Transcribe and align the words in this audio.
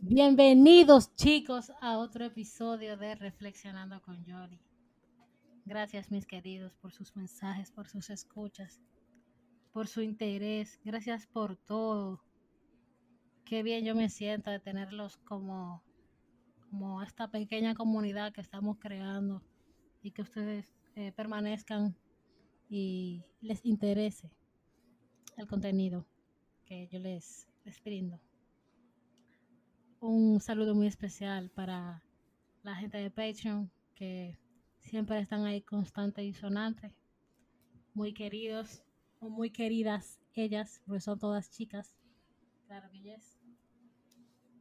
Bienvenidos 0.00 1.16
chicos 1.16 1.72
a 1.80 1.98
otro 1.98 2.26
episodio 2.26 2.96
de 2.96 3.16
Reflexionando 3.16 4.00
con 4.02 4.24
Jory. 4.24 4.60
Gracias 5.64 6.12
mis 6.12 6.26
queridos 6.26 6.72
por 6.74 6.92
sus 6.92 7.16
mensajes, 7.16 7.72
por 7.72 7.88
sus 7.88 8.08
escuchas, 8.10 8.80
por 9.72 9.88
su 9.88 10.02
interés. 10.02 10.78
Gracias 10.84 11.26
por 11.26 11.56
todo. 11.56 12.22
Qué 13.44 13.64
bien 13.64 13.84
yo 13.84 13.96
me 13.96 14.08
siento 14.08 14.52
de 14.52 14.60
tenerlos 14.60 15.16
como, 15.16 15.82
como 16.70 17.02
esta 17.02 17.32
pequeña 17.32 17.74
comunidad 17.74 18.32
que 18.32 18.42
estamos 18.42 18.78
creando 18.78 19.42
y 20.02 20.12
que 20.12 20.22
ustedes 20.22 20.72
eh, 20.94 21.10
permanezcan 21.10 21.96
y 22.68 23.24
les 23.40 23.64
interese 23.64 24.30
el 25.36 25.46
contenido 25.46 26.06
que 26.64 26.88
yo 26.88 26.98
les, 26.98 27.48
les 27.64 27.82
brindo. 27.82 28.20
Un 30.00 30.40
saludo 30.40 30.74
muy 30.74 30.86
especial 30.86 31.50
para 31.50 32.02
la 32.62 32.74
gente 32.74 32.98
de 32.98 33.10
Patreon 33.10 33.70
que 33.94 34.38
siempre 34.80 35.18
están 35.18 35.44
ahí 35.44 35.62
constante 35.62 36.24
y 36.24 36.32
sonante. 36.32 36.92
Muy 37.94 38.12
queridos 38.12 38.82
o 39.20 39.28
muy 39.28 39.50
queridas 39.50 40.20
ellas, 40.34 40.82
porque 40.84 41.00
son 41.00 41.18
todas 41.18 41.50
chicas. 41.50 41.96
Claro 42.66 42.90
que 42.90 43.00
yes. 43.00 43.38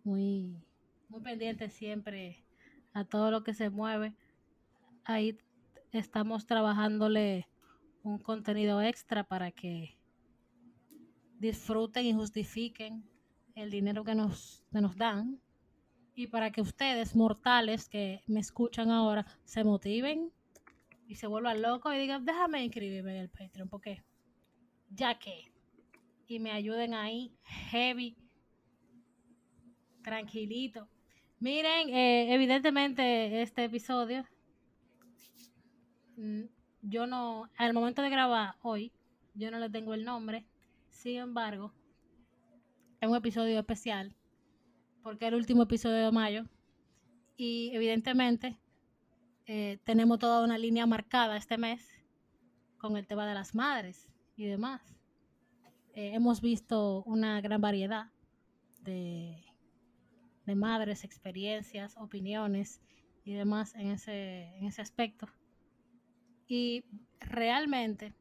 Muy, 0.04 0.64
muy 1.10 1.22
pendientes 1.22 1.74
siempre 1.74 2.46
a 2.94 3.06
todo 3.06 3.32
lo 3.32 3.44
que 3.44 3.54
se 3.54 3.70
mueve. 3.70 4.16
Ahí 5.04 5.38
estamos 5.92 6.46
trabajándole 6.46 7.48
un 8.04 8.20
contenido 8.20 8.82
extra 8.82 9.24
para 9.24 9.52
que 9.52 9.98
disfruten 11.40 12.06
y 12.06 12.14
justifiquen 12.14 13.04
el 13.56 13.72
dinero 13.72 14.04
que 14.04 14.16
nos, 14.16 14.64
que 14.72 14.82
nos 14.82 14.96
dan 14.96 15.40
y 16.16 16.28
para 16.28 16.52
que 16.52 16.62
ustedes, 16.62 17.16
mortales 17.16 17.90
que 17.90 18.22
me 18.28 18.40
escuchan 18.40 18.92
ahora, 18.92 19.26
se 19.46 19.64
motiven 19.64 20.32
y 21.08 21.16
se 21.16 21.28
vuelvan 21.28 21.62
locos 21.62 21.96
y 21.96 21.98
digan, 21.98 22.26
déjame 22.26 22.64
inscribirme 22.64 23.16
en 23.16 23.22
el 23.24 23.30
Patreon, 23.30 23.70
porque 23.70 24.04
ya 24.90 25.18
que, 25.18 25.52
y 26.28 26.40
me 26.40 26.52
ayuden 26.52 26.94
ahí, 26.94 27.36
heavy, 27.44 28.16
tranquilito. 30.04 30.88
Miren, 31.40 31.90
eh, 31.90 32.34
evidentemente 32.34 33.42
este 33.42 33.66
episodio, 33.66 34.24
mm, 36.16 36.44
yo 36.84 37.08
no, 37.08 37.50
al 37.58 37.74
momento 37.74 38.02
de 38.02 38.10
grabar 38.10 38.56
hoy, 38.62 38.92
yo 39.34 39.50
no 39.50 39.58
le 39.58 39.70
tengo 39.70 39.94
el 39.94 40.06
nombre, 40.06 40.46
sin 40.90 41.18
embargo, 41.18 41.74
es 43.02 43.10
un 43.10 43.16
episodio 43.16 43.60
especial 43.60 44.16
porque 45.04 45.26
es 45.26 45.34
el 45.34 45.36
último 45.36 45.64
episodio 45.64 46.06
de 46.06 46.12
mayo. 46.12 46.46
Y 47.36 47.72
evidentemente 47.74 48.58
eh, 49.46 49.78
tenemos 49.84 50.18
toda 50.18 50.44
una 50.44 50.58
línea 50.58 50.86
marcada 50.86 51.36
este 51.36 51.58
mes 51.58 51.86
con 52.78 52.96
el 52.96 53.06
tema 53.06 53.28
de 53.28 53.34
las 53.34 53.54
madres 53.54 54.08
y 54.38 54.46
demás. 54.46 54.82
Eh, 55.94 56.14
hemos 56.14 56.42
visto 56.42 57.04
una 57.04 57.42
gran 57.42 57.62
variedad 57.62 58.10
de, 58.82 59.44
de, 60.46 60.56
madres, 60.56 61.04
experiencias, 61.04 61.96
opiniones 61.98 62.82
y 63.26 63.34
demás 63.34 63.76
en 63.76 63.92
ese, 63.92 64.56
en 64.58 64.66
ese 64.66 64.82
aspecto. 64.82 65.28
Y 66.54 66.84
realmente, 67.20 68.14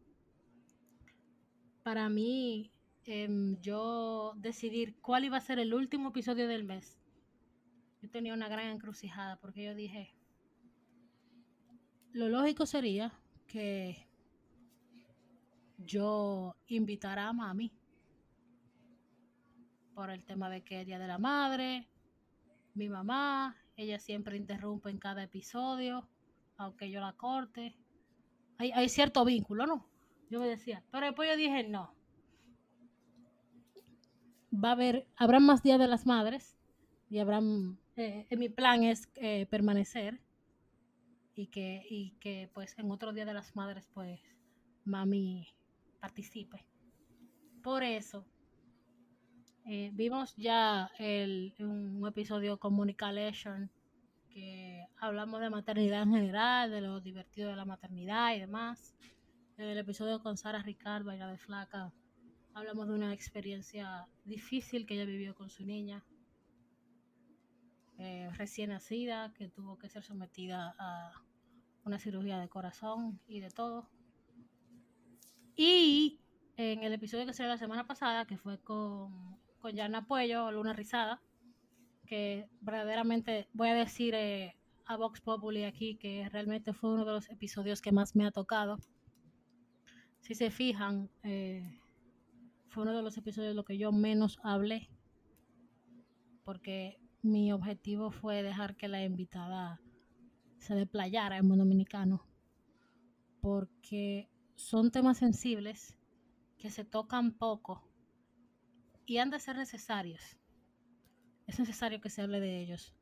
para 1.82 2.08
mí, 2.08 2.72
Em, 3.04 3.60
yo 3.60 4.32
decidir 4.36 4.94
cuál 5.00 5.24
iba 5.24 5.36
a 5.36 5.40
ser 5.40 5.58
el 5.58 5.74
último 5.74 6.10
episodio 6.10 6.46
del 6.46 6.62
mes, 6.62 7.00
yo 8.00 8.08
tenía 8.08 8.32
una 8.32 8.48
gran 8.48 8.68
encrucijada 8.68 9.36
porque 9.40 9.64
yo 9.64 9.74
dije, 9.74 10.14
lo 12.12 12.28
lógico 12.28 12.64
sería 12.64 13.12
que 13.48 14.06
yo 15.78 16.54
invitara 16.68 17.28
a 17.28 17.32
mami 17.32 17.72
por 19.94 20.10
el 20.10 20.24
tema 20.24 20.48
de 20.48 20.62
que 20.62 20.84
Día 20.84 21.00
de 21.00 21.08
la 21.08 21.18
Madre, 21.18 21.88
mi 22.74 22.88
mamá, 22.88 23.56
ella 23.76 23.98
siempre 23.98 24.36
interrumpe 24.36 24.90
en 24.90 24.98
cada 24.98 25.24
episodio, 25.24 26.08
aunque 26.56 26.88
yo 26.88 27.00
la 27.00 27.14
corte. 27.14 27.76
Hay, 28.70 28.88
cierto 28.88 29.24
vínculo, 29.24 29.66
¿no? 29.66 29.84
Yo 30.30 30.38
me 30.38 30.46
decía, 30.46 30.84
pero 30.92 31.06
después 31.06 31.28
yo 31.28 31.36
dije, 31.36 31.64
no, 31.64 31.92
va 34.52 34.68
a 34.68 34.72
haber, 34.72 35.08
habrá 35.16 35.40
más 35.40 35.64
días 35.64 35.80
de 35.80 35.88
las 35.88 36.06
madres 36.06 36.56
y 37.10 37.18
habrán, 37.18 37.78
eh, 37.96 38.24
mi 38.36 38.48
plan 38.48 38.84
es 38.84 39.08
eh, 39.16 39.46
permanecer 39.46 40.20
y 41.34 41.48
que, 41.48 41.84
y 41.90 42.12
que 42.20 42.50
pues 42.54 42.78
en 42.78 42.90
otro 42.92 43.12
día 43.12 43.24
de 43.24 43.34
las 43.34 43.56
madres 43.56 43.88
pues 43.92 44.20
mami 44.84 45.48
participe. 46.00 46.64
Por 47.64 47.82
eso 47.82 48.24
eh, 49.66 49.90
vimos 49.92 50.36
ya 50.36 50.88
el, 50.98 51.54
un 51.58 52.06
episodio 52.06 52.58
Communication 52.58 53.70
que 54.32 54.86
hablamos 54.98 55.40
de 55.40 55.50
maternidad 55.50 56.02
en 56.02 56.12
general, 56.12 56.70
de 56.70 56.80
lo 56.80 57.00
divertido 57.00 57.50
de 57.50 57.56
la 57.56 57.64
maternidad 57.64 58.34
y 58.34 58.40
demás. 58.40 58.94
En 59.58 59.66
el 59.68 59.78
episodio 59.78 60.22
con 60.22 60.36
Sara 60.36 60.62
Ricardo, 60.62 61.12
la 61.12 61.28
de 61.28 61.38
Flaca, 61.38 61.92
Hablamos 62.54 62.86
de 62.86 62.94
una 62.94 63.14
experiencia 63.14 64.06
difícil 64.24 64.84
que 64.84 64.94
ella 64.94 65.06
vivió 65.06 65.34
con 65.34 65.48
su 65.48 65.64
niña, 65.64 66.04
eh, 67.98 68.28
recién 68.36 68.68
nacida, 68.68 69.32
que 69.32 69.48
tuvo 69.48 69.78
que 69.78 69.88
ser 69.88 70.02
sometida 70.02 70.74
a 70.78 71.12
una 71.84 71.98
cirugía 71.98 72.38
de 72.38 72.50
corazón 72.50 73.20
y 73.26 73.40
de 73.40 73.48
todo. 73.48 73.88
Y 75.56 76.20
en 76.58 76.82
el 76.82 76.92
episodio 76.92 77.24
que 77.24 77.32
salió 77.32 77.50
la 77.50 77.56
semana 77.56 77.86
pasada, 77.86 78.26
que 78.26 78.36
fue 78.36 78.60
con, 78.60 79.38
con 79.58 79.72
Yana 79.72 80.06
Puello, 80.06 80.50
Luna 80.50 80.74
Rizada, 80.74 81.22
que 82.12 82.46
verdaderamente 82.60 83.48
voy 83.54 83.70
a 83.70 83.74
decir 83.74 84.14
eh, 84.14 84.54
a 84.84 84.98
Vox 84.98 85.22
Populi 85.22 85.64
aquí 85.64 85.96
que 85.96 86.28
realmente 86.28 86.74
fue 86.74 86.92
uno 86.92 87.06
de 87.06 87.12
los 87.12 87.30
episodios 87.30 87.80
que 87.80 87.90
más 87.90 88.14
me 88.14 88.26
ha 88.26 88.30
tocado. 88.30 88.76
Si 90.20 90.34
se 90.34 90.50
fijan, 90.50 91.08
eh, 91.22 91.80
fue 92.68 92.82
uno 92.82 92.94
de 92.94 93.00
los 93.00 93.16
episodios 93.16 93.52
de 93.52 93.54
lo 93.54 93.64
que 93.64 93.78
yo 93.78 93.92
menos 93.92 94.38
hablé, 94.42 94.90
porque 96.44 97.00
mi 97.22 97.50
objetivo 97.50 98.10
fue 98.10 98.42
dejar 98.42 98.76
que 98.76 98.88
la 98.88 99.02
invitada 99.02 99.80
se 100.58 100.74
desplayara 100.74 101.38
en 101.38 101.46
mundo 101.46 101.64
dominicano, 101.64 102.26
porque 103.40 104.28
son 104.54 104.90
temas 104.90 105.16
sensibles 105.16 105.96
que 106.58 106.68
se 106.68 106.84
tocan 106.84 107.32
poco 107.32 107.82
y 109.06 109.16
han 109.16 109.30
de 109.30 109.40
ser 109.40 109.56
necesarios. 109.56 110.36
Es 111.46 111.58
necesario 111.58 112.00
que 112.00 112.10
se 112.10 112.22
hable 112.22 112.40
de 112.40 112.60
ellos, 112.60 112.94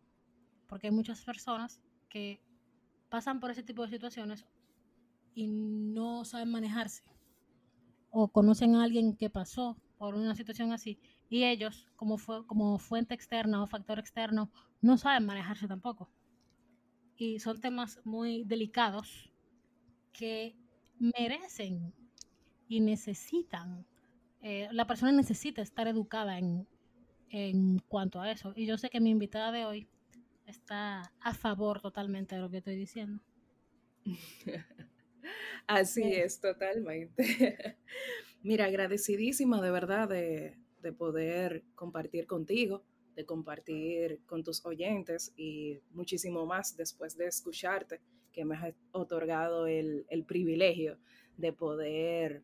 porque 0.67 0.89
hay 0.89 0.93
muchas 0.93 1.23
personas 1.23 1.81
que 2.09 2.41
pasan 3.09 3.41
por 3.41 3.51
ese 3.51 3.63
tipo 3.63 3.83
de 3.83 3.91
situaciones 3.91 4.47
y 5.35 5.47
no 5.47 6.25
saben 6.25 6.51
manejarse 6.51 7.03
o 8.11 8.29
conocen 8.29 8.75
a 8.75 8.85
alguien 8.85 9.17
que 9.17 9.31
pasó 9.31 9.77
por 9.99 10.15
una 10.15 10.35
situación 10.35 10.73
así 10.73 10.99
y 11.29 11.45
ellos 11.45 11.89
como, 11.97 12.19
fue, 12.19 12.47
como 12.47 12.79
fuente 12.79 13.15
externa 13.15 13.63
o 13.63 13.67
factor 13.67 13.99
externo 13.99 14.51
no 14.81 14.99
saben 14.99 15.27
manejarse 15.27 15.69
tampoco. 15.69 16.11
Y 17.17 17.39
son 17.39 17.61
temas 17.61 18.01
muy 18.05 18.45
delicados 18.45 19.31
que 20.13 20.57
merecen 20.99 21.95
y 22.67 22.81
necesitan, 22.81 23.87
eh, 24.41 24.69
la 24.73 24.87
persona 24.87 25.13
necesita 25.13 25.61
estar 25.61 25.87
educada 25.87 26.39
en, 26.39 26.67
en 27.31 27.79
cuanto 27.89 28.21
a 28.21 28.31
eso. 28.31 28.53
Y 28.57 28.67
yo 28.67 28.77
sé 28.77 28.91
que 28.91 29.01
mi 29.01 29.11
invitada 29.11 29.53
de 29.53 29.65
hoy 29.65 29.89
está 30.47 31.13
a 31.21 31.35
favor 31.35 31.81
totalmente 31.81 32.35
de 32.35 32.41
lo 32.43 32.51
que 32.51 32.59
estoy 32.59 32.77
diciendo. 32.77 33.23
Así 35.67 36.03
es, 36.03 36.41
totalmente. 36.41 37.25
Mira, 38.43 38.67
agradecidísima 38.67 39.61
de 39.61 39.71
verdad 39.71 40.09
de, 40.09 40.57
poder 40.99 41.63
compartir 41.75 42.27
contigo, 42.27 42.83
de 43.15 43.25
compartir 43.27 44.21
con 44.27 44.43
tus 44.43 44.65
oyentes 44.65 45.33
y 45.37 45.79
muchísimo 45.93 46.47
más 46.47 46.77
después 46.77 47.17
de 47.17 47.27
escucharte, 47.27 48.01
que 48.33 48.45
me 48.45 48.57
has 48.57 48.75
otorgado 48.93 49.67
el, 49.67 50.07
privilegio 50.27 50.99
de 51.37 51.53
poder 51.53 52.43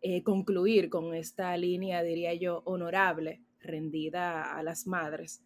eh, 0.00 0.22
concluir 0.22 0.88
con 0.88 1.14
esta 1.14 1.56
línea, 1.56 2.02
diría 2.02 2.34
yo, 2.34 2.62
honorable, 2.64 3.42
rendida 3.62 4.54
a 4.54 4.62
las 4.62 4.86
madres 4.86 5.42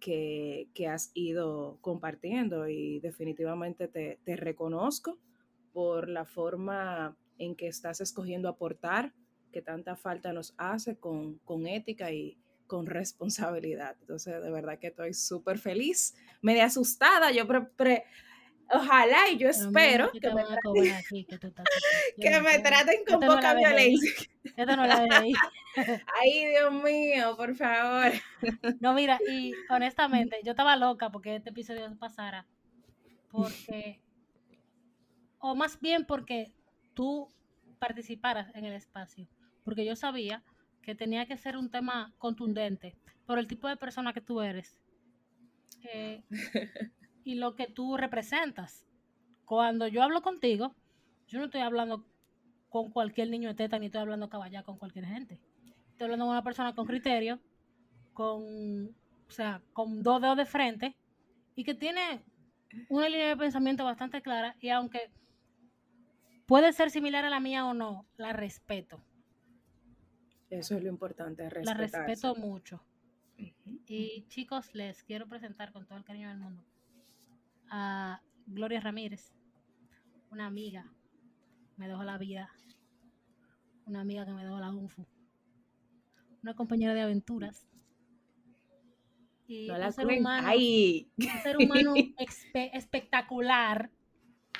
que, 0.00 0.68
has 0.88 1.10
ido 1.14 1.78
compartiendo 1.80 2.68
y 2.68 3.00
definitivamente 3.00 3.86
te, 3.86 4.18
te 4.24 4.36
reconozco 4.36 5.18
por 5.72 6.08
la 6.08 6.24
forma 6.24 7.16
en 7.38 7.54
que 7.54 7.68
estás 7.68 8.00
escogiendo 8.00 8.48
aportar, 8.48 9.12
que 9.52 9.62
tanta 9.62 9.96
falta 9.96 10.32
nos 10.32 10.54
hace 10.58 10.96
con, 10.96 11.38
con 11.38 11.66
ética 11.66 12.12
y 12.12 12.38
con 12.66 12.86
responsabilidad. 12.86 13.96
Entonces, 14.00 14.40
de 14.42 14.50
verdad 14.50 14.78
que 14.78 14.88
estoy 14.88 15.12
súper 15.14 15.58
feliz, 15.58 16.14
media 16.40 16.66
asustada, 16.66 17.32
yo 17.32 17.46
pre, 17.76 18.04
ojalá 18.72 19.28
y 19.32 19.38
yo 19.38 19.48
espero 19.48 20.10
que, 20.12 20.20
me, 20.34 20.44
que, 22.16 22.40
me 22.40 22.58
traten 22.60 23.04
con 23.06 23.20
poca 23.20 23.54
violencia. 23.54 24.12
Esto 24.56 24.76
no 24.76 24.86
la. 24.86 25.24
Ay, 25.76 26.46
Dios 26.46 26.72
mío, 26.72 27.36
por 27.36 27.54
favor. 27.54 28.12
No, 28.80 28.94
mira, 28.94 29.18
y 29.30 29.52
honestamente, 29.68 30.38
yo 30.44 30.52
estaba 30.52 30.76
loca 30.76 31.10
porque 31.10 31.36
este 31.36 31.50
episodio 31.50 31.94
pasara, 31.98 32.46
porque, 33.30 34.00
o 35.38 35.54
más 35.54 35.78
bien 35.80 36.06
porque 36.06 36.52
tú 36.94 37.28
participaras 37.78 38.54
en 38.54 38.64
el 38.64 38.72
espacio, 38.72 39.28
porque 39.62 39.84
yo 39.84 39.94
sabía 39.94 40.42
que 40.82 40.94
tenía 40.94 41.26
que 41.26 41.36
ser 41.36 41.56
un 41.56 41.70
tema 41.70 42.14
contundente 42.18 42.96
por 43.26 43.38
el 43.38 43.46
tipo 43.46 43.68
de 43.68 43.76
persona 43.76 44.12
que 44.14 44.22
tú 44.22 44.40
eres 44.40 44.80
eh, 45.82 46.22
y 47.24 47.34
lo 47.34 47.54
que 47.54 47.66
tú 47.66 47.96
representas. 47.96 48.86
Cuando 49.44 49.86
yo 49.86 50.02
hablo 50.02 50.22
contigo, 50.22 50.74
yo 51.28 51.38
no 51.38 51.46
estoy 51.46 51.60
hablando 51.60 52.04
con 52.68 52.90
cualquier 52.90 53.28
niño 53.28 53.48
de 53.48 53.54
teta 53.54 53.78
ni 53.78 53.86
estoy 53.86 54.00
hablando 54.00 54.28
caballá 54.28 54.62
con 54.62 54.78
cualquier 54.78 55.06
gente. 55.06 55.40
Estoy 56.00 56.06
hablando 56.06 56.24
con 56.24 56.32
una 56.32 56.42
persona 56.42 56.74
con 56.74 56.86
criterio, 56.86 57.38
con, 58.14 58.86
o 59.28 59.30
sea, 59.30 59.60
con 59.74 60.02
dos 60.02 60.22
dedos 60.22 60.38
de 60.38 60.46
frente 60.46 60.96
y 61.54 61.62
que 61.62 61.74
tiene 61.74 62.24
una 62.88 63.06
línea 63.06 63.28
de 63.28 63.36
pensamiento 63.36 63.84
bastante 63.84 64.22
clara 64.22 64.56
y 64.60 64.70
aunque 64.70 65.10
puede 66.46 66.72
ser 66.72 66.90
similar 66.90 67.26
a 67.26 67.28
la 67.28 67.38
mía 67.38 67.66
o 67.66 67.74
no, 67.74 68.06
la 68.16 68.32
respeto. 68.32 69.04
Eso 70.48 70.74
es 70.74 70.82
lo 70.82 70.88
importante, 70.88 71.46
La 71.64 71.74
respeto 71.74 72.34
mucho. 72.34 72.82
Y 73.36 74.24
chicos, 74.28 74.74
les 74.74 75.02
quiero 75.02 75.28
presentar 75.28 75.70
con 75.70 75.84
todo 75.84 75.98
el 75.98 76.04
cariño 76.04 76.30
del 76.30 76.38
mundo 76.38 76.64
a 77.68 78.22
Gloria 78.46 78.80
Ramírez, 78.80 79.34
una 80.30 80.46
amiga, 80.46 80.90
me 81.76 81.88
dejó 81.88 82.04
la 82.04 82.16
vida, 82.16 82.50
una 83.84 84.00
amiga 84.00 84.24
que 84.24 84.32
me 84.32 84.44
dejó 84.44 84.58
la 84.58 84.70
UNFU, 84.70 85.06
una 86.42 86.54
compañera 86.54 86.94
de 86.94 87.02
aventuras. 87.02 87.66
Y 89.46 89.68
un, 89.68 89.92
ser 89.92 90.06
humano, 90.06 90.48
un 90.48 91.42
ser 91.42 91.56
humano 91.56 91.94
espectacular, 92.54 93.90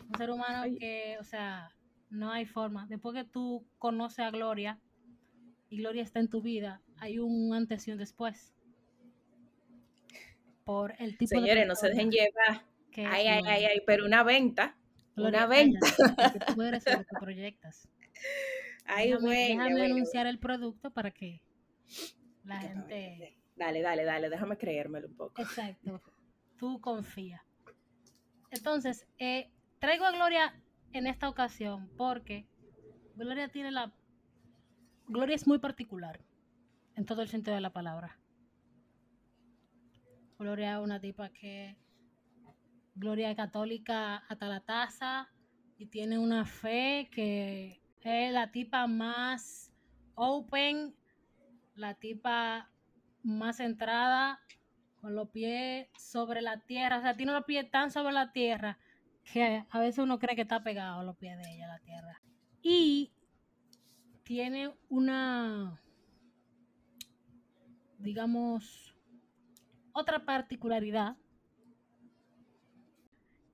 un 0.08 0.18
ser 0.18 0.30
humano 0.30 0.64
que, 0.78 1.16
o 1.20 1.24
sea, 1.24 1.70
no 2.10 2.32
hay 2.32 2.44
forma. 2.44 2.86
Después 2.88 3.14
que 3.14 3.24
tú 3.24 3.64
conoces 3.78 4.18
a 4.20 4.30
Gloria, 4.30 4.80
y 5.68 5.78
Gloria 5.78 6.02
está 6.02 6.18
en 6.18 6.28
tu 6.28 6.42
vida, 6.42 6.82
hay 6.98 7.20
un 7.20 7.54
antes 7.54 7.86
y 7.86 7.92
un 7.92 7.98
después. 7.98 8.52
Por 10.64 10.94
el 10.98 11.16
tipo 11.16 11.28
Señores, 11.28 11.66
no 11.68 11.76
se 11.76 11.88
dejen 11.88 12.10
llevar. 12.10 12.64
ay, 12.96 13.26
ay, 13.28 13.42
ay, 13.46 13.64
ay, 13.64 13.82
pero 13.86 14.04
una 14.04 14.24
venta. 14.24 14.76
una 15.16 15.46
venta. 15.46 15.78
tú 16.56 16.62
eres 16.62 16.84
lo 16.86 16.98
que 16.98 17.16
proyectas. 17.20 17.88
Ay, 18.86 19.12
déjame, 19.12 19.48
déjame 19.50 19.84
anunciar 19.84 20.26
el 20.26 20.40
producto 20.40 20.90
para 20.90 21.12
que 21.12 21.40
la 22.44 22.60
gente. 22.60 23.36
Dale, 23.56 23.82
dale, 23.82 24.04
dale, 24.04 24.30
déjame 24.30 24.56
creérmelo 24.56 25.08
un 25.08 25.16
poco. 25.16 25.42
Exacto. 25.42 26.00
Tú 26.56 26.80
confía. 26.80 27.44
Entonces, 28.50 29.06
eh, 29.18 29.50
traigo 29.78 30.04
a 30.04 30.12
Gloria 30.12 30.54
en 30.92 31.06
esta 31.06 31.28
ocasión 31.28 31.90
porque 31.96 32.48
Gloria 33.16 33.48
tiene 33.48 33.70
la 33.70 33.92
Gloria 35.06 35.34
es 35.34 35.46
muy 35.48 35.58
particular, 35.58 36.20
en 36.94 37.04
todo 37.04 37.22
el 37.22 37.28
sentido 37.28 37.56
de 37.56 37.60
la 37.60 37.72
palabra. 37.72 38.16
Gloria 40.38 40.74
es 40.74 40.78
una 40.78 41.00
tipa 41.00 41.30
que, 41.30 41.76
Gloria 42.94 43.30
es 43.30 43.36
católica 43.36 44.18
hasta 44.28 44.46
la 44.46 44.60
taza 44.60 45.28
y 45.78 45.86
tiene 45.86 46.16
una 46.16 46.44
fe 46.44 47.08
que 47.10 47.82
es 48.02 48.32
la 48.32 48.52
tipa 48.52 48.86
más 48.86 49.72
open, 50.14 50.94
la 51.74 51.94
tipa 51.94 52.70
más 53.22 53.58
centrada, 53.58 54.40
con 55.00 55.14
los 55.14 55.28
pies 55.30 55.88
sobre 55.98 56.42
la 56.42 56.60
tierra. 56.60 56.98
O 56.98 57.02
sea, 57.02 57.16
tiene 57.16 57.32
los 57.32 57.44
pies 57.44 57.70
tan 57.70 57.90
sobre 57.90 58.12
la 58.12 58.32
tierra 58.32 58.78
que 59.32 59.64
a 59.68 59.78
veces 59.78 59.98
uno 59.98 60.18
cree 60.18 60.36
que 60.36 60.42
está 60.42 60.62
pegado 60.62 61.02
los 61.02 61.16
pies 61.16 61.36
de 61.38 61.54
ella 61.54 61.68
la 61.68 61.78
tierra. 61.80 62.20
Y 62.62 63.12
tiene 64.24 64.74
una, 64.88 65.80
digamos, 67.98 68.94
otra 69.92 70.24
particularidad 70.24 71.16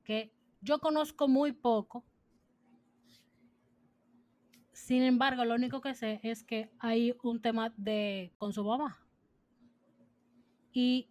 que 0.05 0.33
yo 0.61 0.79
conozco 0.79 1.29
muy 1.29 1.53
poco. 1.53 2.05
Sin 4.87 5.03
embargo, 5.03 5.45
lo 5.45 5.55
único 5.55 5.81
que 5.81 5.95
sé 5.95 6.21
es 6.23 6.45
que 6.45 6.71
hay 6.79 7.15
un 7.23 7.43
tema 7.43 7.75
de 7.77 8.33
con 8.39 8.53
su 8.53 8.65
mamá. 8.65 9.05
Y 10.73 11.09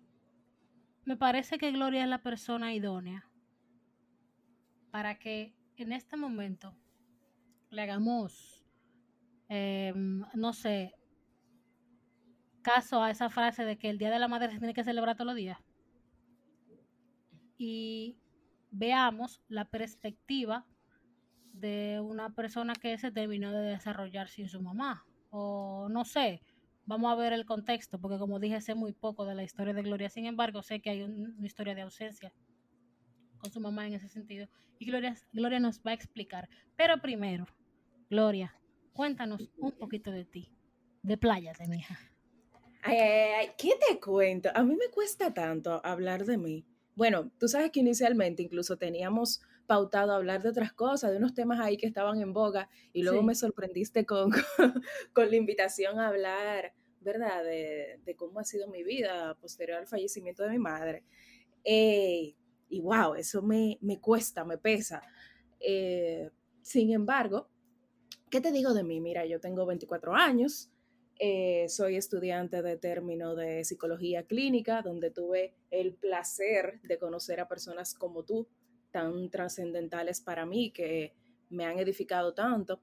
me 1.03 1.17
parece 1.17 1.57
que 1.57 1.71
Gloria 1.71 2.03
es 2.03 2.09
la 2.09 2.21
persona 2.21 2.73
idónea 2.73 3.29
para 4.91 5.19
que 5.19 5.53
en 5.75 5.91
este 5.91 6.15
momento 6.15 6.73
le 7.69 7.81
hagamos 7.81 8.55
Em, 9.47 10.23
no 10.33 10.53
sé, 10.53 10.93
caso 12.61 13.03
a 13.03 13.11
esa 13.11 13.29
frase 13.29 13.63
de 13.63 13.77
que 13.77 13.89
el 13.89 13.97
Día 13.99 14.09
de 14.09 14.19
la 14.19 14.27
Madre 14.27 14.51
se 14.51 14.59
tiene 14.59 14.73
que 14.73 14.83
celebrar 14.83 15.15
todos 15.15 15.27
los 15.27 15.35
días. 15.35 15.59
Y 17.57 18.17
veamos 18.71 19.41
la 19.47 19.65
perspectiva 19.65 20.65
de 21.59 22.01
una 22.01 22.33
persona 22.33 22.73
que 22.73 22.97
se 22.97 23.11
terminó 23.11 23.51
de 23.51 23.71
desarrollar 23.71 24.29
sin 24.29 24.49
su 24.49 24.61
mamá. 24.61 25.05
O 25.29 25.87
no 25.89 26.05
sé, 26.05 26.41
vamos 26.85 27.11
a 27.11 27.15
ver 27.15 27.33
el 27.33 27.45
contexto, 27.45 27.99
porque 27.99 28.17
como 28.17 28.39
dije, 28.39 28.61
sé 28.61 28.75
muy 28.75 28.93
poco 28.93 29.25
de 29.25 29.35
la 29.35 29.43
historia 29.43 29.73
de 29.73 29.81
Gloria. 29.81 30.09
Sin 30.09 30.25
embargo, 30.25 30.63
sé 30.63 30.81
que 30.81 30.89
hay 30.89 31.01
una 31.03 31.45
historia 31.45 31.75
de 31.75 31.81
ausencia 31.81 32.33
con 33.37 33.51
su 33.51 33.59
mamá 33.59 33.87
en 33.87 33.93
ese 33.93 34.09
sentido. 34.09 34.47
Y 34.79 34.85
Gloria, 34.85 35.15
Gloria 35.33 35.59
nos 35.59 35.79
va 35.79 35.91
a 35.91 35.93
explicar. 35.93 36.49
Pero 36.75 37.01
primero, 37.01 37.45
Gloria, 38.09 38.53
Cuéntanos 38.95 39.51
un 39.57 39.73
poquito 39.73 40.09
de 40.09 40.23
ti, 40.23 40.53
de 41.03 41.17
playas, 41.17 41.57
de 41.57 41.67
mi 41.67 41.79
hija. 41.79 41.99
Ay, 42.81 42.97
ay, 42.97 43.31
ay, 43.39 43.47
¿qué 43.57 43.71
te 43.89 43.99
cuento? 43.99 44.49
A 44.55 44.63
mí 44.63 44.73
me 44.73 44.87
cuesta 44.89 45.33
tanto 45.33 45.85
hablar 45.85 46.23
de 46.23 46.37
mí. 46.37 46.65
Bueno, 46.95 47.29
tú 47.37 47.49
sabes 47.49 47.71
que 47.71 47.81
inicialmente 47.81 48.41
incluso 48.41 48.77
teníamos 48.77 49.41
pautado 49.65 50.13
hablar 50.13 50.41
de 50.41 50.49
otras 50.49 50.73
cosas, 50.73 51.11
de 51.11 51.17
unos 51.17 51.33
temas 51.33 51.59
ahí 51.59 51.77
que 51.77 51.87
estaban 51.87 52.21
en 52.21 52.33
boga, 52.33 52.69
y 52.93 53.03
luego 53.03 53.23
me 53.23 53.35
sorprendiste 53.35 54.05
con, 54.05 54.31
con, 55.13 55.29
la 55.29 55.35
invitación 55.35 55.99
a 55.99 56.07
hablar, 56.07 56.73
¿verdad?, 57.01 57.43
de, 57.43 58.15
cómo 58.17 58.39
ha 58.39 58.43
sido 58.43 58.67
mi 58.67 58.83
vida 58.83 59.35
posterior 59.35 59.79
al 59.79 59.87
fallecimiento 59.87 60.43
de 60.43 60.49
mi 60.49 60.59
madre. 60.59 61.03
Eh, 61.63 62.35
y 62.69 62.79
wow, 62.81 63.15
eso 63.15 63.41
me, 63.41 63.77
me 63.81 63.99
cuesta, 63.99 64.43
me 64.43 64.57
pesa. 64.57 65.01
Eh, 65.59 66.29
sin 66.61 66.91
embargo, 66.91 67.49
¿Qué 68.35 68.41
te 68.41 68.51
digo 68.51 68.73
de 68.73 68.83
mí? 68.83 68.99
Mira, 68.99 69.25
yo 69.25 69.39
tengo 69.39 69.65
24 69.65 70.13
años, 70.13 70.69
eh, 71.19 71.67
soy 71.69 71.95
estudiante 71.95 72.61
de 72.61 72.75
término 72.75 73.35
de 73.35 73.63
psicología 73.63 74.23
clínica, 74.23 74.81
donde 74.81 75.11
tuve 75.11 75.53
el 75.71 75.93
placer 75.93 76.81
de 76.81 76.97
conocer 76.97 77.39
a 77.39 77.47
personas 77.47 77.93
como 77.93 78.23
tú, 78.23 78.47
tan 78.95 79.29
trascendentales 79.29 80.21
para 80.21 80.45
mí, 80.45 80.71
que 80.71 81.13
me 81.49 81.65
han 81.65 81.79
edificado 81.79 82.33
tanto. 82.33 82.79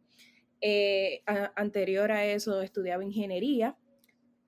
Eh, 0.61 1.23
anterior 1.57 2.13
a 2.13 2.27
eso 2.27 2.61
estudiaba 2.61 3.03
ingeniería, 3.03 3.79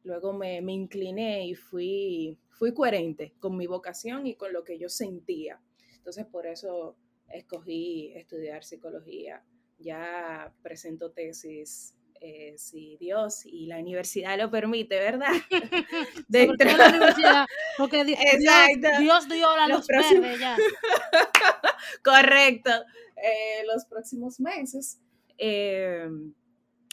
luego 0.02 0.34
me, 0.34 0.60
me, 0.60 0.74
incliné 0.74 1.46
y 1.46 1.54
fui, 1.54 2.38
fui 2.50 2.74
coherente 2.74 3.32
con 3.38 3.56
mi 3.56 3.66
vocación 3.66 4.26
y 4.26 4.34
con 4.34 4.52
lo 4.52 4.62
que 4.62 4.78
yo 4.78 4.90
sentía. 4.90 5.58
Entonces 5.96 6.26
por 6.26 6.46
eso 6.46 6.98
escogí 7.30 8.12
estudiar 8.14 8.62
psicología 8.62 9.42
ya 9.78 10.54
presento 10.62 11.12
tesis, 11.12 11.96
eh, 12.26 12.54
si 12.56 12.96
Dios 12.96 13.44
y 13.44 13.66
la 13.66 13.76
universidad 13.76 14.38
lo 14.38 14.50
permite, 14.50 14.98
¿verdad? 14.98 15.28
Dentro 16.26 16.74
la 16.74 16.88
universidad, 16.88 17.46
porque 17.76 18.02
Dios, 18.02 18.18
Dios, 18.98 19.28
dio 19.28 19.54
la 19.54 19.68
luz 19.68 19.86
verde 19.86 20.38
ya. 20.38 20.56
Correcto. 22.02 22.70
Eh, 23.16 23.66
los 23.66 23.84
próximos 23.84 24.40
meses. 24.40 25.02
Eh, 25.36 26.08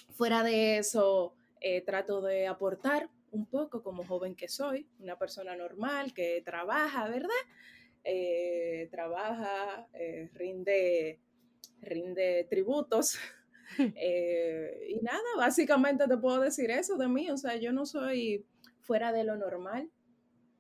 fuera 0.10 0.44
de 0.44 0.80
eso, 0.80 1.34
trato 1.86 2.20
de 2.20 2.48
aportar 2.48 3.10
un 3.32 3.46
poco 3.46 3.84
como 3.84 4.04
joven 4.04 4.36
que 4.36 4.50
soy, 4.50 4.86
una 5.00 5.18
persona 5.18 5.56
normal 5.56 6.14
que 6.14 6.42
trabaja, 6.44 7.08
¿verdad? 7.08 7.30
trabaja, 8.92 9.88
rinde 10.34 11.22
rinde 11.82 12.46
tributos 12.50 13.18
Eh, 13.96 14.88
y 14.90 15.00
nada, 15.02 15.22
básicamente 15.38 16.08
te 16.08 16.18
puedo 16.18 16.40
decir 16.40 16.72
eso 16.72 16.98
de 16.98 17.08
mí, 17.08 17.30
o 17.30 17.38
sea, 17.38 17.56
yo 17.56 17.72
no 17.72 17.86
soy 17.86 18.46
fuera 18.80 19.12
de 19.12 19.24
lo 19.24 19.38
normal, 19.38 19.90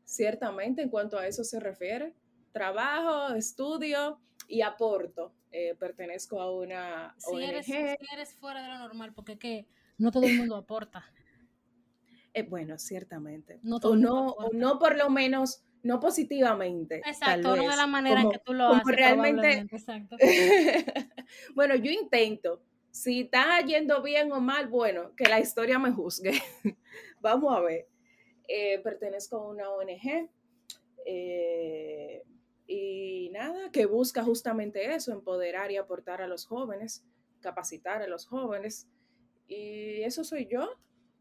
ciertamente 0.06 0.82
en 0.82 0.89
cuanto 0.89 1.18
a 1.18 1.27
eso 1.27 1.44
se 1.44 1.60
refiere. 1.60 2.13
Trabajo, 2.51 3.34
estudio 3.34 4.20
y 4.48 4.62
aporto. 4.62 5.34
Eh, 5.51 5.75
pertenezco 5.77 6.41
a 6.41 6.51
una 6.56 7.13
si 7.18 7.44
Eres, 7.44 7.65
si 7.65 7.74
eres 7.74 8.34
fuera 8.36 8.62
de 8.62 8.70
lo 8.70 8.77
normal, 8.77 9.13
porque 9.13 9.38
que 9.38 9.68
no 9.98 10.12
todo 10.12 10.24
el 10.25 10.38
mundo 10.38 10.56
aporta. 10.56 11.03
Eh, 12.34 12.44
bueno, 12.44 12.77
ciertamente. 12.77 13.60
No 13.62 13.75
o, 13.84 13.94
no, 13.94 14.27
o 14.30 14.53
no 14.53 14.80
por 14.80 14.96
lo 14.96 15.10
menos 15.10 15.65
no 15.84 16.00
positivamente. 16.00 17.01
Exacto, 17.06 17.56
no 17.56 17.70
de 17.70 17.75
la 17.75 17.88
manera 17.88 18.22
en 18.22 18.30
que 18.30 18.39
tú 18.39 18.53
lo 18.53 18.68
haces. 18.70 18.84
Realmente, 18.86 19.68
bueno, 21.56 21.75
yo 21.75 21.91
intento. 21.91 22.62
Si 22.91 23.21
está 23.21 23.62
yendo 23.62 24.01
bien 24.01 24.31
o 24.31 24.41
mal, 24.41 24.67
bueno, 24.67 25.15
que 25.15 25.25
la 25.25 25.39
historia 25.39 25.79
me 25.79 25.91
juzgue. 25.91 26.33
Vamos 27.21 27.55
a 27.55 27.62
ver. 27.62 27.88
Eh, 28.48 28.79
pertenezco 28.79 29.38
a 29.38 29.48
una 29.48 29.69
ONG 29.69 30.29
eh, 31.05 32.24
y 32.67 33.29
nada, 33.31 33.71
que 33.71 33.86
busca 33.86 34.24
justamente 34.24 34.93
eso, 34.93 35.13
empoderar 35.13 35.71
y 35.71 35.77
aportar 35.77 36.21
a 36.21 36.27
los 36.27 36.45
jóvenes, 36.45 37.05
capacitar 37.39 38.01
a 38.01 38.07
los 38.07 38.25
jóvenes. 38.25 38.89
Y 39.48 40.01
eso 40.03 40.24
soy 40.24 40.48
yo, 40.48 40.69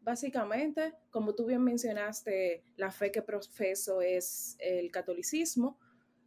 básicamente, 0.01 0.93
como 1.09 1.35
tú 1.35 1.45
bien 1.45 1.63
mencionaste, 1.63 2.63
la 2.75 2.91
fe 2.91 3.11
que 3.11 3.21
profeso 3.21 4.01
es 4.01 4.57
el 4.59 4.91
catolicismo. 4.91 5.79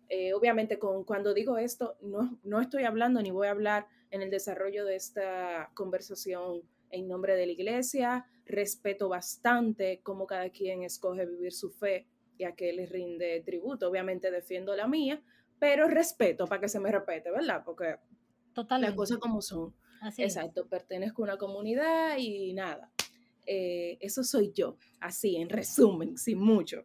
Eh, 0.08 0.34
obviamente, 0.34 0.78
con, 0.78 1.04
cuando 1.04 1.34
digo 1.34 1.58
esto, 1.58 1.96
no, 2.02 2.38
no 2.42 2.60
estoy 2.60 2.84
hablando 2.84 3.22
ni 3.22 3.30
voy 3.30 3.48
a 3.48 3.52
hablar 3.52 3.86
en 4.10 4.22
el 4.22 4.30
desarrollo 4.30 4.84
de 4.84 4.96
esta 4.96 5.70
conversación 5.74 6.62
en 6.90 7.08
nombre 7.08 7.36
de 7.36 7.46
la 7.46 7.52
iglesia. 7.52 8.26
Respeto 8.46 9.08
bastante 9.08 10.00
cómo 10.02 10.26
cada 10.26 10.50
quien 10.50 10.82
escoge 10.82 11.26
vivir 11.26 11.52
su 11.52 11.70
fe 11.70 12.06
y 12.36 12.44
a 12.44 12.54
qué 12.54 12.72
le 12.72 12.86
rinde 12.86 13.42
tributo. 13.44 13.88
Obviamente 13.88 14.30
defiendo 14.30 14.76
la 14.76 14.86
mía, 14.86 15.22
pero 15.58 15.88
respeto 15.88 16.46
para 16.46 16.60
que 16.60 16.68
se 16.68 16.80
me 16.80 16.90
respete, 16.90 17.30
¿verdad? 17.30 17.62
Porque 17.64 17.96
las 18.78 18.94
cosas 18.94 19.18
como 19.18 19.40
son. 19.40 19.74
Exacto, 20.18 20.68
pertenezco 20.68 21.22
a 21.22 21.24
una 21.24 21.38
comunidad 21.38 22.18
y 22.18 22.52
nada. 22.52 22.92
Eh, 23.46 23.98
eso 24.00 24.22
soy 24.22 24.52
yo, 24.52 24.76
así, 25.00 25.36
en 25.36 25.48
resumen, 25.48 26.16
sin 26.16 26.38
mucho. 26.38 26.84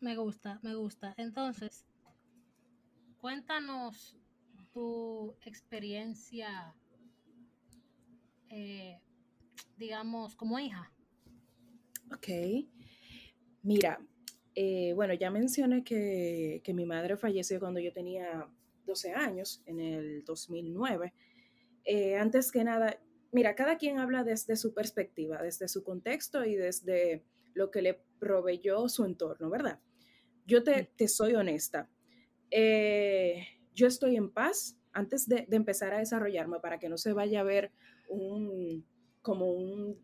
Me 0.00 0.16
gusta, 0.16 0.60
me 0.62 0.74
gusta. 0.74 1.14
Entonces, 1.16 1.84
cuéntanos 3.20 4.16
tu 4.72 5.34
experiencia, 5.44 6.74
eh, 8.48 9.00
digamos, 9.76 10.34
como 10.36 10.58
hija. 10.58 10.92
Ok. 12.12 12.28
Mira, 13.62 14.00
eh, 14.54 14.92
bueno, 14.94 15.14
ya 15.14 15.30
mencioné 15.30 15.84
que, 15.84 16.60
que, 16.64 16.74
mi 16.74 16.86
madre 16.86 17.16
falleció 17.16 17.60
cuando 17.60 17.80
yo 17.80 17.92
tenía 17.92 18.48
12 18.86 19.12
años, 19.12 19.62
en 19.66 19.80
el 19.80 20.24
2009. 20.24 21.12
antes 22.18 22.50
que 22.52 22.64
nada, 22.64 22.98
mira, 23.32 23.54
cada 23.54 23.76
quien 23.76 23.98
habla 23.98 24.24
desde 24.24 24.56
su 24.56 24.72
perspectiva, 24.74 25.42
desde 25.42 25.68
su 25.68 25.82
contexto 25.82 26.44
y 26.44 26.56
desde 26.56 27.24
lo 27.54 27.70
que 27.70 27.82
le 27.82 28.00
proveyó 28.18 28.88
su 28.88 29.04
entorno, 29.04 29.50
¿verdad? 29.50 29.80
Yo 30.46 30.62
te, 30.62 31.08
soy 31.08 31.34
honesta. 31.34 31.90
Eh, 32.50 33.46
yo 33.74 33.86
estoy 33.86 34.16
en 34.16 34.30
paz 34.30 34.78
antes 34.92 35.28
de, 35.28 35.46
empezar 35.50 35.94
a 35.94 35.98
desarrollarme 35.98 36.60
para 36.60 36.78
que 36.78 36.88
no 36.88 36.98
se 36.98 37.12
vaya 37.12 37.40
a 37.40 37.44
ver 37.44 37.70
un, 38.08 38.84
como 39.22 39.52
un, 39.52 39.96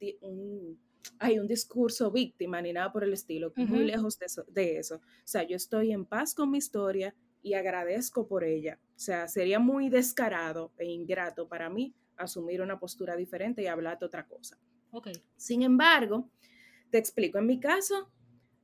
hay 1.18 1.38
un 1.38 1.48
discurso 1.48 2.10
víctima 2.10 2.60
ni 2.62 2.72
nada 2.72 2.92
por 2.92 3.04
el 3.04 3.12
estilo, 3.12 3.52
muy 3.56 3.84
lejos 3.84 4.18
de 4.18 4.26
eso, 4.26 4.44
de 4.48 4.78
eso. 4.78 4.96
O 4.96 5.26
sea, 5.26 5.42
yo 5.42 5.56
estoy 5.56 5.92
en 5.92 6.04
paz 6.04 6.34
con 6.34 6.50
mi 6.50 6.58
historia 6.58 7.14
y 7.42 7.54
agradezco 7.54 8.26
por 8.26 8.44
ella. 8.44 8.78
O 8.96 8.98
sea, 8.98 9.28
sería 9.28 9.58
muy 9.58 9.88
descarado 9.88 10.72
e 10.78 10.86
ingrato 10.86 11.48
para 11.48 11.68
mí 11.68 11.94
asumir 12.16 12.62
una 12.62 12.78
postura 12.78 13.16
diferente 13.16 13.62
y 13.62 13.66
hablar 13.66 13.98
de 13.98 14.06
otra 14.06 14.26
cosa. 14.26 14.58
Okay. 14.90 15.14
Sin 15.36 15.62
embargo, 15.62 16.30
te 16.90 16.98
explico, 16.98 17.38
en 17.38 17.46
mi 17.46 17.58
caso, 17.58 18.10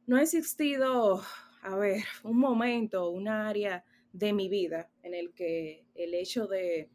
no 0.06 0.16
ha 0.16 0.22
existido, 0.22 1.22
a 1.62 1.76
ver, 1.76 2.02
un 2.24 2.38
momento, 2.38 3.10
un 3.10 3.28
área 3.28 3.84
de 4.12 4.32
mi 4.32 4.48
vida 4.48 4.90
en 5.02 5.14
el 5.14 5.32
que 5.32 5.86
el 5.94 6.14
hecho 6.14 6.46
de, 6.46 6.90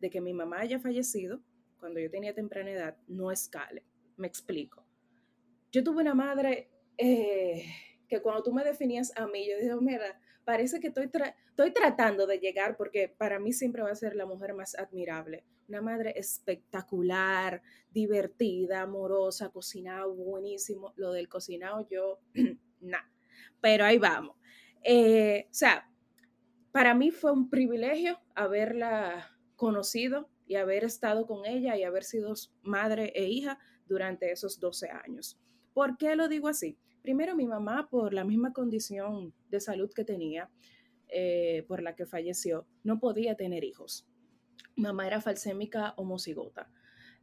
que 0.00 0.20
mi 0.20 0.32
mamá 0.32 0.60
haya 0.60 0.78
fallecido 0.78 1.40
cuando 1.78 2.00
yo 2.00 2.10
tenía 2.10 2.34
temprana 2.34 2.70
edad 2.70 2.96
no 3.08 3.30
escale. 3.30 3.84
Me 4.16 4.26
explico. 4.26 4.84
Yo 5.72 5.82
tuve 5.82 6.02
una 6.02 6.14
madre 6.14 6.70
eh, 6.98 7.64
que 8.08 8.20
cuando 8.20 8.42
tú 8.42 8.52
me 8.52 8.64
definías 8.64 9.12
a 9.16 9.26
mí, 9.26 9.48
yo 9.48 9.56
dije, 9.56 9.74
mira, 9.80 10.20
parece 10.44 10.80
que 10.80 10.88
estoy, 10.88 11.10
estoy 11.48 11.72
tratando 11.72 12.26
de 12.26 12.38
llegar 12.38 12.76
porque 12.76 13.08
para 13.08 13.38
mí 13.38 13.52
siempre 13.52 13.82
va 13.82 13.90
a 13.90 13.96
ser 13.96 14.14
la 14.14 14.26
mujer 14.26 14.54
más 14.54 14.74
admirable. 14.76 15.44
Una 15.68 15.80
madre 15.80 16.12
espectacular, 16.16 17.62
divertida, 17.90 18.82
amorosa, 18.82 19.50
cocinado 19.50 20.14
buenísimo. 20.14 20.92
Lo 20.96 21.12
del 21.12 21.28
cocinado 21.28 21.86
yo, 21.88 22.20
nada, 22.80 23.11
pero 23.62 23.86
ahí 23.86 23.96
vamos. 23.96 24.36
Eh, 24.84 25.46
o 25.50 25.54
sea, 25.54 25.88
para 26.72 26.94
mí 26.94 27.10
fue 27.10 27.32
un 27.32 27.48
privilegio 27.48 28.18
haberla 28.34 29.30
conocido 29.56 30.28
y 30.46 30.56
haber 30.56 30.84
estado 30.84 31.26
con 31.26 31.46
ella 31.46 31.76
y 31.76 31.84
haber 31.84 32.04
sido 32.04 32.34
madre 32.62 33.12
e 33.14 33.24
hija 33.26 33.58
durante 33.86 34.30
esos 34.30 34.60
12 34.60 34.90
años. 34.90 35.40
¿Por 35.72 35.96
qué 35.96 36.16
lo 36.16 36.28
digo 36.28 36.48
así? 36.48 36.76
Primero, 37.00 37.34
mi 37.34 37.46
mamá, 37.46 37.88
por 37.88 38.12
la 38.12 38.24
misma 38.24 38.52
condición 38.52 39.32
de 39.48 39.60
salud 39.60 39.90
que 39.94 40.04
tenía, 40.04 40.50
eh, 41.08 41.64
por 41.68 41.82
la 41.82 41.94
que 41.94 42.06
falleció, 42.06 42.66
no 42.82 42.98
podía 42.98 43.36
tener 43.36 43.64
hijos. 43.64 44.06
Mamá 44.76 45.06
era 45.06 45.20
falsémica 45.20 45.94
homocigota. 45.96 46.70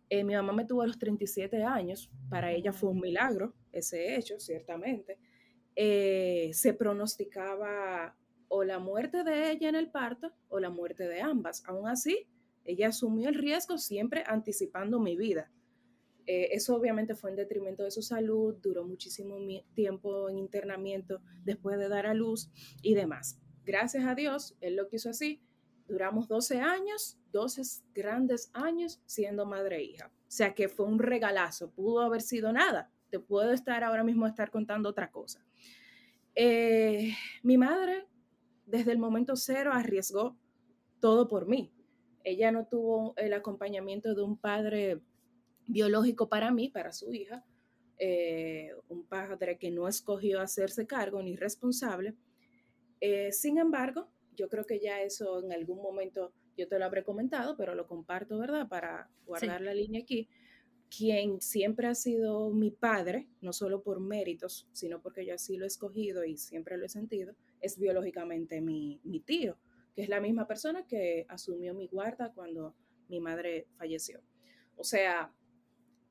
Eh, 0.10 0.24
mi 0.24 0.34
mamá 0.34 0.54
me 0.54 0.66
tuvo 0.66 0.82
a 0.82 0.88
los 0.88 0.98
37 0.98 1.64
años, 1.64 2.10
para 2.30 2.52
ella 2.52 2.74
fue 2.74 2.90
un 2.90 3.00
milagro 3.00 3.54
ese 3.72 4.16
hecho, 4.16 4.40
ciertamente. 4.40 5.20
Eh, 5.82 6.52
se 6.52 6.74
pronosticaba 6.74 8.14
o 8.50 8.66
la 8.66 8.80
muerte 8.80 9.24
de 9.24 9.50
ella 9.50 9.70
en 9.70 9.76
el 9.76 9.90
parto 9.90 10.34
o 10.50 10.60
la 10.60 10.70
muerte 10.70 11.08
de 11.08 11.22
ambas. 11.22 11.64
Aún 11.68 11.88
así, 11.88 12.28
ella 12.66 12.90
asumió 12.90 13.30
el 13.30 13.36
riesgo 13.36 13.78
siempre 13.78 14.26
anticipando 14.28 15.00
mi 15.00 15.16
vida. 15.16 15.50
Eh, 16.26 16.50
eso 16.52 16.76
obviamente 16.76 17.16
fue 17.16 17.30
en 17.30 17.38
detrimento 17.38 17.84
de 17.84 17.92
su 17.92 18.02
salud, 18.02 18.58
duró 18.62 18.84
muchísimo 18.84 19.38
tiempo 19.74 20.30
en 20.30 20.38
internamiento 20.38 21.22
después 21.46 21.80
de 21.80 21.88
dar 21.88 22.08
a 22.08 22.14
luz 22.14 22.52
y 22.82 22.94
demás. 22.94 23.40
Gracias 23.64 24.04
a 24.04 24.16
Dios, 24.16 24.58
él 24.60 24.76
lo 24.76 24.90
quiso 24.90 25.10
así. 25.10 25.42
Duramos 25.88 26.28
12 26.28 26.60
años, 26.60 27.18
12 27.32 27.62
grandes 27.94 28.52
años 28.52 29.02
siendo 29.06 29.46
madre 29.46 29.78
e 29.78 29.84
hija. 29.84 30.12
O 30.14 30.20
sea 30.28 30.54
que 30.54 30.68
fue 30.68 30.88
un 30.88 31.00
regalazo, 31.00 31.72
pudo 31.72 32.02
haber 32.02 32.22
sido 32.22 32.52
nada. 32.52 32.92
Te 33.10 33.22
puedo 33.22 33.54
estar 33.54 33.86
ahora 33.86 34.04
mismo 34.04 34.28
estar 34.28 34.52
contando 34.52 34.90
otra 34.90 35.10
cosa. 35.10 35.46
Eh, 36.42 37.12
mi 37.44 37.58
madre, 37.58 38.08
desde 38.66 38.94
el 38.94 38.98
momento 38.98 39.36
cero, 39.36 39.72
arriesgó 39.74 40.38
todo 41.02 41.28
por 41.28 41.50
mí. 41.50 41.74
Ella 42.24 42.50
no 42.54 42.66
tuvo 42.66 43.14
el 43.18 43.34
acompañamiento 43.34 44.16
de 44.16 44.22
un 44.22 44.38
padre 44.38 45.02
biológico 45.68 46.30
para 46.30 46.50
mí, 46.52 46.70
para 46.70 46.94
su 46.94 47.14
hija, 47.14 47.44
eh, 47.98 48.72
un 48.88 49.06
padre 49.06 49.58
que 49.58 49.70
no 49.70 49.90
escogió 49.90 50.40
hacerse 50.40 50.88
cargo 50.88 51.22
ni 51.22 51.36
responsable. 51.36 52.16
Eh, 53.02 53.34
sin 53.34 53.58
embargo, 53.58 54.08
yo 54.34 54.48
creo 54.48 54.66
que 54.66 54.80
ya 54.80 55.02
eso 55.02 55.44
en 55.44 55.52
algún 55.52 55.82
momento 55.82 56.32
yo 56.56 56.70
te 56.70 56.80
lo 56.80 56.86
habré 56.86 57.04
comentado, 57.04 57.58
pero 57.58 57.76
lo 57.76 57.86
comparto, 57.86 58.40
¿verdad? 58.40 58.70
Para 58.70 59.10
guardar 59.26 59.60
la 59.60 59.74
línea 59.74 60.04
aquí. 60.04 60.30
Quien 60.96 61.40
siempre 61.40 61.88
ha 61.88 61.96
sido 61.96 62.50
mi 62.50 62.72
padre, 62.72 63.28
no 63.42 63.54
solo 63.54 63.82
por 63.84 64.00
méritos, 64.00 64.68
sino 64.72 65.02
porque 65.02 65.26
yo 65.26 65.36
así 65.36 65.58
lo 65.58 65.66
he 65.66 65.68
escogido 65.68 66.26
y 66.26 66.38
siempre 66.38 66.78
lo 66.78 66.86
he 66.86 66.90
sentido, 66.90 67.36
es 67.62 67.78
biológicamente 67.78 68.62
mi, 68.62 69.00
mi 69.04 69.20
tío, 69.20 69.58
que 69.96 70.02
es 70.02 70.10
la 70.10 70.20
misma 70.20 70.48
persona 70.48 70.86
que 70.88 71.26
asumió 71.30 71.74
mi 71.74 71.88
guarda 71.88 72.32
cuando 72.34 72.74
mi 73.08 73.20
madre 73.20 73.68
falleció. 73.78 74.22
O 74.76 74.84
sea, 74.84 75.32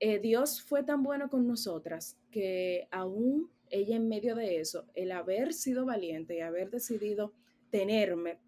eh, 0.00 0.20
Dios 0.20 0.62
fue 0.62 0.84
tan 0.84 1.02
bueno 1.02 1.28
con 1.28 1.46
nosotras 1.46 2.16
que 2.30 2.86
aún 2.90 3.50
ella 3.70 3.96
en 3.96 4.08
medio 4.08 4.34
de 4.34 4.60
eso, 4.60 4.86
el 4.94 5.12
haber 5.12 5.52
sido 5.52 5.84
valiente 5.84 6.36
y 6.36 6.40
haber 6.40 6.70
decidido 6.70 7.32
tenerme, 7.70 8.38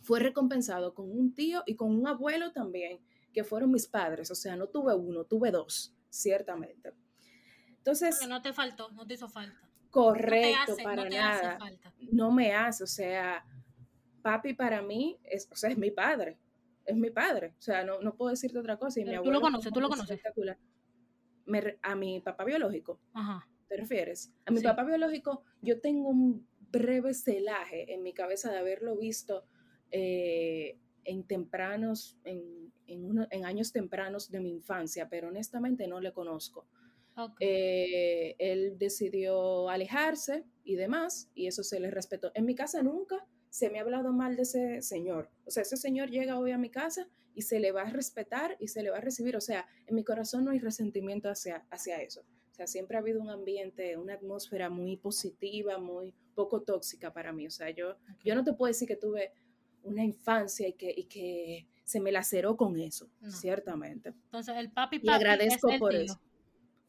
fue 0.00 0.20
recompensado 0.20 0.94
con 0.94 1.10
un 1.10 1.32
tío 1.32 1.62
y 1.64 1.76
con 1.76 1.94
un 1.94 2.06
abuelo 2.06 2.52
también, 2.52 2.98
que 3.32 3.44
fueron 3.44 3.70
mis 3.70 3.86
padres. 3.86 4.30
O 4.30 4.34
sea, 4.34 4.56
no 4.56 4.68
tuve 4.68 4.94
uno, 4.94 5.24
tuve 5.24 5.50
dos, 5.50 5.94
ciertamente. 6.08 6.92
Entonces... 7.78 8.26
no 8.28 8.42
te 8.42 8.52
faltó, 8.52 8.90
no 8.92 9.06
te 9.06 9.14
hizo 9.14 9.28
falta. 9.28 9.60
Correcto, 9.90 10.76
para 10.82 11.08
nada. 11.08 11.58
No 12.12 12.30
me 12.30 12.54
hace, 12.54 12.84
o 12.84 12.86
sea, 12.86 13.44
papi 14.22 14.54
para 14.54 14.80
mí 14.80 15.18
es, 15.24 15.48
o 15.50 15.56
sea, 15.56 15.70
es 15.70 15.76
mi 15.76 15.90
padre. 15.90 16.38
es 16.86 16.96
mi 16.96 17.10
padre, 17.10 17.54
o 17.58 17.62
sea, 17.62 17.84
no, 17.84 18.00
no 18.00 18.14
puedo 18.14 18.30
decirte 18.30 18.58
otra 18.58 18.78
cosa. 18.78 19.00
Y 19.00 19.04
mi 19.04 19.22
tú 19.22 19.30
lo 19.30 19.40
conoces, 19.40 19.72
tú 19.72 19.80
lo 19.80 19.88
conoces. 19.88 20.16
Espectacular. 20.16 20.58
a 21.82 21.94
mi 21.94 22.20
papá 22.20 22.44
biológico. 22.44 23.00
Ajá. 23.12 23.46
¿Te 23.68 23.76
refieres? 23.76 24.32
A 24.46 24.50
mi 24.50 24.60
papá 24.60 24.84
biológico, 24.84 25.44
yo 25.60 25.80
tengo 25.80 26.08
un 26.08 26.46
breve 26.70 27.12
celaje 27.12 27.92
en 27.92 28.02
mi 28.02 28.14
cabeza 28.14 28.50
de 28.50 28.58
haberlo 28.58 28.96
visto 28.96 29.44
eh, 29.90 30.78
en 31.04 31.24
tempranos, 31.24 32.18
en, 32.24 32.72
en, 32.86 33.44
años 33.44 33.72
tempranos 33.72 34.30
de 34.30 34.40
mi 34.40 34.50
infancia, 34.50 35.08
pero 35.08 35.28
honestamente 35.28 35.86
no 35.86 36.00
le 36.00 36.12
conozco. 36.12 36.66
Eh, 37.40 38.34
él 38.38 38.78
decidió 38.78 39.68
alejarse 39.68 40.44
y 40.64 40.76
demás, 40.76 41.30
y 41.34 41.46
eso 41.46 41.62
se 41.62 41.78
le 41.78 41.90
respetó. 41.90 42.30
En 42.34 42.46
mi 42.46 42.54
casa 42.54 42.82
nunca 42.82 43.26
se 43.50 43.68
me 43.68 43.78
ha 43.78 43.82
hablado 43.82 44.12
mal 44.12 44.36
de 44.36 44.42
ese 44.42 44.82
señor. 44.82 45.30
O 45.44 45.50
sea, 45.50 45.62
ese 45.62 45.76
señor 45.76 46.10
llega 46.10 46.38
hoy 46.38 46.52
a 46.52 46.58
mi 46.58 46.70
casa 46.70 47.06
y 47.34 47.42
se 47.42 47.60
le 47.60 47.72
va 47.72 47.82
a 47.82 47.90
respetar 47.90 48.56
y 48.58 48.68
se 48.68 48.82
le 48.82 48.90
va 48.90 48.98
a 48.98 49.02
recibir. 49.02 49.36
O 49.36 49.40
sea, 49.40 49.66
en 49.86 49.94
mi 49.94 50.04
corazón 50.04 50.44
no 50.44 50.52
hay 50.52 50.58
resentimiento 50.58 51.28
hacia, 51.28 51.66
hacia 51.70 52.00
eso. 52.00 52.22
O 52.50 52.54
sea, 52.54 52.66
siempre 52.66 52.96
ha 52.96 53.00
habido 53.00 53.20
un 53.20 53.30
ambiente, 53.30 53.96
una 53.96 54.14
atmósfera 54.14 54.70
muy 54.70 54.96
positiva, 54.96 55.78
muy 55.78 56.14
poco 56.34 56.62
tóxica 56.62 57.12
para 57.12 57.32
mí. 57.32 57.46
O 57.46 57.50
sea, 57.50 57.70
yo, 57.70 57.96
yo 58.24 58.34
no 58.34 58.44
te 58.44 58.52
puedo 58.52 58.68
decir 58.68 58.88
que 58.88 58.96
tuve 58.96 59.32
una 59.84 60.04
infancia 60.04 60.68
y 60.68 60.74
que, 60.74 60.92
y 60.96 61.04
que 61.04 61.66
se 61.84 62.00
me 62.00 62.12
laceró 62.12 62.56
con 62.56 62.78
eso, 62.78 63.10
ciertamente. 63.28 64.10
Entonces, 64.10 64.56
el 64.56 64.70
papi, 64.70 64.98
papi 64.98 65.08
y 65.08 65.10
agradezco 65.10 65.68
por 65.78 65.94
eso. 65.94 66.20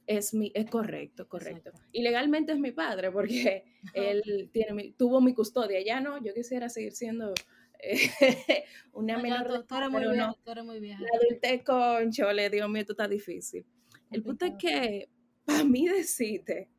Es, 0.06 0.34
mi, 0.34 0.52
es 0.54 0.70
correcto, 0.70 1.28
correcto. 1.30 1.72
Y 1.92 2.02
legalmente 2.02 2.52
es 2.52 2.60
mi 2.60 2.72
padre 2.72 3.12
porque 3.12 3.64
él 3.94 4.50
tiene 4.52 4.94
tuvo 4.98 5.22
mi 5.22 5.34
custodia. 5.34 5.84
Ya 5.84 6.02
no, 6.02 6.22
yo 6.24 6.34
quisiera 6.34 6.70
seguir 6.70 6.94
siendo 6.94 7.34
eh, 7.80 8.10
una 8.94 9.18
menor. 9.18 9.66
Tú, 9.66 9.76
eres 9.76 9.90
muy 9.90 10.08
vieja, 10.08 10.36
tú 10.44 10.52
eres 10.52 10.66
muy 10.66 10.80
vieja. 10.80 11.02
La 11.02 11.20
adultez 11.20 11.64
con 11.64 12.12
chole, 12.12 12.50
Dios 12.50 12.70
mío, 12.70 12.82
esto 12.82 12.94
está 12.94 13.08
difícil. 13.08 13.66
El 14.12 14.24
punto 14.24 14.46
es 14.46 14.54
que, 14.60 15.10
para 15.46 15.64
mí 15.64 15.88
decirte, 15.88 16.70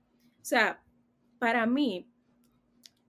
o 0.40 0.44
sea, 0.44 0.82
para 1.38 1.66
mí, 1.66 2.08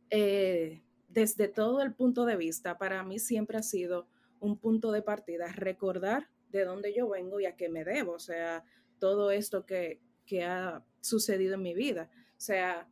eh, 0.09 0.81
desde 1.15 1.48
todo 1.48 1.81
el 1.81 1.93
punto 1.93 2.25
de 2.25 2.36
vista, 2.36 2.77
para 2.77 3.01
mí 3.01 3.19
siempre 3.19 3.57
ha 3.57 3.63
sido 3.63 4.05
un 4.41 4.57
punto 4.60 4.91
de 4.91 5.01
partida, 5.01 5.48
recordar 5.48 6.27
de 6.51 6.65
dónde 6.65 6.93
yo 6.93 7.07
vengo 7.07 7.39
y 7.39 7.45
a 7.45 7.55
qué 7.55 7.69
me 7.69 7.86
debo, 7.86 8.12
o 8.12 8.19
sea, 8.19 8.65
todo 9.00 9.31
esto 9.31 9.65
que, 9.65 10.01
ha 10.43 10.84
sucedido 11.00 11.53
en 11.53 11.62
mi 11.62 11.74
vida. 11.74 12.10
O 12.31 12.41
sea, 12.41 12.89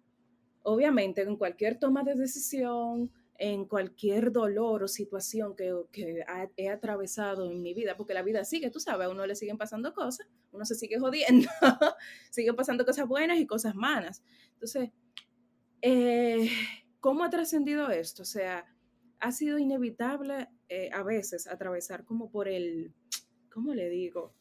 obviamente 0.61 1.23
en 1.23 1.35
cualquier 1.35 1.79
toma 1.79 2.03
de 2.03 2.15
decisión, 2.15 3.11
en 3.37 3.65
cualquier 3.65 4.31
dolor 4.31 4.83
o 4.83 4.87
situación 4.87 5.53
que, 5.55 6.23
he 6.55 6.69
atravesado 6.69 7.51
en 7.51 7.61
mi 7.61 7.73
vida, 7.73 7.97
porque 7.97 8.13
la 8.13 8.21
vida 8.21 8.45
sigue, 8.45 8.69
tú 8.69 8.79
sabes, 8.79 9.07
a 9.07 9.09
uno 9.09 9.25
le 9.25 9.35
siguen 9.35 9.57
pasando 9.57 9.93
cosas, 9.93 10.29
uno 10.53 10.63
se 10.63 10.75
sigue 10.75 10.97
jodiendo, 10.97 11.49
siguen 12.31 12.55
pasando 12.55 12.85
cosas 12.85 13.05
buenas 13.05 13.39
y 13.39 13.45
cosas 13.45 13.75
malas. 13.75 14.23
Entonces, 14.53 14.91
eh, 15.81 16.49
¿Cómo 17.03 17.25
ha 17.25 17.29
trascendido 17.29 17.89
esto? 17.89 18.21
O 18.21 18.25
sea, 18.25 18.65
ha 19.19 19.31
sido 19.33 19.59
inevitable 19.59 20.47
eh, 20.69 20.89
a 20.93 21.03
veces 21.03 21.47
atravesar 21.47 22.05
como 22.05 22.31
por 22.31 22.47
el, 22.47 22.93
¿cómo 23.51 23.73
le 23.73 23.89
digo? 23.89 24.33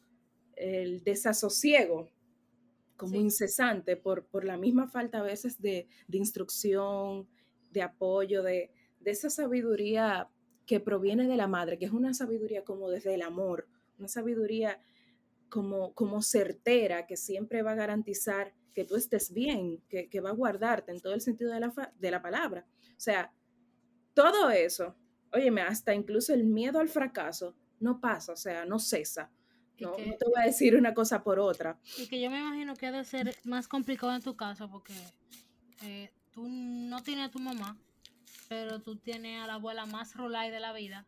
El 0.55 1.03
desasosiego 1.03 2.09
como 2.95 3.15
incesante 3.15 3.97
por, 3.97 4.27
por 4.27 4.45
la 4.45 4.55
misma 4.55 4.87
falta 4.87 5.19
a 5.19 5.23
veces 5.23 5.61
de, 5.61 5.89
instrucción, 6.09 7.27
de 7.71 7.81
apoyo, 7.81 8.43
de, 8.43 8.71
de 9.01 9.11
esa 9.11 9.29
sabiduría 9.29 10.29
que 10.65 10.79
proviene 10.79 11.27
de 11.27 11.35
la 11.35 11.47
madre, 11.47 11.77
que 11.77 11.83
es 11.83 11.91
una 11.91 12.13
sabiduría 12.13 12.63
como 12.63 12.89
desde 12.89 13.13
el 13.13 13.23
amor, 13.23 13.67
una 13.99 14.07
sabiduría 14.07 14.79
como, 15.49 15.93
como 15.93 16.21
certera, 16.21 17.07
que 17.07 17.17
siempre 17.17 17.61
va 17.61 17.71
a 17.71 17.75
garantizar 17.75 18.53
que 18.73 18.85
tú 18.85 18.95
estés 18.95 19.31
bien, 19.33 19.81
que, 19.87 20.21
va 20.21 20.29
a 20.29 20.33
guardarte 20.33 20.91
en 20.91 21.01
todo 21.01 21.13
el 21.13 21.21
sentido 21.21 21.53
de 21.53 21.59
la, 21.59 21.93
de 21.97 22.11
la 22.11 22.21
palabra. 22.21 22.65
O 22.97 22.99
sea, 22.99 23.31
todo 24.13 24.49
eso, 24.49 24.95
óyeme, 25.31 25.61
hasta 25.61 25.93
incluso 25.93 26.33
el 26.33 26.43
miedo 26.43 26.79
al 26.79 26.89
fracaso 26.89 27.55
no 27.79 27.99
pasa, 27.99 28.33
o 28.33 28.37
sea, 28.37 28.65
no 28.65 28.79
cesa. 28.79 29.31
No, 29.79 29.91
te 29.91 30.25
voy 30.25 30.41
a 30.41 30.45
decir 30.45 30.75
una 30.75 30.93
cosa 30.93 31.23
por 31.23 31.39
otra. 31.39 31.77
Y 31.97 32.07
que 32.07 32.21
yo 32.21 32.29
me 32.29 32.39
imagino 32.39 32.75
que 32.75 32.85
debe 32.85 33.03
ser 33.03 33.35
más 33.43 33.67
complicado 33.67 34.15
en 34.15 34.21
tu 34.21 34.35
caso 34.35 34.69
porque 34.69 34.93
eh, 35.81 36.09
tú 36.31 36.47
no 36.47 37.01
tienes 37.03 37.27
a 37.27 37.31
tu 37.31 37.39
mamá, 37.39 37.77
pero 38.47 38.81
tú 38.81 38.95
tienes 38.95 39.41
a 39.41 39.47
la 39.47 39.55
abuela 39.55 39.85
más 39.85 40.15
rolay 40.15 40.51
de 40.51 40.59
la 40.59 40.73
vida. 40.73 41.05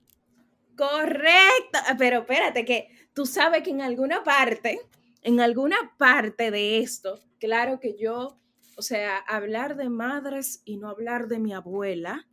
Correcto, 0.76 1.80
pero 1.98 2.20
espérate 2.20 2.66
que 2.66 2.90
tú 3.14 3.26
sabes 3.26 3.64
que 3.64 3.70
en 3.70 3.82
alguna 3.82 4.24
parte, 4.24 4.82
en 5.26 5.40
alguna 5.42 5.76
parte 5.98 6.52
de 6.52 6.78
esto, 6.78 7.20
claro 7.40 7.80
que 7.80 7.98
yo, 7.98 8.40
o 8.78 8.82
sea, 8.84 9.18
hablar 9.18 9.76
de 9.76 9.90
madres 9.90 10.62
y 10.66 10.78
no 10.78 10.88
hablar 10.88 11.28
de 11.28 11.40
mi 11.40 11.52
abuela, 11.52 12.28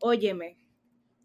óyeme, 0.00 0.58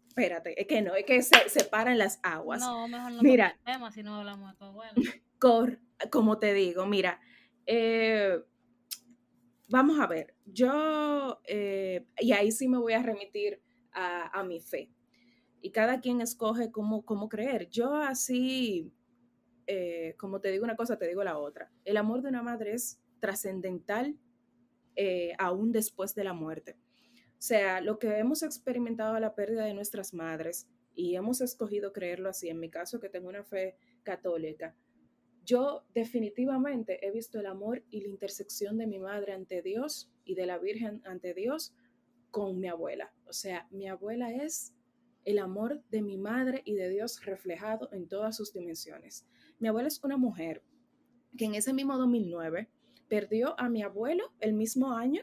espérate, 0.06 0.60
es 0.60 0.68
que 0.68 0.82
no, 0.82 0.94
es 0.94 1.04
que 1.04 1.20
se 1.22 1.48
separan 1.48 1.98
las 1.98 2.20
aguas. 2.22 2.60
No, 2.60 2.86
mejor 2.86 3.10
no 3.10 3.22
mira, 3.22 3.58
tema 3.64 3.90
si 3.90 4.04
no 4.04 4.14
hablamos 4.14 4.52
de 4.52 4.58
tu 4.58 4.64
abuela. 4.64 4.92
Cor, 5.40 5.80
como 6.12 6.38
te 6.38 6.54
digo, 6.54 6.86
mira, 6.86 7.20
eh, 7.66 8.38
vamos 9.68 9.98
a 9.98 10.06
ver, 10.06 10.36
yo, 10.44 11.40
eh, 11.48 12.06
y 12.20 12.30
ahí 12.30 12.52
sí 12.52 12.68
me 12.68 12.78
voy 12.78 12.92
a 12.92 13.02
remitir 13.02 13.60
a, 13.90 14.44
mi 14.44 14.60
fe. 14.60 14.92
Y 15.60 15.72
cada 15.72 16.00
quien 16.00 16.20
escoge 16.20 16.70
cómo, 16.70 17.04
cómo 17.04 17.28
creer. 17.28 17.68
Yo 17.70 17.94
así, 17.94 18.92
eh, 19.66 20.14
como 20.16 20.40
te 20.40 20.50
digo 20.50 20.64
una 20.64 20.76
cosa, 20.76 20.98
te 20.98 21.08
digo 21.08 21.24
la 21.24 21.38
otra. 21.38 21.70
El 21.84 21.96
amor 21.96 22.22
de 22.22 22.28
una 22.28 22.42
madre 22.42 22.72
es 22.72 23.00
trascendental 23.20 24.16
eh, 24.94 25.32
aún 25.38 25.72
después 25.72 26.14
de 26.14 26.24
la 26.24 26.32
muerte. 26.32 26.76
O 27.32 27.42
sea, 27.42 27.80
lo 27.80 27.98
que 27.98 28.18
hemos 28.18 28.42
experimentado 28.42 29.18
la 29.20 29.34
pérdida 29.34 29.64
de 29.64 29.74
nuestras 29.74 30.14
madres 30.14 30.68
y 30.94 31.16
hemos 31.16 31.40
escogido 31.40 31.92
creerlo 31.92 32.30
así, 32.30 32.48
en 32.48 32.58
mi 32.58 32.70
caso 32.70 32.98
que 32.98 33.10
tengo 33.10 33.28
una 33.28 33.44
fe 33.44 33.76
católica, 34.02 34.74
yo 35.44 35.84
definitivamente 35.94 37.06
he 37.06 37.12
visto 37.12 37.38
el 37.38 37.46
amor 37.46 37.84
y 37.90 38.00
la 38.00 38.08
intersección 38.08 38.78
de 38.78 38.86
mi 38.86 38.98
madre 38.98 39.32
ante 39.32 39.62
Dios 39.62 40.10
y 40.24 40.34
de 40.34 40.46
la 40.46 40.58
Virgen 40.58 41.02
ante 41.04 41.34
Dios 41.34 41.74
con 42.30 42.58
mi 42.58 42.68
abuela. 42.68 43.12
O 43.26 43.32
sea, 43.32 43.68
mi 43.70 43.86
abuela 43.86 44.32
es 44.32 44.74
el 45.24 45.38
amor 45.38 45.82
de 45.90 46.02
mi 46.02 46.16
madre 46.16 46.62
y 46.64 46.74
de 46.74 46.88
Dios 46.88 47.24
reflejado 47.24 47.92
en 47.92 48.08
todas 48.08 48.36
sus 48.36 48.52
dimensiones. 48.52 49.26
Mi 49.58 49.68
abuela 49.68 49.88
es 49.88 50.02
una 50.04 50.16
mujer 50.16 50.62
que 51.36 51.46
en 51.46 51.54
ese 51.54 51.72
mismo 51.72 51.96
2009 51.96 52.68
perdió 53.08 53.58
a 53.58 53.68
mi 53.68 53.82
abuelo 53.82 54.32
el 54.40 54.52
mismo 54.52 54.92
año 54.92 55.22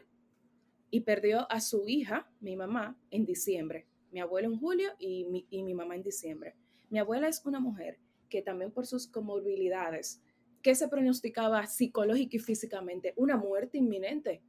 y 0.90 1.00
perdió 1.00 1.50
a 1.50 1.60
su 1.60 1.88
hija, 1.88 2.30
mi 2.40 2.56
mamá, 2.56 2.96
en 3.10 3.24
diciembre. 3.24 3.86
Mi 4.10 4.20
abuelo 4.20 4.48
en 4.48 4.58
julio 4.58 4.92
y 4.98 5.24
mi, 5.24 5.46
y 5.50 5.62
mi 5.62 5.74
mamá 5.74 5.96
en 5.96 6.02
diciembre. 6.02 6.56
Mi 6.90 6.98
abuela 6.98 7.28
es 7.28 7.44
una 7.44 7.60
mujer 7.60 7.98
que 8.28 8.42
también 8.42 8.72
por 8.72 8.86
sus 8.86 9.06
comorbilidades, 9.06 10.22
que 10.62 10.74
se 10.74 10.88
pronosticaba 10.88 11.66
psicológica 11.66 12.36
y 12.36 12.40
físicamente, 12.40 13.12
una 13.16 13.36
muerte 13.36 13.78
inminente, 13.78 14.42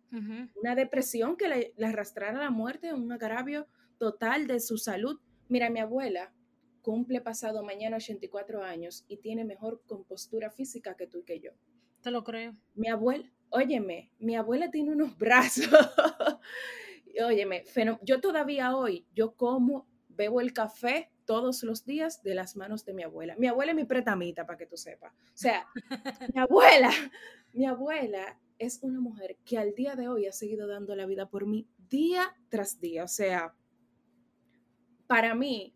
una 0.55 0.75
depresión 0.75 1.35
que 1.35 1.47
le, 1.47 1.73
le, 1.75 1.85
arrastrara 1.87 2.39
a 2.39 2.43
la 2.43 2.51
muerte, 2.51 2.93
un 2.93 3.11
agravio 3.11 3.67
total 3.97 4.47
de 4.47 4.59
su 4.59 4.77
salud. 4.77 5.19
Mira, 5.49 5.69
mi 5.69 5.79
abuela 5.79 6.31
cumple 6.85 7.19
pasado 7.19 7.63
mañana 7.63 7.97
84 7.97 8.63
años 8.63 9.05
y 9.07 9.17
tiene 9.17 9.43
mejor 9.43 9.81
compostura 9.87 10.51
física 10.51 10.95
que 10.95 11.07
tú 11.07 11.17
y 11.17 11.23
que 11.23 11.39
yo. 11.39 11.49
Te 12.01 12.11
lo 12.11 12.23
creo. 12.23 12.55
Mi 12.75 12.89
abuela, 12.89 13.27
óyeme, 13.49 14.11
mi 14.19 14.35
abuela 14.35 14.69
tiene 14.69 14.91
unos 14.91 15.17
brazos. 15.17 15.67
óyeme, 17.25 17.63
yo 18.03 18.21
todavía 18.21 18.77
hoy, 18.77 19.07
yo 19.15 19.35
como, 19.35 19.87
bebo 20.09 20.41
el 20.41 20.53
café 20.53 21.11
todos 21.25 21.63
los 21.63 21.85
días 21.85 22.21
de 22.21 22.35
las 22.35 22.55
manos 22.55 22.85
de 22.85 22.93
mi 22.93 23.01
abuela. 23.01 23.35
Mi 23.39 23.47
abuela 23.47 23.71
es 23.71 23.75
mi 23.75 23.85
pretamita, 23.85 24.45
para 24.45 24.59
que 24.59 24.67
tú 24.67 24.77
sepas. 24.77 25.11
O 25.11 25.37
sea, 25.37 25.65
mi 26.35 26.39
abuela, 26.39 26.91
mi 27.51 27.65
abuela 27.65 28.39
es 28.59 28.83
una 28.83 28.99
mujer 28.99 29.37
que 29.43 29.57
al 29.57 29.73
día 29.73 29.95
de 29.95 30.07
hoy 30.07 30.27
ha 30.27 30.31
seguido 30.31 30.67
dando 30.67 30.95
la 30.95 31.07
vida 31.07 31.27
por 31.31 31.47
mí 31.47 31.67
día 31.89 32.37
tras 32.49 32.79
día. 32.79 33.03
O 33.05 33.07
sea, 33.07 33.55
para 35.07 35.33
mí, 35.33 35.74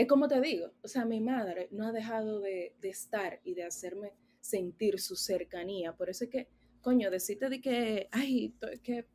es 0.00 0.08
como 0.08 0.28
te 0.28 0.40
digo, 0.40 0.72
o 0.82 0.88
sea, 0.88 1.04
mi 1.04 1.20
madre 1.20 1.68
no 1.72 1.86
ha 1.86 1.92
dejado 1.92 2.40
de, 2.40 2.74
de 2.80 2.88
estar 2.88 3.38
y 3.44 3.52
de 3.52 3.64
hacerme 3.64 4.14
sentir 4.40 4.98
su 4.98 5.14
cercanía. 5.14 5.94
Por 5.94 6.08
eso 6.08 6.24
es 6.24 6.30
que, 6.30 6.48
coño, 6.80 7.10
decirte 7.10 7.50
de 7.50 7.60
que, 7.60 8.08
ay, 8.10 8.54
que 8.82 9.06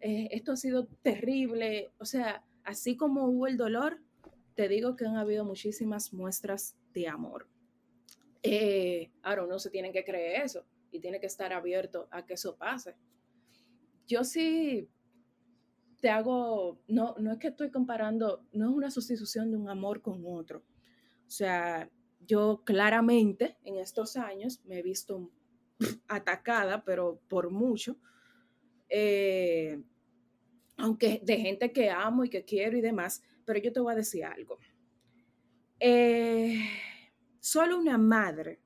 eh, 0.00 0.28
esto 0.32 0.52
ha 0.52 0.56
sido 0.56 0.86
terrible, 1.00 1.94
o 1.98 2.04
sea, 2.04 2.44
así 2.62 2.94
como 2.94 3.24
hubo 3.24 3.46
el 3.46 3.56
dolor, 3.56 4.02
te 4.54 4.68
digo 4.68 4.96
que 4.96 5.06
han 5.06 5.16
habido 5.16 5.46
muchísimas 5.46 6.12
muestras 6.12 6.76
de 6.92 7.08
amor. 7.08 7.48
Eh, 8.42 9.12
ahora 9.22 9.44
uno 9.44 9.58
se 9.58 9.70
tiene 9.70 9.92
que 9.92 10.04
creer 10.04 10.42
eso 10.42 10.66
y 10.90 11.00
tiene 11.00 11.20
que 11.20 11.26
estar 11.26 11.54
abierto 11.54 12.06
a 12.10 12.26
que 12.26 12.34
eso 12.34 12.54
pase. 12.58 12.96
Yo 14.06 14.24
sí 14.24 14.90
te 16.02 16.10
hago, 16.10 16.80
no, 16.88 17.14
no 17.20 17.32
es 17.32 17.38
que 17.38 17.46
estoy 17.46 17.70
comparando, 17.70 18.44
no 18.52 18.68
es 18.68 18.74
una 18.74 18.90
sustitución 18.90 19.52
de 19.52 19.56
un 19.56 19.68
amor 19.68 20.02
con 20.02 20.24
otro. 20.26 20.64
sea, 21.28 21.88
yo 22.26 22.64
claramente 22.64 23.56
en 23.62 23.76
estos 23.76 24.16
años 24.16 24.60
me 24.64 24.80
he 24.80 24.82
visto 24.82 25.30
atacada, 26.08 26.84
pero 26.84 27.20
por 27.28 27.50
mucho, 27.50 27.96
eh, 28.88 29.80
aunque 30.76 31.20
de 31.22 31.36
gente 31.36 31.72
que 31.72 31.88
amo 31.88 32.24
y 32.24 32.30
que 32.30 32.44
quiero 32.44 32.76
y 32.76 32.80
demás, 32.80 33.22
pero 33.44 33.60
yo 33.60 33.72
te 33.72 33.78
voy 33.78 33.92
a 33.92 33.96
decir 33.96 34.24
algo. 34.24 34.58
Eh, 35.78 36.58
solo 37.38 37.78
una 37.78 37.96
madre, 37.96 38.60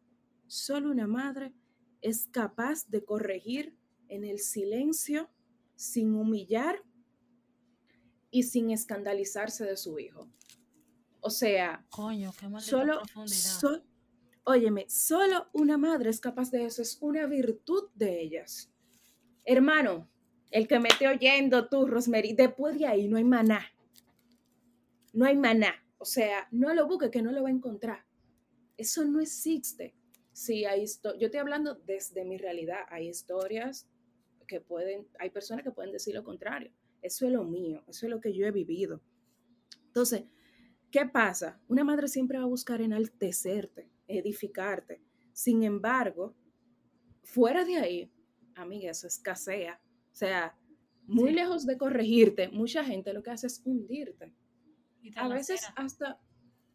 solo 0.46 0.90
una 0.90 1.07
madre 1.07 1.53
es 2.01 2.29
capaz 2.29 2.88
de 2.88 3.05
corregir 3.05 3.77
en 4.09 4.25
el 4.25 4.38
silencio, 4.38 5.29
sin 5.75 6.14
humillar 6.14 6.86
y 8.37 8.42
sin 8.42 8.70
escandalizarse 8.70 9.64
de 9.64 9.79
su 9.79 9.99
hijo. 9.99 10.29
O 11.20 11.31
sea, 11.31 11.87
Coño, 11.88 12.35
qué 12.38 12.46
solo, 12.61 13.01
óyeme, 14.44 14.85
solo 14.90 15.49
una 15.55 15.79
madre 15.79 16.11
es 16.11 16.20
capaz 16.20 16.51
de 16.51 16.66
eso, 16.66 16.83
es 16.83 16.99
una 17.01 17.27
virtud 17.27 17.88
de 17.94 18.20
ellas. 18.20 18.70
Hermano, 19.46 20.11
el 20.51 20.68
que 20.68 20.79
me 20.79 20.90
esté 20.90 21.09
oyendo 21.09 21.66
tú, 21.70 21.87
Rosemary, 21.87 22.35
después 22.35 22.79
de 22.79 22.87
ahí 22.87 23.09
no 23.09 23.16
hay 23.16 23.25
maná. 23.25 23.72
No 25.14 25.25
hay 25.25 25.38
maná. 25.38 25.75
O 25.96 26.05
sea, 26.05 26.46
no 26.51 26.75
lo 26.75 26.87
busque 26.87 27.11
que 27.11 27.22
no 27.22 27.33
lo 27.33 27.42
va 27.42 27.49
a 27.49 27.53
encontrar. 27.53 28.05
Eso 28.77 29.03
no 29.07 29.20
existe. 29.20 29.94
Sí, 30.35 30.66
hay 30.66 30.85
yo 30.85 31.27
estoy 31.27 31.40
hablando 31.40 31.75
desde 31.87 32.27
mi 32.27 32.37
realidad. 32.37 32.81
Hay 32.90 33.09
historias 33.09 33.88
que 34.46 34.61
pueden, 34.61 35.09
hay 35.18 35.31
personas 35.31 35.64
que 35.64 35.70
pueden 35.70 35.90
decir 35.90 36.14
lo 36.14 36.22
contrario. 36.22 36.70
Eso 37.07 37.27
es 37.27 37.33
lo 37.33 37.45
mío, 37.45 37.85
eso 37.87 38.07
es 38.07 38.11
lo 38.11 38.21
que 38.21 38.33
yo 38.33 38.47
he 38.47 38.51
vivido. 38.51 39.01
Entonces, 39.87 40.25
¿qué 40.90 41.07
pasa? 41.07 41.61
Una 41.69 41.85
madre 41.85 42.09
siempre 42.09 42.38
va 42.38 42.45
a 42.45 42.49
buscar 42.49 42.81
enaltecerte, 42.81 43.90
edificarte. 44.09 45.01
Sin 45.33 45.62
embargo, 45.62 46.35
fuera 47.23 47.64
de 47.64 47.77
ahí, 47.77 48.12
amiga, 48.55 48.90
eso 48.90 49.07
escasea. 49.07 49.81
O 50.12 50.14
sea, 50.14 50.57
muy 51.07 51.33
lejos 51.33 51.64
de 51.64 51.79
corregirte, 51.79 52.49
mucha 52.49 52.85
gente 52.85 53.12
lo 53.12 53.23
que 53.23 53.31
hace 53.31 53.47
es 53.47 53.62
hundirte. 53.64 54.33
A 55.14 55.29
veces 55.29 55.62
hasta, 55.77 56.21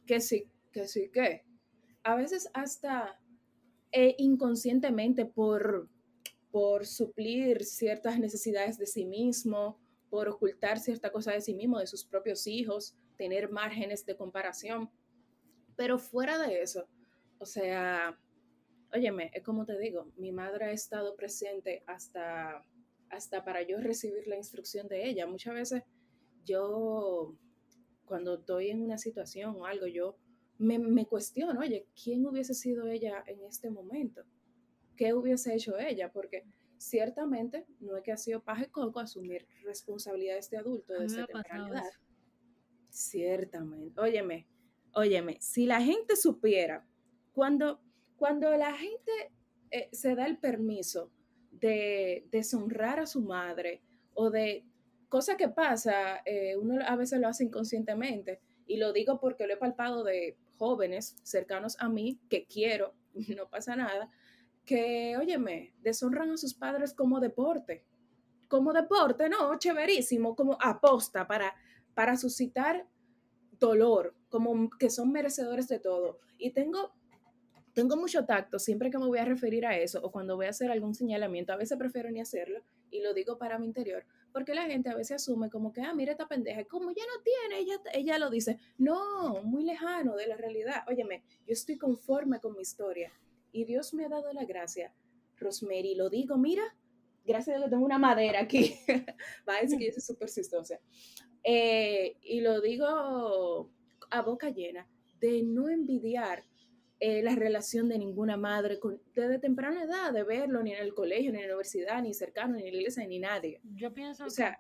que 0.06 0.22
sí, 0.22 0.50
que 0.72 0.88
sí, 0.88 1.10
que. 1.12 1.44
A 2.04 2.16
veces 2.16 2.50
hasta 2.54 3.20
eh, 3.92 4.16
inconscientemente 4.18 5.26
por, 5.26 5.90
por 6.50 6.86
suplir 6.86 7.66
ciertas 7.66 8.20
necesidades 8.20 8.78
de 8.78 8.88
sí 8.88 9.06
mismo, 9.06 9.80
por 10.12 10.28
ocultar 10.28 10.78
cierta 10.78 11.10
cosa 11.10 11.32
de 11.32 11.40
sí 11.40 11.56
mismo, 11.56 11.80
de 11.80 11.88
sus 11.88 12.04
propios 12.04 12.46
hijos, 12.46 12.96
tener 13.18 13.50
márgenes 13.50 14.06
de 14.06 14.18
comparación. 14.18 14.92
Pero 15.78 15.98
fuera 15.98 16.38
de 16.38 16.62
eso, 16.62 16.86
o 17.40 17.46
sea, 17.46 18.20
óyeme, 18.94 19.32
es 19.34 19.42
como 19.42 19.66
te 19.66 19.80
digo, 19.80 20.12
mi 20.18 20.34
madre 20.34 20.66
ha 20.66 20.72
estado 20.72 21.16
presente 21.16 21.82
hasta, 21.88 22.62
hasta 23.10 23.46
para 23.46 23.62
yo 23.62 23.80
recibir 23.80 24.28
la 24.28 24.36
instrucción 24.36 24.90
de 24.90 25.08
ella. 25.08 25.26
Muchas 25.28 25.54
veces 25.54 25.84
yo, 26.44 27.34
cuando 28.04 28.34
estoy 28.34 28.70
en 28.70 28.82
una 28.82 28.98
situación 28.98 29.56
o 29.56 29.66
algo, 29.66 29.88
yo 29.88 30.18
me, 30.58 30.78
me 30.78 31.06
cuestiono, 31.06 31.62
oye, 31.62 31.88
¿quién 32.04 32.26
hubiese 32.26 32.54
sido 32.54 32.88
ella 32.88 33.24
en 33.28 33.46
este 33.46 33.70
momento? 33.70 34.24
¿Qué 34.98 35.14
hubiese 35.14 35.56
hecho 35.56 35.80
ella? 35.80 36.12
Porque 36.12 36.44
ciertamente 36.82 37.68
no 37.80 37.96
es 37.96 38.04
que 38.04 38.12
ha 38.12 38.18
sido 38.18 38.44
paje 38.44 38.68
coco 38.70 39.00
asumir 39.00 39.48
responsabilidades 39.64 40.50
de 40.50 40.58
adulto 40.58 40.94
desde 40.94 41.26
temprana 41.28 41.70
edad. 41.70 41.92
Ciertamente. 42.90 44.00
Óyeme, 44.02 44.48
óyeme, 44.94 45.38
si 45.40 45.66
la 45.66 45.80
gente 45.80 46.16
supiera 46.16 46.86
cuando, 47.34 47.80
cuando 48.18 48.50
la 48.58 48.74
gente 48.74 49.12
eh, 49.70 49.90
se 49.92 50.16
da 50.16 50.26
el 50.26 50.40
permiso 50.40 51.12
de 51.52 52.28
deshonrar 52.32 53.00
a 53.00 53.06
su 53.06 53.22
madre 53.22 53.84
o 54.14 54.32
de 54.32 54.66
cosa 55.08 55.38
que 55.38 55.50
pasa, 55.50 56.22
eh, 56.26 56.58
uno 56.58 56.84
a 56.86 56.96
veces 56.96 57.20
lo 57.20 57.28
hace 57.28 57.44
inconscientemente 57.44 58.42
y 58.66 58.78
lo 58.78 58.92
digo 58.92 59.20
porque 59.20 59.46
lo 59.46 59.54
he 59.54 59.58
palpado 59.58 60.04
de 60.04 60.36
jóvenes 60.58 61.16
cercanos 61.24 61.76
a 61.80 61.90
mí 61.90 62.20
que 62.28 62.46
quiero, 62.48 62.96
no 63.38 63.48
pasa 63.50 63.76
nada, 63.76 64.10
que, 64.66 65.18
óyeme, 65.18 65.74
deshonran 65.82 66.32
a 66.32 66.38
sus 66.38 66.54
padres 66.54 66.94
como 66.94 67.20
deporte. 67.20 67.86
Como 68.48 68.74
deporte, 68.74 69.30
no, 69.30 69.58
chéverísimo, 69.58 70.36
como 70.36 70.58
aposta 70.62 71.28
para, 71.28 71.54
para 71.94 72.18
suscitar 72.18 72.88
dolor, 73.60 74.16
como 74.30 74.70
que 74.72 74.90
son 74.90 75.12
merecedores 75.12 75.68
de 75.68 75.80
todo. 75.80 76.20
Y 76.38 76.52
tengo 76.52 76.94
tengo 77.74 77.96
mucho 77.96 78.26
tacto 78.26 78.60
siempre 78.60 78.92
que 78.92 78.98
me 78.98 79.06
voy 79.06 79.20
a 79.20 79.26
referir 79.26 79.66
a 79.66 79.78
eso 79.78 80.02
o 80.04 80.12
cuando 80.12 80.36
voy 80.36 80.48
a 80.48 80.50
hacer 80.50 80.70
algún 80.72 80.94
señalamiento, 80.94 81.54
a 81.54 81.56
veces 81.56 81.78
prefiero 81.78 82.12
ni 82.12 82.20
hacerlo 82.20 82.62
y 82.90 83.02
lo 83.02 83.14
digo 83.14 83.38
para 83.38 83.58
mi 83.58 83.66
interior, 83.66 84.06
porque 84.34 84.54
la 84.54 84.66
gente 84.66 84.90
a 84.90 84.96
veces 84.96 85.22
asume 85.24 85.50
como 85.50 85.72
que, 85.72 85.82
ah, 85.82 85.94
mira 85.94 86.12
esta 86.12 86.28
pendeja, 86.28 86.66
como 86.66 86.92
ya 86.92 87.04
no 87.04 87.24
tiene, 87.24 87.62
ella, 87.62 87.82
ella 87.94 88.20
lo 88.20 88.30
dice. 88.30 88.60
No, 88.78 89.42
muy 89.44 89.64
lejano 89.64 90.18
de 90.18 90.28
la 90.28 90.36
realidad. 90.36 90.84
Óyeme, 90.90 91.24
yo 91.48 91.54
estoy 91.54 91.78
conforme 91.78 92.42
con 92.42 92.54
mi 92.54 92.62
historia 92.62 93.14
y 93.52 93.66
Dios 93.66 93.94
me 93.94 94.06
ha 94.06 94.10
dado 94.10 94.32
la 94.34 94.46
gracia. 94.46 94.94
Rosemary, 95.38 95.96
lo 95.96 96.10
digo, 96.10 96.38
mira, 96.38 96.64
gracias 97.26 97.56
a 97.56 97.60
Dios 97.60 97.70
tengo 97.70 97.86
una 97.86 98.00
madera 98.00 98.42
aquí. 98.42 98.76
Va 99.48 99.58
a 99.58 99.62
decir 99.62 99.78
que 99.80 99.88
yo 99.88 99.94
soy 99.94 100.02
súper 100.02 100.30
cistosa. 100.30 100.80
Eh, 101.44 102.18
y 102.22 102.42
lo 102.42 102.62
digo 102.62 103.72
a 104.12 104.22
boca 104.22 104.50
llena 104.50 104.88
de 105.20 105.42
no 105.44 105.70
envidiar 105.70 106.44
eh, 107.00 107.24
la 107.24 107.34
relación 107.34 107.90
de 107.90 107.98
ninguna 107.98 108.38
madre 108.38 108.80
con, 108.80 109.02
desde 109.16 109.40
temprana 109.40 109.84
edad, 109.84 110.14
de 110.14 110.24
verlo 110.24 110.62
ni 110.62 110.74
en 110.74 110.84
el 110.84 110.94
colegio, 110.94 111.32
ni 111.32 111.40
en 111.40 111.48
la 111.48 111.56
universidad, 111.56 112.02
ni 112.04 112.14
cercano, 112.14 112.56
ni 112.56 112.68
en 112.68 112.74
la 112.74 112.80
iglesia, 112.80 113.08
ni 113.08 113.18
nadie. 113.18 113.60
Yo 113.64 113.92
pienso 113.92 114.26
que 114.26 114.52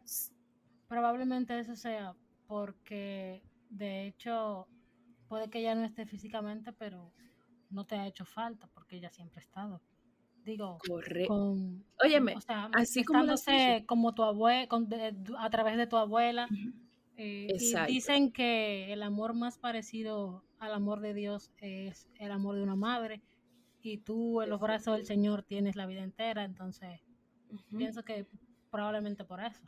probablemente 0.87 1.59
eso 1.59 1.75
sea 1.75 2.15
porque, 2.47 3.43
de 3.69 4.07
hecho, 4.07 4.67
puede 5.27 5.49
que 5.49 5.59
ella 5.59 5.75
no 5.75 5.85
esté 5.85 6.05
físicamente, 6.05 6.73
pero 6.73 7.13
no 7.71 7.85
te 7.85 7.95
ha 7.95 8.07
hecho 8.07 8.25
falta 8.25 8.67
porque 8.73 8.97
ella 8.97 9.09
siempre 9.09 9.39
ha 9.39 9.43
estado. 9.43 9.81
Digo, 10.43 10.79
Correcto. 10.87 11.55
Óyeme, 12.03 12.35
así 12.73 13.03
como, 13.03 13.25
como 13.85 14.15
tu 14.15 14.23
abuela, 14.23 14.67
a 15.37 15.49
través 15.49 15.77
de 15.77 15.87
tu 15.87 15.97
abuela. 15.97 16.47
Eh, 17.17 17.47
y 17.59 17.75
dicen 17.93 18.31
que 18.31 18.91
el 18.91 19.03
amor 19.03 19.35
más 19.35 19.59
parecido 19.59 20.43
al 20.57 20.73
amor 20.73 21.01
de 21.01 21.13
Dios 21.13 21.51
es 21.57 22.07
el 22.17 22.31
amor 22.31 22.55
de 22.55 22.63
una 22.63 22.75
madre 22.75 23.21
y 23.81 23.97
tú 23.97 24.41
en 24.41 24.49
los 24.49 24.59
brazos 24.59 24.97
del 24.97 25.05
Señor 25.05 25.43
tienes 25.43 25.75
la 25.75 25.85
vida 25.85 26.03
entera, 26.03 26.43
entonces 26.43 27.01
pienso 27.75 28.03
que 28.03 28.25
probablemente 28.69 29.23
por 29.23 29.41
eso. 29.41 29.61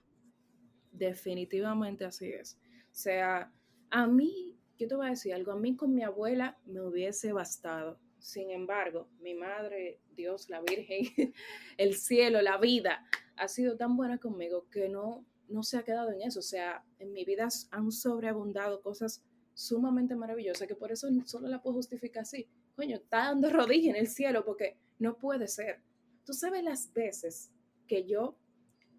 Definitivamente 0.91 2.05
así 2.05 2.27
es. 2.27 2.57
O 2.85 2.95
sea, 2.95 3.51
a 3.89 4.07
mí, 4.07 4.57
yo 4.83 4.89
te 4.89 4.95
voy 4.95 5.07
a 5.07 5.11
decir 5.11 5.33
algo, 5.33 5.53
a 5.53 5.55
mí 5.55 5.77
con 5.77 5.93
mi 5.93 6.03
abuela 6.03 6.57
me 6.65 6.81
hubiese 6.81 7.31
bastado. 7.31 7.97
Sin 8.19 8.51
embargo, 8.51 9.07
mi 9.21 9.33
madre, 9.33 10.01
Dios, 10.13 10.49
la 10.49 10.61
Virgen, 10.61 11.33
el 11.77 11.95
cielo, 11.95 12.41
la 12.41 12.57
vida, 12.57 13.05
ha 13.37 13.47
sido 13.47 13.77
tan 13.77 13.95
buena 13.95 14.17
conmigo 14.17 14.67
que 14.69 14.89
no, 14.89 15.25
no 15.47 15.63
se 15.63 15.77
ha 15.77 15.83
quedado 15.83 16.11
en 16.11 16.21
eso. 16.21 16.39
O 16.39 16.43
sea, 16.43 16.83
en 16.99 17.13
mi 17.13 17.23
vida 17.23 17.47
han 17.71 17.91
sobreabundado 17.91 18.81
cosas 18.81 19.23
sumamente 19.53 20.15
maravillosas 20.15 20.67
que 20.67 20.75
por 20.75 20.91
eso 20.91 21.07
solo 21.25 21.47
la 21.47 21.61
puedo 21.61 21.75
justificar 21.75 22.23
así. 22.23 22.49
Coño, 22.75 22.97
está 22.97 23.25
dando 23.25 23.49
rodilla 23.49 23.91
en 23.91 23.95
el 23.95 24.07
cielo 24.07 24.43
porque 24.43 24.77
no 24.99 25.17
puede 25.17 25.47
ser. 25.47 25.81
Tú 26.25 26.33
sabes 26.33 26.63
las 26.63 26.91
veces 26.91 27.51
que 27.87 28.05
yo 28.05 28.37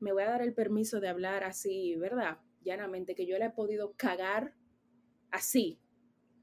me 0.01 0.13
voy 0.13 0.23
a 0.23 0.31
dar 0.31 0.43
el 0.43 0.55
permiso 0.55 1.01
de 1.01 1.09
hablar 1.09 1.45
así, 1.45 1.95
¿verdad? 1.97 2.39
Llanamente, 2.63 3.15
que 3.15 3.27
yo 3.27 3.39
le 3.39 3.47
he 3.47 3.51
podido 3.51 3.93
cagar 3.97 4.55
así, 5.35 5.81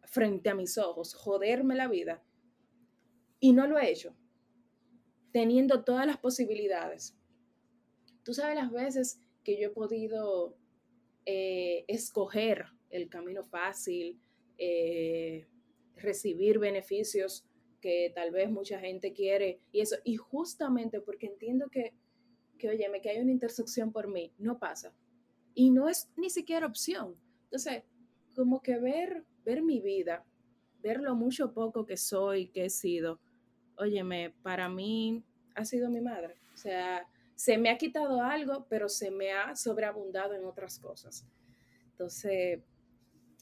frente 0.04 0.50
a 0.50 0.56
mis 0.56 0.78
ojos, 0.78 1.14
joderme 1.14 1.76
la 1.76 1.88
vida. 1.88 2.22
Y 3.40 3.54
no 3.54 3.66
lo 3.66 3.80
he 3.80 3.90
hecho, 3.90 4.16
teniendo 5.32 5.84
todas 5.84 6.06
las 6.06 6.18
posibilidades. 6.18 7.18
Tú 8.24 8.34
sabes 8.34 8.56
las 8.56 8.72
veces 8.72 9.22
que 9.44 9.60
yo 9.60 9.70
he 9.70 9.72
podido 9.72 10.58
eh, 11.26 11.86
escoger 11.88 12.66
el 12.90 13.10
camino 13.10 13.46
fácil, 13.46 14.20
eh, 14.58 15.48
recibir 15.96 16.60
beneficios 16.60 17.46
que 17.80 18.12
tal 18.14 18.32
vez 18.32 18.52
mucha 18.52 18.80
gente 18.80 19.14
quiere 19.14 19.62
y 19.72 19.80
eso, 19.80 19.96
y 20.04 20.18
justamente 20.18 21.00
porque 21.00 21.28
entiendo 21.28 21.70
que, 21.70 21.94
que 22.60 22.70
óyeme, 22.70 23.02
que 23.02 23.10
hay 23.10 23.20
una 23.20 23.32
intersección 23.32 23.94
por 23.94 24.10
mí, 24.10 24.34
no 24.38 24.60
pasa. 24.60 24.94
Y 25.56 25.72
no 25.72 25.88
es 25.88 26.12
ni 26.18 26.30
siquiera 26.30 26.68
opción. 26.68 27.16
Entonces, 27.46 27.84
como 28.32 28.62
que 28.62 28.78
ver, 28.78 29.26
ver 29.44 29.62
mi 29.62 29.82
vida, 29.82 30.26
ver 30.82 31.00
lo 31.00 31.16
mucho 31.16 31.54
poco 31.54 31.86
que 31.86 31.98
soy, 31.98 32.48
que 32.48 32.66
he 32.66 32.70
sido, 32.70 33.20
óyeme, 33.78 34.34
para 34.42 34.70
mí 34.70 35.24
ha 35.56 35.66
sido 35.66 35.90
mi 35.90 36.02
madre. 36.02 36.36
O 36.54 36.58
sea, 36.58 37.08
se 37.36 37.58
me 37.58 37.70
ha 37.70 37.78
quitado 37.78 38.22
algo, 38.22 38.68
pero 38.70 38.90
se 38.90 39.12
me 39.12 39.32
ha 39.32 39.56
sobreabundado 39.56 40.34
en 40.34 40.46
otras 40.46 40.80
cosas. 40.80 41.28
Entonces, 41.92 42.62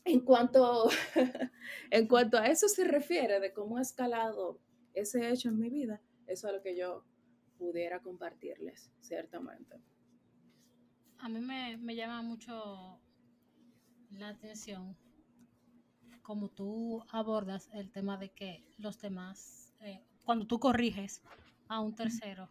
en 0.06 0.19
cuanto, 0.21 0.89
en 1.91 2.08
cuanto 2.08 2.38
a 2.38 2.47
eso 2.47 2.67
se 2.67 2.86
refiere, 2.86 3.39
de 3.39 3.54
cómo 3.54 3.78
ha 3.78 3.82
escalado 3.82 4.60
ese 4.93 5.30
hecho 5.30 5.49
en 5.49 5.60
mi 5.60 5.69
vida, 5.69 6.02
eso 6.28 6.47
es 6.47 6.54
lo 6.54 6.62
que 6.62 6.75
yo 6.75 7.04
pudiera 7.58 8.02
compartirles, 8.02 8.91
ciertamente. 9.02 9.82
A 11.17 11.28
mí 11.28 11.41
me, 11.41 11.78
me 11.78 11.95
llama 11.95 12.21
mucho 12.21 13.02
la 14.12 14.30
atención. 14.30 14.98
Como 16.22 16.50
tú 16.50 17.04
abordas 17.10 17.69
el 17.74 17.91
tema 17.91 18.17
de 18.17 18.30
que 18.30 18.63
los 18.78 19.00
demás, 19.00 19.74
eh, 19.82 20.04
cuando 20.26 20.45
tú 20.45 20.60
corriges 20.60 21.24
a 21.67 21.80
un 21.80 21.95
tercero 21.95 22.50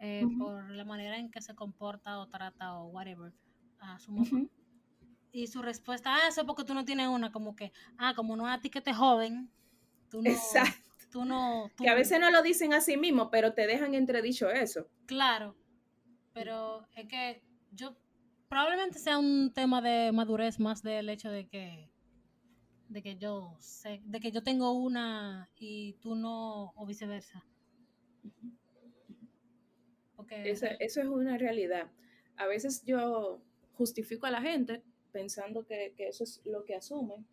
eh, 0.00 0.26
por 0.38 0.70
la 0.70 0.84
manera 0.84 1.16
en 1.18 1.30
que 1.30 1.40
se 1.40 1.54
comporta 1.54 2.18
o 2.18 2.28
trata 2.28 2.78
o 2.78 2.88
whatever 2.88 3.32
a 3.78 3.98
su 3.98 4.12
mamá, 4.12 4.48
y 5.30 5.46
su 5.46 5.62
respuesta, 5.62 6.14
ah, 6.14 6.28
eso 6.28 6.40
es 6.40 6.46
porque 6.46 6.64
tú 6.64 6.74
no 6.74 6.84
tienes 6.84 7.08
una, 7.08 7.30
como 7.30 7.54
que, 7.54 7.72
ah, 7.98 8.14
como 8.14 8.36
no 8.36 8.46
a 8.46 8.60
ti 8.60 8.70
que 8.70 8.80
te 8.80 8.92
joven, 8.92 9.50
tú 10.08 10.22
no... 10.22 10.30
Exacto. 10.30 10.84
Tú 11.10 11.24
no, 11.24 11.70
que 11.78 11.88
a 11.88 11.94
veces 11.94 12.20
no 12.20 12.30
lo 12.30 12.42
dicen 12.42 12.74
a 12.74 12.82
sí 12.82 12.98
mismo, 12.98 13.30
pero 13.30 13.54
te 13.54 13.66
dejan 13.66 13.94
entredicho 13.94 14.50
eso. 14.50 14.90
Claro, 15.06 15.56
pero 16.34 16.86
es 16.94 17.08
que 17.08 17.42
yo 17.70 17.96
probablemente 18.48 18.98
sea 18.98 19.18
un 19.18 19.52
tema 19.52 19.80
de 19.82 20.12
madurez 20.12 20.58
más 20.58 20.82
del 20.82 21.08
hecho 21.08 21.30
de 21.30 21.46
que 21.46 21.90
de 22.88 23.02
que 23.02 23.16
yo 23.16 23.54
sé, 23.58 24.00
de 24.04 24.18
que 24.20 24.32
yo 24.32 24.42
tengo 24.42 24.72
una 24.72 25.50
y 25.58 25.94
tú 26.00 26.14
no, 26.14 26.72
o 26.74 26.86
viceversa. 26.86 27.44
eso, 30.30 30.66
es 30.78 30.96
una 30.96 31.36
realidad. 31.38 31.90
A 32.36 32.46
veces 32.46 32.82
yo 32.84 33.42
justifico 33.74 34.26
a 34.26 34.30
la 34.30 34.40
gente 34.40 34.82
pensando 35.12 35.66
que, 35.66 35.94
eso 35.98 36.24
es 36.24 36.40
lo 36.44 36.64
que 36.64 36.74
asumen, 36.74 37.26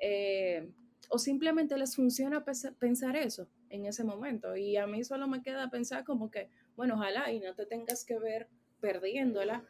eh, 0.00 0.68
o 1.10 1.18
simplemente 1.18 1.76
les 1.78 1.94
funciona 1.96 2.44
pensar 2.78 3.16
eso 3.16 3.48
en 3.70 3.86
ese 3.86 4.04
momento. 4.04 4.56
Y 4.56 4.76
a 4.76 4.86
mí 4.86 5.04
solo 5.04 5.28
me 5.28 5.42
queda 5.42 5.70
pensar 5.70 6.04
como 6.04 6.30
que, 6.30 6.50
bueno, 6.76 6.94
ojalá 6.94 7.32
y 7.32 7.40
no 7.40 7.54
te 7.54 7.66
tengas 7.66 8.04
que 8.04 8.18
ver 8.18 8.48
perdiéndola, 8.80 9.64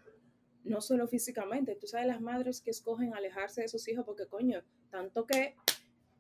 no 0.68 0.81
solo 0.81 1.09
físicamente. 1.09 1.76
Tú 1.76 1.87
sabes 1.87 2.07
las 2.07 2.20
madres 2.20 2.61
que 2.61 2.70
escogen 2.70 3.14
alejarse 3.14 3.62
de 3.62 3.68
sus 3.68 3.87
hijos 3.88 4.04
porque, 4.04 4.26
coño, 4.26 4.62
tanto 4.90 5.26
que, 5.26 5.57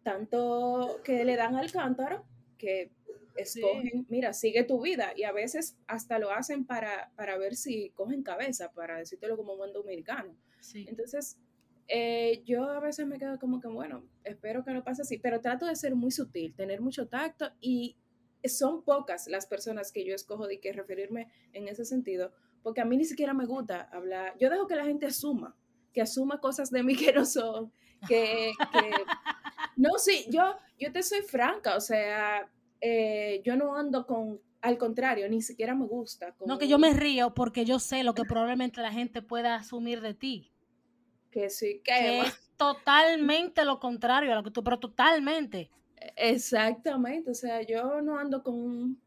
tanto 0.02 1.00
que 1.04 1.24
le 1.24 1.36
dan 1.36 1.56
al 1.56 1.70
cántaro, 1.70 2.24
que 2.56 2.90
escogen, 3.36 4.06
mira, 4.08 4.32
sigue 4.32 4.64
tu 4.64 4.80
vida. 4.82 5.12
Y 5.16 5.24
a 5.24 5.32
veces 5.32 5.76
hasta 5.86 6.18
lo 6.18 6.30
hacen 6.30 6.64
para, 6.64 7.12
para 7.16 7.38
ver 7.38 7.56
si 7.56 7.90
cogen 7.90 8.22
cabeza, 8.22 8.72
para 8.72 8.98
decírtelo 8.98 9.36
como 9.36 9.56
buen 9.56 9.72
dominicano. 9.72 10.36
Entonces, 10.74 11.38
eh, 11.86 12.42
yo 12.44 12.64
a 12.64 12.80
veces 12.80 13.06
me 13.06 13.18
quedo 13.18 13.38
como 13.38 13.60
que, 13.60 13.68
bueno, 13.68 14.04
espero 14.24 14.64
que 14.64 14.72
no 14.72 14.84
pase 14.84 15.02
así, 15.02 15.18
pero 15.18 15.40
trato 15.40 15.66
de 15.66 15.76
ser 15.76 15.94
muy 15.94 16.10
sutil, 16.10 16.54
tener 16.54 16.80
mucho 16.80 17.08
tacto 17.08 17.50
y 17.60 17.96
son 18.44 18.82
pocas 18.82 19.26
las 19.26 19.46
personas 19.46 19.90
que 19.90 20.04
yo 20.04 20.14
escojo 20.14 20.46
de 20.46 20.60
que 20.60 20.72
referirme 20.72 21.28
en 21.52 21.66
ese 21.66 21.84
sentido, 21.84 22.32
porque 22.62 22.80
a 22.80 22.84
mí 22.84 22.96
ni 22.96 23.04
siquiera 23.04 23.34
me 23.34 23.46
gusta 23.46 23.88
hablar, 23.92 24.36
yo 24.38 24.50
dejo 24.50 24.66
que 24.66 24.76
la 24.76 24.84
gente 24.84 25.06
asuma, 25.06 25.56
que 25.92 26.02
asuma 26.02 26.40
cosas 26.40 26.70
de 26.70 26.82
mí 26.82 26.96
que 26.96 27.12
no 27.12 27.24
son, 27.24 27.72
que, 28.06 28.52
no, 29.76 29.98
sí, 29.98 30.26
yo, 30.30 30.56
yo 30.78 30.92
te 30.92 31.02
soy 31.02 31.22
franca, 31.22 31.76
o 31.76 31.80
sea, 31.80 32.48
eh, 32.80 33.40
yo 33.44 33.56
no 33.56 33.76
ando 33.76 34.06
con, 34.06 34.40
al 34.60 34.78
contrario, 34.78 35.28
ni 35.28 35.42
siquiera 35.42 35.74
me 35.74 35.86
gusta. 35.86 36.34
No, 36.46 36.58
que 36.58 36.68
yo 36.68 36.78
me 36.78 36.92
río 36.92 37.34
porque 37.34 37.64
yo 37.64 37.78
sé 37.78 38.02
lo 38.02 38.14
que 38.14 38.24
probablemente 38.24 38.80
la 38.80 38.92
gente 38.92 39.22
pueda 39.22 39.56
asumir 39.56 40.00
de 40.00 40.14
ti. 40.14 40.52
Que 41.30 41.50
sí, 41.50 41.80
que, 41.84 42.20
es 42.20 42.50
totalmente 42.56 43.64
lo 43.64 43.78
contrario 43.78 44.32
a 44.32 44.36
lo 44.36 44.42
que 44.42 44.50
tú, 44.50 44.64
pero 44.64 44.78
totalmente. 44.78 45.70
Exactamente, 46.16 47.30
o 47.30 47.34
sea, 47.34 47.62
yo 47.62 48.00
no 48.02 48.18
ando 48.18 48.42
con 48.42 48.54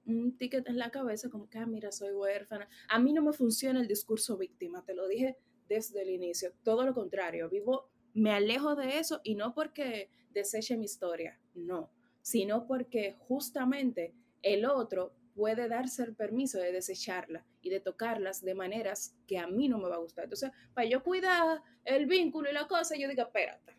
un, 0.06 0.38
ticket 0.38 0.68
en 0.68 0.78
la 0.78 0.90
cabeza 0.90 1.30
como 1.30 1.50
que, 1.50 1.58
ah, 1.58 1.66
mira, 1.66 1.92
soy 1.92 2.14
huérfana. 2.14 2.68
A 2.90 3.00
mí 3.00 3.14
no 3.14 3.22
me 3.22 3.34
funciona 3.34 3.80
el 3.80 3.88
discurso 3.88 4.38
víctima, 4.38 4.84
te 4.84 4.94
lo 4.94 5.08
dije 5.08 5.38
desde 5.68 6.02
el 6.02 6.10
inicio, 6.10 6.54
todo 6.64 6.86
lo 6.86 6.94
contrario, 6.94 7.50
vivo 7.50 7.92
me 8.14 8.32
alejo 8.32 8.76
de 8.76 9.00
eso 9.00 9.22
y 9.24 9.36
no 9.36 9.54
porque 9.54 10.10
deseche 10.32 10.78
mi 10.78 10.86
historia, 10.86 11.40
no, 11.54 11.92
sino 12.22 12.68
porque 12.68 13.16
justamente 13.20 14.14
el 14.42 14.66
otro 14.66 15.14
puede 15.34 15.68
darse 15.70 16.04
el 16.04 16.16
permiso 16.16 16.60
de 16.60 16.72
desecharla 16.72 17.46
y 17.62 17.70
de 17.70 17.80
tocarlas 17.80 18.44
de 18.44 18.54
maneras 18.54 19.16
que 19.28 19.38
a 19.38 19.48
mí 19.48 19.70
no 19.70 19.78
me 19.78 19.88
va 19.88 19.96
a 19.96 20.00
gustar. 20.00 20.26
Entonces, 20.26 20.52
para 20.74 20.88
yo 20.88 21.04
cuidar 21.04 21.62
el 21.86 22.06
vínculo 22.06 22.50
y 22.50 22.54
la 22.54 22.68
cosa, 22.68 22.98
yo 22.98 23.08
digo, 23.08 23.22
espérate, 23.22 23.78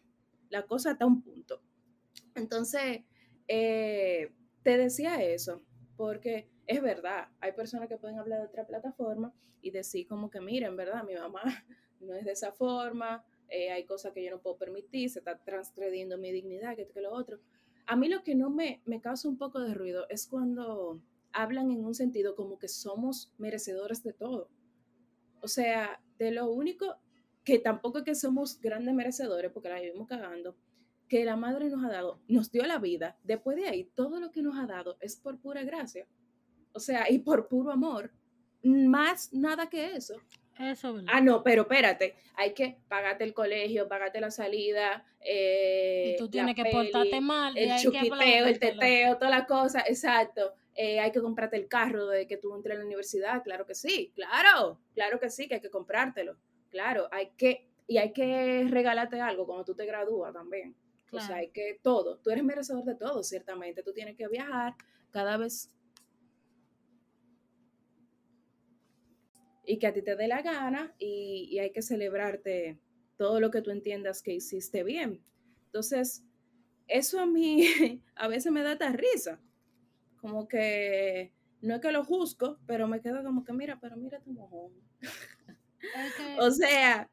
la 0.49 0.67
cosa 0.67 0.93
está 0.93 1.05
a 1.05 1.09
un 1.09 1.23
punto. 1.23 1.61
Entonces, 2.35 3.03
eh, 3.49 4.33
te 4.63 4.79
decía 4.79 5.23
eso, 5.23 5.63
porque 5.97 6.49
es 6.67 6.81
verdad, 6.81 7.29
hay 7.41 7.53
personas 7.53 7.89
que 7.89 7.99
pueden 7.99 8.19
hablar 8.19 8.41
de 8.41 8.47
otra 8.47 8.67
plataforma 8.67 9.35
y 9.61 9.71
decir 9.71 10.07
como 10.07 10.31
que, 10.31 10.41
miren, 10.41 10.77
¿verdad? 10.77 11.05
Mi 11.05 11.15
mamá 11.15 11.43
no 12.01 12.15
es 12.15 12.25
de 12.25 12.33
esa 12.33 12.53
forma, 12.53 13.25
eh, 13.49 13.71
hay 13.71 13.85
cosas 13.85 14.13
que 14.13 14.25
yo 14.25 14.31
no 14.31 14.41
puedo 14.41 14.57
permitir, 14.57 15.11
se 15.11 15.19
está 15.19 15.39
transgrediendo 15.39 16.17
mi 16.19 16.33
dignidad, 16.33 16.77
que, 16.77 16.89
que 16.89 17.01
lo 17.01 17.13
otro. 17.13 17.39
A 17.87 17.97
mí 17.97 18.09
lo 18.09 18.23
que 18.23 18.35
no 18.35 18.51
me, 18.51 18.81
causa 19.03 19.29
un 19.29 19.37
poco 19.37 19.61
de 19.61 19.75
ruido 19.75 20.07
es 20.09 20.27
cuando 20.27 21.01
hablan 21.33 21.71
en 21.71 21.85
un 21.85 21.95
sentido 21.95 22.35
como 22.37 22.59
que 22.59 22.69
somos 22.69 23.33
merecedores 23.39 24.03
de 24.03 24.13
todo. 24.13 24.49
O 25.41 25.49
sea, 25.49 26.01
de 26.19 26.31
lo 26.31 26.51
único 26.51 26.97
que 27.45 27.59
tampoco 27.59 27.99
es 27.99 28.05
que 28.05 28.15
somos 28.15 28.61
grandes 28.61 28.95
merecedores, 28.95 29.51
porque 29.51 29.69
la 29.69 29.81
vivimos 29.81 30.07
cagando, 30.07 30.57
que 31.13 31.27
la 31.27 31.37
madre 31.37 31.69
nos 31.69 31.85
ha 31.85 31.91
dado, 31.91 32.23
nos 32.27 32.51
dio 32.51 32.65
la 32.65 32.79
vida, 32.79 33.19
después 33.23 33.59
de 33.59 33.69
ahí, 33.69 33.85
todo 33.95 34.19
lo 34.19 34.33
que 34.33 34.41
nos 34.41 34.57
ha 34.57 34.65
dado 34.65 34.97
es 34.99 35.15
por 35.15 35.39
pura 35.39 35.63
gracia. 35.63 36.07
O 36.73 36.81
sea, 36.81 37.11
y 37.11 37.19
por 37.19 37.49
puro 37.49 37.71
amor. 37.71 38.11
Más 38.63 39.31
nada 39.31 39.69
que 39.69 39.95
eso. 39.95 40.17
Eso, 40.59 41.03
ah, 41.09 41.21
no, 41.21 41.43
pero 41.43 41.63
espérate, 41.63 42.15
hay 42.35 42.55
que 42.55 42.79
pagarte 42.89 43.25
el 43.25 43.35
colegio, 43.35 43.89
pagarte 43.89 44.23
la 44.23 44.31
salida. 44.31 45.05
Eh, 45.21 46.15
y 46.15 46.17
tú 46.17 46.31
tienes 46.31 46.55
que 46.55 46.65
portarte 46.65 47.21
mal. 47.21 47.59
El 47.59 47.79
chuquiteo, 47.79 48.47
el 48.47 48.59
teteo, 48.59 49.19
toda 49.19 49.31
la 49.31 49.45
cosa, 49.45 49.81
exacto. 49.81 50.55
Eh, 50.75 50.99
hay 50.99 51.13
que 51.13 51.21
comprarte 51.21 51.59
el 51.59 51.69
carro 51.69 52.07
de 52.07 52.27
que 52.27 52.39
tú 52.39 52.57
entres 52.57 52.77
a 52.77 52.79
la 52.79 52.87
universidad, 52.87 53.43
claro 53.43 53.67
que 53.67 53.75
sí, 53.75 54.13
claro, 54.15 54.81
claro 54.95 55.21
que 55.21 55.29
sí, 55.29 55.47
que 55.47 55.57
hay 55.57 55.61
que 55.61 55.69
comprártelo, 55.69 56.39
claro, 56.71 57.11
hay 57.13 57.33
que, 57.37 57.69
y 57.87 57.99
hay 57.99 58.15
que 58.15 58.67
regalarte 58.71 59.21
algo 59.21 59.45
cuando 59.45 59.67
tú 59.67 59.75
te 59.75 59.85
gradúas 59.85 60.33
también. 60.33 60.75
O 61.13 61.21
sea, 61.21 61.37
hay 61.37 61.51
que 61.51 61.79
todo, 61.83 62.19
tú 62.19 62.31
eres 62.31 62.43
merecedor 62.43 62.85
de 62.85 62.95
todo, 62.95 63.23
ciertamente, 63.23 63.83
tú 63.83 63.93
tienes 63.93 64.17
que 64.17 64.29
viajar 64.29 64.75
cada 65.11 65.37
vez 65.37 65.71
y 69.67 69.79
que 69.79 69.87
a 69.87 69.93
ti 69.93 70.03
te 70.03 70.17
dé 70.17 70.27
la 70.27 70.43
gana 70.43 70.95
y, 70.99 71.59
hay 71.59 71.71
que 71.71 71.83
celebrarte 71.83 72.79
todo 73.17 73.41
lo 73.41 73.51
que 73.51 73.63
tú 73.63 73.71
entiendas 73.71 74.23
que 74.23 74.35
hiciste 74.35 74.83
bien. 74.83 75.23
Entonces, 75.67 76.25
eso 76.89 77.21
a 77.21 77.27
mí 77.27 77.63
a 78.17 78.29
veces 78.29 78.51
me 78.51 78.63
da 78.63 78.73
esta 78.73 78.91
risa, 78.91 79.41
como 80.21 80.49
que 80.49 81.33
no 81.61 81.77
es 81.77 81.81
que 81.81 81.93
lo 81.93 82.05
juzgo, 82.05 82.59
pero 82.67 82.89
me 82.89 83.01
quedo 83.01 83.23
como 83.23 83.45
que 83.45 83.53
mira, 83.53 83.79
pero 83.81 83.97
mira 83.97 84.21
tu 84.21 84.33
mojón. 84.33 84.73
o 86.41 86.51
sea, 86.51 87.09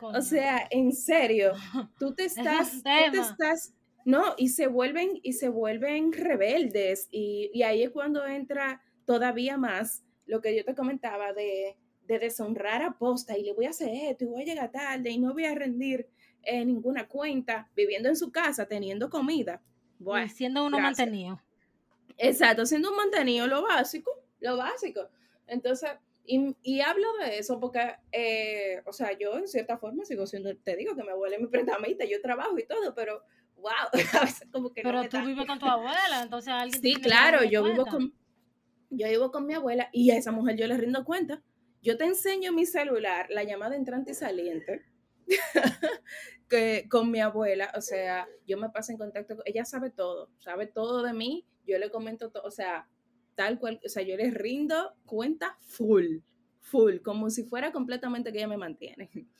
o 0.00 0.20
sea, 0.20 0.66
en 0.70 0.92
serio, 0.92 1.52
tú 1.98 2.14
te 2.14 2.24
estás, 2.24 2.72
tú 2.72 2.82
te 2.82 3.18
estás, 3.18 3.74
no, 4.04 4.34
y 4.36 4.50
se 4.50 4.66
vuelven, 4.66 5.20
y 5.22 5.32
se 5.32 5.48
vuelven 5.48 6.12
rebeldes, 6.12 7.08
y, 7.10 7.50
y 7.52 7.62
ahí 7.62 7.82
es 7.82 7.90
cuando 7.90 8.26
entra 8.26 8.82
todavía 9.04 9.56
más 9.56 10.04
lo 10.26 10.40
que 10.40 10.54
yo 10.54 10.64
te 10.64 10.74
comentaba 10.74 11.32
de, 11.32 11.76
deshonrar 12.06 12.82
a 12.82 12.96
posta 12.96 13.36
y 13.36 13.42
le 13.42 13.52
voy 13.52 13.66
a 13.66 13.70
hacer 13.70 13.88
esto 13.92 14.24
y 14.24 14.26
voy 14.28 14.42
a 14.42 14.44
llegar 14.44 14.70
tarde 14.70 15.10
y 15.10 15.18
no 15.18 15.32
voy 15.32 15.44
a 15.44 15.54
rendir 15.56 16.08
eh, 16.42 16.64
ninguna 16.64 17.08
cuenta, 17.08 17.68
viviendo 17.74 18.08
en 18.08 18.14
su 18.14 18.30
casa, 18.30 18.66
teniendo 18.66 19.10
comida. 19.10 19.60
Bueno, 19.98 20.28
siendo 20.32 20.64
uno 20.64 20.78
mantenido. 20.78 21.40
Exacto, 22.16 22.64
siendo 22.64 22.90
un 22.90 22.96
mantenido, 22.96 23.48
lo 23.48 23.62
básico, 23.62 24.12
lo 24.38 24.56
básico. 24.56 25.08
Entonces, 25.48 25.90
y, 26.26 26.80
hablo 26.80 27.06
de 27.18 27.38
eso 27.38 27.58
porque, 27.60 27.80
eh, 28.12 28.82
o 28.84 28.92
sea, 28.92 29.16
yo 29.18 29.36
en 29.36 29.48
cierta 29.48 29.78
forma 29.78 30.04
sigo 30.04 30.26
siendo, 30.26 30.56
te 30.56 30.76
digo 30.76 30.94
que 30.96 31.02
mi 31.02 31.10
abuela 31.10 31.36
es 31.36 31.42
mi 31.42 31.48
prestamista, 31.48 32.04
yo 32.04 32.20
trabajo 32.20 32.58
y 32.58 32.66
todo, 32.66 32.94
pero 32.94 33.22
wow, 33.56 33.72
a 34.20 34.24
veces 34.24 34.48
como 34.52 34.72
que 34.72 34.82
Pero 34.82 35.08
tú 35.08 35.18
vives 35.24 35.46
con 35.46 35.58
tu 35.58 35.66
abuela, 35.66 36.22
entonces 36.22 36.52
alguien... 36.52 36.82
Sí, 36.82 36.94
claro, 36.96 37.44
yo 37.44 37.62
vivo 37.62 37.86
con 37.86 38.12
yo 38.90 39.08
vivo 39.08 39.30
con 39.30 39.46
mi 39.46 39.54
abuela 39.54 39.88
y 39.92 40.10
a 40.10 40.16
esa 40.16 40.32
mujer 40.32 40.56
yo 40.56 40.66
le 40.66 40.76
rindo 40.76 41.04
cuenta. 41.04 41.42
Yo 41.82 41.96
te 41.96 42.04
enseño 42.04 42.52
mi 42.52 42.66
celular, 42.66 43.26
la 43.30 43.44
llamada 43.44 43.76
entrante 43.76 44.12
y 44.12 44.14
saliente, 44.14 44.84
que 46.48 46.86
con 46.90 47.10
mi 47.10 47.20
abuela, 47.20 47.72
o 47.76 47.80
sea, 47.80 48.28
yo 48.46 48.58
me 48.58 48.70
paso 48.70 48.92
en 48.92 48.98
contacto, 48.98 49.36
ella 49.44 49.64
sabe 49.64 49.90
todo, 49.90 50.30
sabe 50.38 50.66
todo 50.66 51.02
de 51.02 51.12
mí, 51.12 51.46
yo 51.66 51.78
le 51.78 51.90
comento 51.90 52.30
todo, 52.30 52.44
o 52.44 52.50
sea, 52.50 52.88
tal 53.36 53.60
cual, 53.60 53.80
o 53.84 53.88
sea, 53.88 54.02
yo 54.02 54.16
le 54.16 54.30
rindo 54.30 54.94
cuenta 55.04 55.56
full, 55.60 56.18
full, 56.60 56.96
como 56.98 57.30
si 57.30 57.44
fuera 57.44 57.70
completamente 57.70 58.32
que 58.32 58.38
ella 58.38 58.48
me 58.48 58.56
mantiene. 58.56 59.10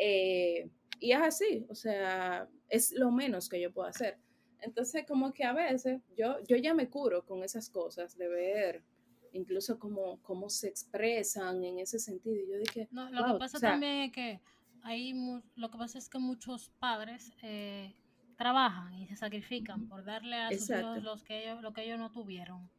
Eh, 0.00 0.70
Y 1.00 1.10
es 1.10 1.18
así, 1.20 1.66
o 1.68 1.74
sea, 1.74 2.48
es 2.68 2.92
lo 2.92 3.10
menos 3.10 3.48
que 3.48 3.60
yo 3.60 3.72
puedo 3.72 3.88
hacer. 3.88 4.16
Entonces, 4.60 5.04
como 5.06 5.32
que 5.32 5.42
a 5.44 5.52
veces 5.52 6.00
yo, 6.16 6.36
yo 6.48 6.56
ya 6.56 6.72
me 6.72 6.88
curo 6.88 7.24
con 7.24 7.42
esas 7.42 7.68
cosas 7.68 8.16
de 8.16 8.28
ver 8.28 8.84
incluso 9.32 9.78
cómo, 9.78 10.20
cómo 10.22 10.48
se 10.50 10.68
expresan 10.68 11.64
en 11.64 11.80
ese 11.80 11.98
sentido. 11.98 12.36
Y 12.36 12.48
yo 12.48 12.58
dije, 12.58 12.88
no, 12.92 13.10
lo 13.10 13.24
que 13.26 13.38
pasa 13.38 13.58
también 13.58 14.02
es 14.02 14.12
que 14.12 14.40
hay, 14.82 15.12
lo 15.56 15.70
que 15.70 15.78
pasa 15.78 15.98
es 15.98 16.08
que 16.08 16.18
muchos 16.18 16.70
padres 16.78 17.32
eh, 17.42 17.94
trabajan 18.36 18.94
y 18.94 19.06
se 19.08 19.16
sacrifican 19.16 19.88
por 19.88 20.04
darle 20.04 20.36
a 20.36 20.50
sus 20.52 20.70
hijos 20.70 21.02
los 21.02 21.24
que 21.24 21.42
ellos, 21.42 21.60
lo 21.60 21.72
que 21.72 21.82
ellos 21.84 21.98
no 21.98 22.10
tuvieron. 22.12 22.70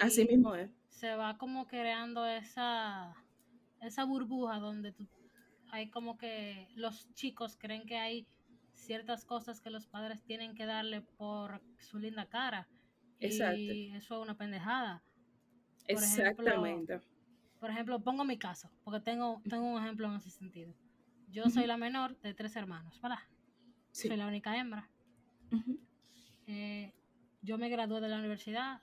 Así 0.00 0.24
mismo 0.24 0.54
es. 0.54 0.70
Se 0.88 1.14
va 1.14 1.36
como 1.38 1.66
creando 1.66 2.26
esa, 2.26 3.14
esa 3.80 4.04
burbuja 4.04 4.58
donde 4.58 4.94
hay 5.70 5.88
como 5.90 6.18
que 6.18 6.68
los 6.74 7.12
chicos 7.14 7.56
creen 7.58 7.86
que 7.86 7.96
hay 7.96 8.26
ciertas 8.74 9.24
cosas 9.24 9.60
que 9.60 9.70
los 9.70 9.86
padres 9.86 10.22
tienen 10.24 10.54
que 10.54 10.66
darle 10.66 11.02
por 11.02 11.60
su 11.78 11.98
linda 11.98 12.26
cara. 12.26 12.68
Exacto. 13.20 13.58
Y 13.58 13.92
eso 13.94 14.16
es 14.16 14.22
una 14.22 14.36
pendejada. 14.36 15.02
Exactamente. 15.86 17.00
por 17.58 17.70
ejemplo, 17.70 18.00
pongo 18.00 18.24
mi 18.24 18.38
caso, 18.38 18.70
porque 18.84 19.00
tengo, 19.00 19.42
tengo 19.48 19.64
un 19.64 19.82
ejemplo 19.82 20.06
en 20.08 20.14
ese 20.14 20.30
sentido. 20.30 20.72
Yo 21.30 21.48
soy 21.50 21.66
la 21.66 21.76
menor 21.76 22.18
de 22.20 22.34
tres 22.34 22.56
hermanos, 22.56 23.00
¿verdad? 23.00 23.18
Soy 23.92 24.16
la 24.16 24.26
única 24.26 24.56
hembra. 24.56 24.88
Eh, 26.46 26.92
yo 27.42 27.58
me 27.58 27.68
gradué 27.68 28.00
de 28.00 28.08
la 28.08 28.18
universidad 28.18 28.82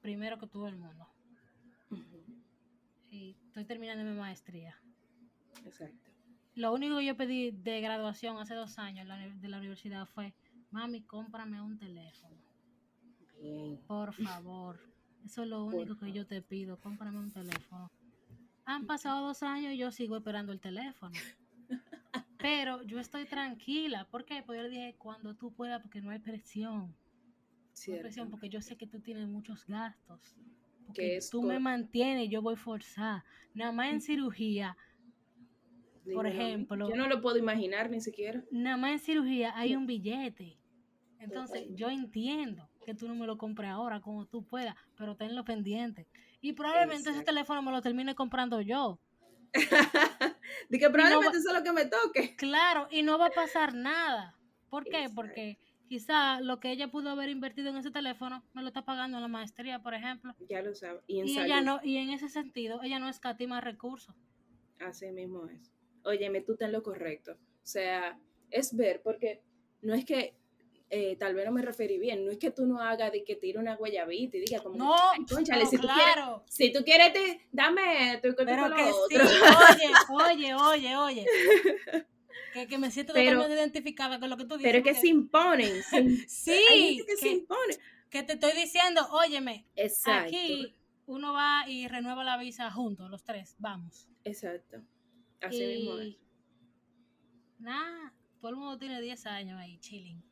primero 0.00 0.38
que 0.38 0.46
todo 0.46 0.68
el 0.68 0.76
mundo. 0.76 1.06
Y 3.10 3.36
estoy 3.46 3.64
terminando 3.64 4.04
mi 4.04 4.16
maestría. 4.16 4.76
Exacto. 5.64 6.10
Lo 6.54 6.72
único 6.72 6.98
que 6.98 7.06
yo 7.06 7.16
pedí 7.16 7.50
de 7.50 7.80
graduación 7.80 8.38
hace 8.38 8.54
dos 8.54 8.78
años 8.78 9.08
de 9.40 9.48
la 9.48 9.58
universidad 9.58 10.06
fue, 10.06 10.34
mami, 10.70 11.02
cómprame 11.02 11.60
un 11.60 11.78
teléfono. 11.78 12.36
Por 13.86 14.12
favor. 14.14 14.78
Eso 15.24 15.42
es 15.42 15.48
lo 15.48 15.64
único 15.64 15.96
que 15.96 16.12
yo 16.12 16.26
te 16.26 16.42
pido, 16.42 16.78
cómprame 16.78 17.18
un 17.18 17.30
teléfono. 17.30 17.90
Han 18.64 18.86
pasado 18.86 19.26
dos 19.26 19.42
años 19.42 19.72
y 19.72 19.78
yo 19.78 19.90
sigo 19.90 20.16
esperando 20.16 20.52
el 20.52 20.60
teléfono. 20.60 21.12
Pero 22.38 22.82
yo 22.82 22.98
estoy 22.98 23.26
tranquila. 23.26 24.06
¿Por 24.10 24.24
qué? 24.24 24.42
Porque 24.42 24.58
yo 24.58 24.62
le 24.64 24.70
dije, 24.70 24.94
cuando 24.98 25.34
tú 25.34 25.52
puedas, 25.52 25.82
porque 25.82 26.00
no 26.00 26.10
hay 26.10 26.18
presión. 26.18 26.94
No 27.88 27.98
presión, 27.98 28.30
porque 28.30 28.48
yo 28.48 28.60
sé 28.60 28.76
que 28.76 28.86
tú 28.86 29.00
tienes 29.00 29.26
muchos 29.28 29.66
gastos. 29.66 30.36
Porque 30.86 31.20
tú 31.30 31.42
me 31.42 31.58
mantienes, 31.58 32.28
yo 32.28 32.42
voy 32.42 32.54
a 32.54 32.56
forzar. 32.56 33.22
Nada 33.54 33.72
más 33.72 33.92
en 33.92 34.00
cirugía, 34.00 34.76
por 36.12 36.26
ejemplo. 36.26 36.88
Yo 36.88 36.96
no 36.96 37.08
lo 37.08 37.20
puedo 37.20 37.36
imaginar 37.36 37.90
ni 37.90 38.00
siquiera. 38.00 38.44
Nada 38.50 38.76
más 38.76 38.92
en 38.92 38.98
cirugía 38.98 39.52
hay 39.56 39.76
un 39.76 39.86
billete. 39.86 40.58
Entonces, 41.18 41.66
yo 41.74 41.90
entiendo 41.90 42.68
que 42.84 42.94
tú 42.94 43.06
no 43.06 43.14
me 43.14 43.26
lo 43.26 43.36
compres 43.36 43.70
ahora 43.70 44.00
como 44.00 44.26
tú 44.26 44.44
puedas, 44.44 44.74
pero 44.96 45.16
tenlo 45.16 45.44
pendiente. 45.44 46.06
Y 46.40 46.54
probablemente 46.54 47.10
ese 47.10 47.22
teléfono 47.22 47.62
me 47.62 47.70
lo 47.70 47.82
termine 47.82 48.14
comprando 48.14 48.60
yo. 48.60 48.98
de 50.70 50.78
que 50.78 50.90
probablemente 50.90 51.38
eso 51.38 51.50
es 51.50 51.54
lo 51.54 51.62
que 51.62 51.72
me 51.72 51.86
toque. 51.86 52.36
Claro, 52.36 52.88
y 52.90 53.02
no 53.02 53.18
va 53.18 53.26
a 53.26 53.30
pasar 53.30 53.74
nada. 53.74 54.36
¿Por 54.70 54.84
qué? 54.84 55.08
Porque 55.14 55.58
quizá 55.90 56.40
lo 56.40 56.60
que 56.60 56.70
ella 56.70 56.88
pudo 56.88 57.10
haber 57.10 57.30
invertido 57.30 57.68
en 57.68 57.76
ese 57.76 57.90
teléfono 57.90 58.44
me 58.54 58.62
lo 58.62 58.68
está 58.68 58.84
pagando 58.84 59.16
en 59.16 59.22
la 59.22 59.28
maestría, 59.28 59.82
por 59.82 59.92
ejemplo. 59.92 60.36
Ya 60.48 60.62
lo 60.62 60.72
sabe. 60.72 61.00
Y, 61.08 61.18
en 61.18 61.28
ella 61.28 61.62
no, 61.62 61.80
y 61.82 61.96
en 61.96 62.10
ese 62.10 62.28
sentido, 62.28 62.80
ella 62.84 63.00
no 63.00 63.08
escatima 63.08 63.60
recursos. 63.60 64.14
Así 64.78 65.10
mismo 65.10 65.46
es. 65.46 65.72
Óyeme, 66.04 66.42
tú 66.42 66.54
ten 66.54 66.70
lo 66.70 66.84
correcto. 66.84 67.32
O 67.32 67.66
sea, 67.66 68.16
es 68.52 68.76
ver, 68.76 69.02
porque 69.02 69.42
no 69.82 69.92
es 69.94 70.04
que 70.04 70.36
eh, 70.90 71.16
tal 71.16 71.34
vez 71.34 71.44
no 71.44 71.50
me 71.50 71.62
referí 71.62 71.98
bien, 71.98 72.24
no 72.24 72.30
es 72.30 72.38
que 72.38 72.52
tú 72.52 72.66
no 72.66 72.80
hagas 72.80 73.10
de 73.10 73.24
que 73.24 73.34
tire 73.34 73.58
una 73.58 73.74
guayabita 73.74 74.36
y 74.36 74.42
diga 74.42 74.62
como, 74.62 74.76
no, 74.76 74.94
conchale, 75.28 75.66
si, 75.66 75.76
tú 75.76 75.88
quieres, 75.88 76.24
si 76.46 76.72
tú 76.72 76.84
quieres, 76.84 77.12
te, 77.12 77.48
dame 77.50 78.14
esto 78.14 78.28
y 78.28 78.34
Pero 78.36 78.76
que 78.76 78.92
otro. 78.92 79.24
oye, 80.14 80.54
oye, 80.54 80.54
oye, 80.54 80.96
oye. 80.96 81.26
Que, 82.52 82.66
que, 82.66 82.78
me 82.78 82.90
siento 82.90 83.12
pero, 83.12 83.32
totalmente 83.32 83.60
identificada 83.60 84.18
con 84.18 84.28
lo 84.28 84.36
que 84.36 84.44
tú 84.44 84.56
dices. 84.56 84.72
Pero 84.72 84.78
es 84.78 84.84
que 84.84 85.00
se 85.00 85.08
imponen. 85.08 85.82
sí. 86.28 87.04
que, 87.06 87.16
se 87.16 87.28
impone. 87.28 87.76
Que 88.08 88.22
te 88.22 88.32
estoy 88.32 88.52
diciendo, 88.52 89.06
óyeme, 89.12 89.66
Exacto. 89.76 90.28
aquí 90.28 90.74
uno 91.06 91.32
va 91.32 91.64
y 91.68 91.86
renueva 91.86 92.24
la 92.24 92.36
visa 92.38 92.70
juntos, 92.70 93.08
los 93.10 93.22
tres, 93.22 93.54
vamos. 93.58 94.08
Exacto. 94.24 94.82
Así 95.40 95.64
mismo 95.64 95.98
es. 95.98 96.16
Nada, 97.58 98.12
todo 98.40 98.50
el 98.50 98.56
mundo 98.56 98.78
tiene 98.78 99.00
10 99.00 99.26
años 99.26 99.58
ahí, 99.60 99.78
chilling. 99.78 100.22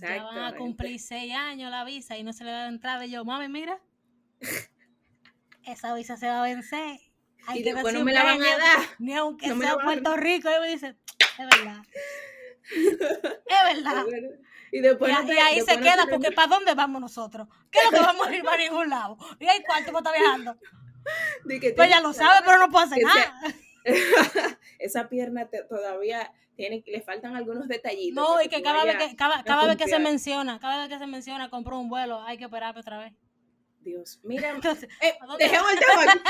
Ya 0.00 0.24
van 0.24 0.54
a 0.54 0.56
cumplir 0.56 0.98
seis 0.98 1.32
años 1.34 1.70
la 1.70 1.84
visa 1.84 2.16
y 2.18 2.22
no 2.22 2.32
se 2.32 2.44
le 2.44 2.50
da 2.50 2.68
entrada. 2.68 3.06
Y 3.06 3.10
yo, 3.10 3.24
mami, 3.24 3.48
mira, 3.48 3.80
esa 5.64 5.94
visa 5.94 6.16
se 6.16 6.26
va 6.26 6.40
a 6.40 6.44
vencer. 6.44 7.00
Y 7.54 7.62
después 7.62 7.94
no 7.94 8.04
me 8.04 8.12
la 8.12 8.24
van 8.24 8.42
a 8.42 8.58
dar. 8.58 8.78
Ni 8.98 9.14
aunque 9.14 9.46
sea 9.46 9.78
Puerto 9.78 10.16
Rico. 10.16 10.48
Y 10.48 10.60
me 10.60 10.68
dice, 10.68 10.96
es 11.38 11.58
verdad. 11.58 11.82
es 12.70 13.76
verdad. 13.76 14.04
Y, 14.74 14.80
después 14.80 15.12
y, 15.12 15.32
ahí 15.32 15.60
se 15.60 15.78
queda, 15.78 16.06
porque 16.08 16.32
¿para 16.32 16.48
dónde 16.48 16.72
vamos 16.72 16.98
nosotros? 16.98 17.46
¿Qué 17.70 17.78
es 17.78 17.84
lo 17.84 17.90
que 17.90 18.00
vamos 18.06 18.26
a 18.26 18.34
ir 18.34 18.42
para 18.42 18.56
ningún 18.56 18.88
lado? 18.88 19.18
Y 19.38 19.46
hay 19.46 19.62
cuánto 19.62 19.94
está 19.98 20.12
viajando. 20.12 20.56
pues 21.76 21.90
ya 21.90 22.00
lo 22.00 22.14
sabe, 22.14 22.40
pero 22.42 22.56
no 22.56 22.70
puede 22.70 22.86
hacer 22.86 23.02
nada. 23.02 23.34
esa 24.78 25.10
pierna 25.10 25.46
todavía 25.68 26.32
tiene, 26.56 26.82
le 26.86 27.02
faltan 27.02 27.36
algunos 27.36 27.68
detallitos. 27.68 28.14
No, 28.14 28.42
y 28.42 28.48
que 28.48 28.62
cada 28.62 28.84
vez 28.84 28.96
que, 28.96 29.16
cada, 29.16 29.66
vez 29.66 29.76
que 29.76 29.88
se 29.88 29.98
menciona, 29.98 30.58
cada 30.58 30.78
vez 30.78 30.88
que 30.88 30.98
se 30.98 31.06
menciona, 31.06 31.50
compró 31.50 31.78
un 31.78 31.88
vuelo, 31.88 32.22
hay 32.22 32.38
que 32.38 32.46
operarme 32.46 32.80
otra 32.80 32.98
vez. 32.98 33.12
Dios, 33.82 34.20
mira, 34.22 34.50
eh, 35.00 35.14
dejemos, 35.38 35.72
el 35.72 35.78
tema, 35.78 36.22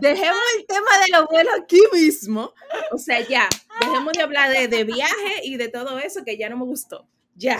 dejemos, 0.00 0.40
el 0.58 0.66
tema 0.66 0.98
de 1.04 1.12
los 1.12 1.26
vuelos 1.26 1.54
aquí 1.62 1.80
mismo. 1.92 2.52
O 2.92 2.98
sea, 2.98 3.20
ya, 3.20 3.48
dejemos 3.80 4.12
de 4.12 4.22
hablar 4.22 4.50
de, 4.50 4.68
de 4.68 4.84
viaje 4.84 5.40
y 5.44 5.56
de 5.56 5.68
todo 5.68 5.98
eso 5.98 6.24
que 6.24 6.36
ya 6.36 6.48
no 6.48 6.56
me 6.56 6.64
gustó. 6.64 7.08
Ya. 7.34 7.58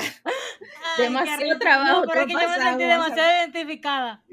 demasiado 0.98 1.58
trabajo. 1.58 2.04
pero 2.06 2.26
que 2.26 2.32
yo 2.32 2.38
me 2.38 2.62
sentí 2.62 2.84
demasiado 2.84 3.30
identificada. 3.38 4.24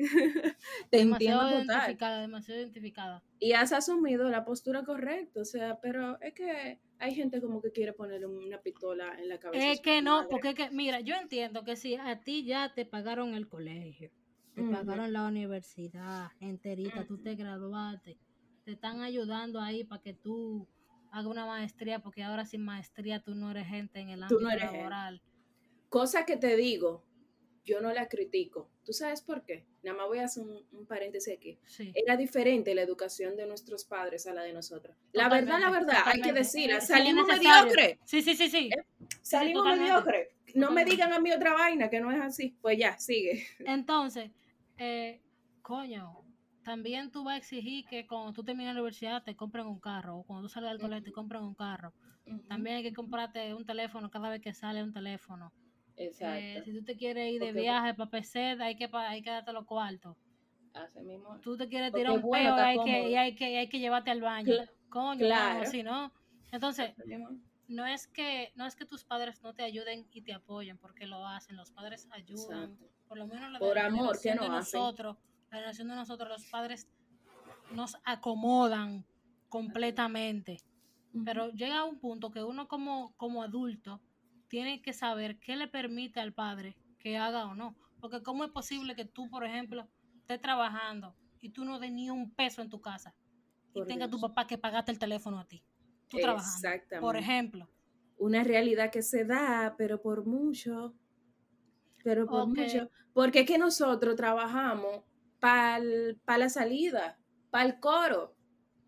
Te 0.90 0.98
demasiado 0.98 1.48
entiendo 1.48 1.74
identificada, 1.74 2.22
demasiado 2.22 2.62
identificada. 2.62 3.24
Y 3.40 3.54
has 3.54 3.72
asumido 3.72 4.30
la 4.30 4.44
postura 4.44 4.84
correcta, 4.84 5.40
o 5.40 5.46
sea, 5.46 5.80
pero 5.82 6.20
es 6.22 6.34
que 6.34 6.80
hay 7.00 7.16
gente 7.16 7.40
como 7.42 7.62
que 7.62 7.72
quiere 7.72 7.94
poner 7.94 8.26
una 8.26 8.62
pistola 8.62 9.16
en 9.18 9.30
la 9.30 9.40
cabeza. 9.40 9.72
Es 9.72 9.80
que 9.80 10.02
no, 10.02 10.28
porque 10.30 10.50
es 10.50 10.56
que, 10.56 10.70
mira, 10.72 11.00
yo 11.00 11.16
entiendo 11.16 11.64
que 11.64 11.78
si 11.78 11.96
a 11.96 12.20
ti 12.20 12.44
ya 12.44 12.74
te 12.74 12.86
pagaron 12.86 13.34
el 13.34 13.48
colegio, 13.48 14.12
te 14.60 14.72
pagaron 14.72 15.14
la 15.14 15.28
universidad 15.28 16.32
enterita, 16.40 17.06
tú 17.06 17.18
te 17.18 17.36
graduaste, 17.36 18.18
te 18.66 18.72
están 18.72 19.02
ayudando 19.02 19.60
ahí 19.60 19.84
para 19.84 20.02
que 20.02 20.14
tú 20.14 20.68
hagas 21.12 21.26
una 21.26 21.46
maestría, 21.46 22.00
porque 22.00 22.24
ahora 22.24 22.46
sin 22.46 22.64
maestría 22.64 23.22
tú 23.22 23.36
no 23.36 23.52
eres 23.52 23.68
gente 23.68 24.00
en 24.00 24.10
el 24.10 24.24
ámbito 24.24 24.42
laboral. 24.42 25.22
Cosa 25.90 26.26
que 26.26 26.38
te 26.38 26.56
digo, 26.56 27.04
yo 27.70 27.82
no 27.82 27.94
la 27.94 28.08
critico. 28.08 28.70
¿Tú 28.86 28.94
sabes 28.94 29.22
por 29.22 29.44
qué? 29.44 29.66
Nada 29.84 29.98
más 29.98 30.08
voy 30.08 30.20
a 30.20 30.26
hacer 30.26 30.44
un, 30.44 30.86
paréntesis 30.88 31.34
aquí. 31.36 31.60
Era 31.94 32.18
diferente 32.18 32.74
la 32.74 32.82
educación 32.82 33.36
de 33.36 33.46
nuestros 33.46 33.86
padres 33.86 34.28
a 34.28 34.34
la 34.34 34.42
de 34.42 34.54
nosotros. 34.54 34.96
La 35.14 35.30
verdad, 35.30 35.60
la 35.60 35.70
verdad, 35.70 35.98
hay 36.06 36.22
que 36.22 36.34
decirla. 36.34 36.82
Salimos 36.82 37.28
mediocres. 37.28 38.00
Sí, 38.06 38.22
sí, 38.22 38.36
sí, 38.36 38.50
sí. 38.50 38.70
¿Eh? 38.76 38.84
Salimos 39.22 39.66
mediocres. 39.66 40.30
No 40.56 40.72
me 40.72 40.84
digan 40.84 41.14
a 41.14 41.20
mí 41.20 41.32
otra 41.32 41.54
vaina 41.54 41.90
que 41.90 42.00
no 42.00 42.12
es 42.12 42.20
así. 42.22 42.58
Pues 42.62 42.78
ya, 42.80 42.98
sigue. 42.98 43.46
Entonces, 43.60 44.32
eh, 44.80 45.22
coño, 45.62 46.24
también 46.64 47.12
tú 47.12 47.24
vas 47.24 47.36
a 47.36 47.38
exigir 47.38 47.86
que 47.86 48.08
cuando 48.08 48.34
tú 48.34 48.44
termines 48.44 48.74
la 48.74 48.82
universidad 48.82 49.24
te 49.24 49.36
compren 49.36 49.66
un 49.68 49.80
carro. 49.80 50.18
O 50.18 50.24
cuando 50.24 50.48
tú 50.48 50.50
salgas 50.50 50.72
del 50.74 50.82
colegio 50.82 51.04
te 51.04 51.12
compren 51.12 51.44
un 51.44 51.56
carro. 51.56 51.94
También 52.48 52.78
hay 52.78 52.84
que 52.84 52.94
comprarte 52.94 53.54
un 53.56 53.66
teléfono 53.66 54.10
cada 54.10 54.30
vez 54.30 54.42
que 54.42 54.54
sale 54.54 54.84
un 54.84 54.94
teléfono. 54.94 55.52
Eh, 55.98 56.62
si 56.64 56.74
tú 56.74 56.84
te 56.84 56.96
quieres 56.96 57.34
ir 57.34 57.42
de 57.42 57.52
viaje 57.52 57.94
para 57.94 58.10
PC, 58.10 58.58
hay 58.62 58.76
que, 58.76 58.90
hay 58.94 59.22
que 59.22 59.30
darte 59.30 59.52
los 59.52 59.66
cuartos. 59.66 60.16
Así 60.74 61.02
mismo. 61.02 61.40
Tú 61.42 61.58
te 61.58 61.68
quieres 61.68 61.92
tirar 61.92 62.14
un 62.14 62.30
peo 62.30 62.54
hay 62.54 62.78
que, 62.84 63.10
y 63.10 63.16
hay 63.16 63.36
que, 63.36 63.58
hay 63.58 63.68
que 63.68 63.80
llevarte 63.80 64.12
al 64.12 64.22
baño. 64.22 64.54
Coño, 64.90 65.20
claro. 65.20 65.66
si 65.66 65.84
no. 65.84 66.12
Entonces, 66.52 66.94
no 67.70 67.86
es 67.86 68.08
que 68.08 68.52
no 68.56 68.66
es 68.66 68.76
que 68.76 68.86
tus 68.86 69.06
padres 69.06 69.42
no 69.42 69.54
te 69.54 69.64
ayuden 69.64 70.06
y 70.12 70.22
te 70.22 70.34
apoyen 70.34 70.78
porque 70.78 71.08
lo 71.08 71.26
hacen 71.26 71.56
los 71.56 71.72
padres 71.72 72.08
ayudan 72.12 72.78
por 73.08 73.18
lo 73.18 73.28
menos 73.28 73.50
la 73.52 73.60
por 73.60 73.80
amor 73.80 74.20
que 74.20 74.36
no 74.36 74.44
de 74.44 74.50
nosotros 74.50 75.16
la 75.50 75.60
relación 75.60 75.88
de 75.88 75.96
nosotros 75.96 76.28
los 76.28 76.46
padres 76.48 76.90
nos 77.72 77.96
acomodan 78.04 79.06
completamente 79.48 80.58
pero 81.24 81.50
llega 81.52 81.86
un 81.86 82.00
punto 82.00 82.30
que 82.32 82.44
uno 82.44 82.68
como 82.68 83.14
como 83.16 83.42
adulto 83.42 84.02
tiene 84.50 84.82
que 84.82 84.92
saber 84.92 85.40
qué 85.40 85.56
le 85.56 85.68
permite 85.68 86.20
al 86.20 86.34
padre 86.34 86.76
que 86.98 87.18
haga 87.18 87.46
o 87.46 87.56
no. 87.56 87.76
Porque 88.02 88.22
cómo 88.22 88.44
es 88.44 88.52
posible 88.52 88.96
que 88.96 89.06
tú, 89.06 89.30
por 89.30 89.46
ejemplo, 89.46 89.88
estés 90.18 90.42
trabajando 90.42 91.16
y 91.40 91.50
tú 91.50 91.64
no 91.64 91.80
des 91.80 91.92
ni 91.92 92.10
un 92.10 92.32
peso 92.32 92.62
en 92.62 92.70
tu 92.70 92.82
casa 92.82 93.16
y 93.74 93.86
tenga 93.86 94.10
tu 94.10 94.20
papá 94.20 94.48
que 94.48 94.58
pagarte 94.58 94.92
el 94.92 95.00
teléfono 95.00 95.40
a 95.40 95.48
ti. 95.48 95.64
Tú 96.10 96.18
trabajando. 96.18 96.56
Exactamente. 96.68 97.00
Por 97.06 97.16
ejemplo. 97.18 97.70
Una 98.18 98.44
realidad 98.44 98.92
que 98.92 99.02
se 99.02 99.24
da, 99.24 99.76
pero 99.78 100.02
por 100.02 100.26
mucho. 100.26 100.94
Pero 102.04 102.26
por 102.28 102.48
mucho. 102.48 102.90
Porque 103.14 103.42
es 103.42 103.46
que 103.48 103.58
nosotros 103.58 104.16
trabajamos 104.16 105.04
para 105.40 105.80
la 106.38 106.50
salida, 106.50 107.18
para 107.50 107.66
el 107.66 107.80
coro, 107.80 108.36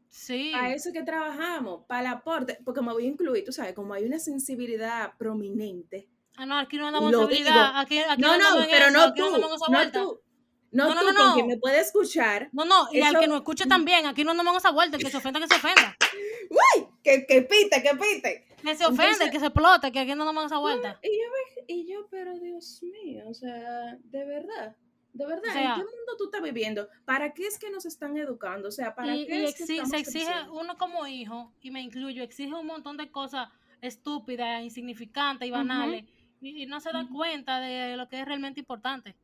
Sí. 0.10 0.52
para 0.54 0.74
eso 0.74 0.92
que 0.92 1.04
trabajamos, 1.04 1.86
para 1.88 2.02
el 2.02 2.08
aporte. 2.08 2.58
Porque 2.66 2.82
me 2.82 2.92
voy 2.92 3.06
a 3.06 3.08
incluir, 3.10 3.46
tú 3.46 3.52
sabes, 3.54 3.74
como 3.74 3.94
hay 3.94 4.04
una 4.04 4.20
sensibilidad 4.20 5.14
prominente. 5.18 6.10
Ah, 6.36 6.46
no, 6.46 6.58
aquí 6.58 6.78
no 6.78 6.88
andamos 6.88 7.14
en 7.14 7.20
seguridad. 7.20 7.80
Aquí, 7.80 8.00
aquí 8.00 8.22
No, 8.22 8.38
no, 8.38 8.44
pero 8.70 8.86
eso, 8.88 8.92
no 8.92 9.14
tú, 9.14 9.38
no 9.38 9.48
vuelta. 9.70 10.00
tú. 10.02 10.20
No, 10.74 10.88
No, 10.88 10.96
no, 10.96 11.02
tú, 11.02 11.08
no, 11.14 11.28
no. 11.28 11.34
quien 11.34 11.48
me 11.48 11.58
puede 11.58 11.82
escuchar. 11.82 12.50
No, 12.54 12.64
no, 12.64 12.88
y 12.94 13.02
al 13.02 13.12
Eso- 13.12 13.20
que 13.20 13.28
nos 13.28 13.38
escuche 13.38 13.66
también, 13.66 14.06
aquí 14.06 14.24
no 14.24 14.32
andamos 14.32 14.54
en 14.54 14.58
esa 14.58 14.72
vuelta, 14.72 14.96
el 14.96 15.04
que 15.04 15.10
se 15.10 15.18
ofenda, 15.18 15.40
que 15.42 15.48
se 15.48 15.56
ofenda. 15.56 15.96
¡Uy! 16.52 16.86
Que, 17.04 17.26
que 17.26 17.42
pite, 17.44 17.82
que 17.82 17.92
pite. 17.96 18.46
Que 18.62 18.76
se 18.76 18.86
ofenda, 18.86 19.04
Entonces- 19.06 19.32
que 19.32 19.40
se 19.40 19.46
explote, 19.48 19.92
que 19.92 20.00
aquí 20.00 20.14
no 20.14 20.22
andamos 20.24 20.44
en 20.44 20.46
esa 20.48 20.58
vuelta. 20.60 21.00
Y 21.02 21.08
yo, 21.08 21.66
y 21.68 21.92
yo, 21.92 22.08
pero 22.12 22.38
Dios 22.38 22.84
mío, 22.84 23.24
o 23.28 23.34
sea, 23.34 23.98
de 24.04 24.26
verdad, 24.26 24.76
de 25.14 25.26
verdad, 25.26 25.50
O 25.50 25.54
sea- 25.54 25.62
¿en 25.76 25.80
qué 25.82 25.86
mundo 25.86 26.18
tú 26.18 26.26
estás 26.26 26.42
viviendo? 26.44 26.88
¿Para 27.06 27.34
qué 27.34 27.48
es 27.48 27.58
que 27.58 27.72
nos 27.72 27.86
están 27.86 28.16
educando? 28.18 28.68
O 28.68 28.72
sea, 28.72 28.94
¿para 28.94 29.16
Y, 29.16 29.26
qué 29.26 29.40
y 29.40 29.46
es 29.46 29.56
que 29.58 29.66
se 29.66 29.78
exige, 29.78 30.04
creciendo? 30.04 30.54
uno 30.54 30.78
como 30.78 31.08
hijo, 31.08 31.54
y 31.62 31.72
me 31.72 31.82
incluyo, 31.82 32.22
exige 32.24 32.54
un 32.54 32.68
montón 32.68 32.98
de 32.98 33.10
cosas 33.10 33.50
estúpidas, 33.82 34.62
insignificantes 34.62 35.48
y 35.48 35.52
banales, 35.52 36.04
y, 36.40 36.64
y 36.64 36.66
no 36.68 36.80
se 36.82 36.92
da 36.92 37.04
Ujú. 37.04 37.16
cuenta 37.16 37.60
de 37.62 37.98
lo 37.98 38.08
que 38.08 38.20
es 38.20 38.26
realmente 38.26 38.60
importante. 38.60 39.16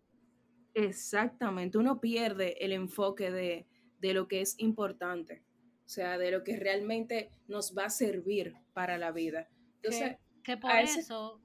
Exactamente, 0.73 1.77
uno 1.77 1.99
pierde 1.99 2.63
el 2.63 2.71
enfoque 2.71 3.31
de, 3.31 3.65
de 3.99 4.13
lo 4.13 4.27
que 4.27 4.41
es 4.41 4.55
importante, 4.59 5.43
o 5.87 5.89
sea, 5.89 6.17
de 6.17 6.31
lo 6.31 6.43
que 6.43 6.57
realmente 6.57 7.31
nos 7.47 7.73
va 7.75 7.85
a 7.85 7.89
servir 7.89 8.53
para 8.73 8.97
la 8.97 9.11
vida. 9.13 9.47
Entonces, 9.77 10.17
que, 10.43 10.43
que 10.43 10.57
por 10.57 10.71
ese- 10.75 10.99
eso, 10.99 11.39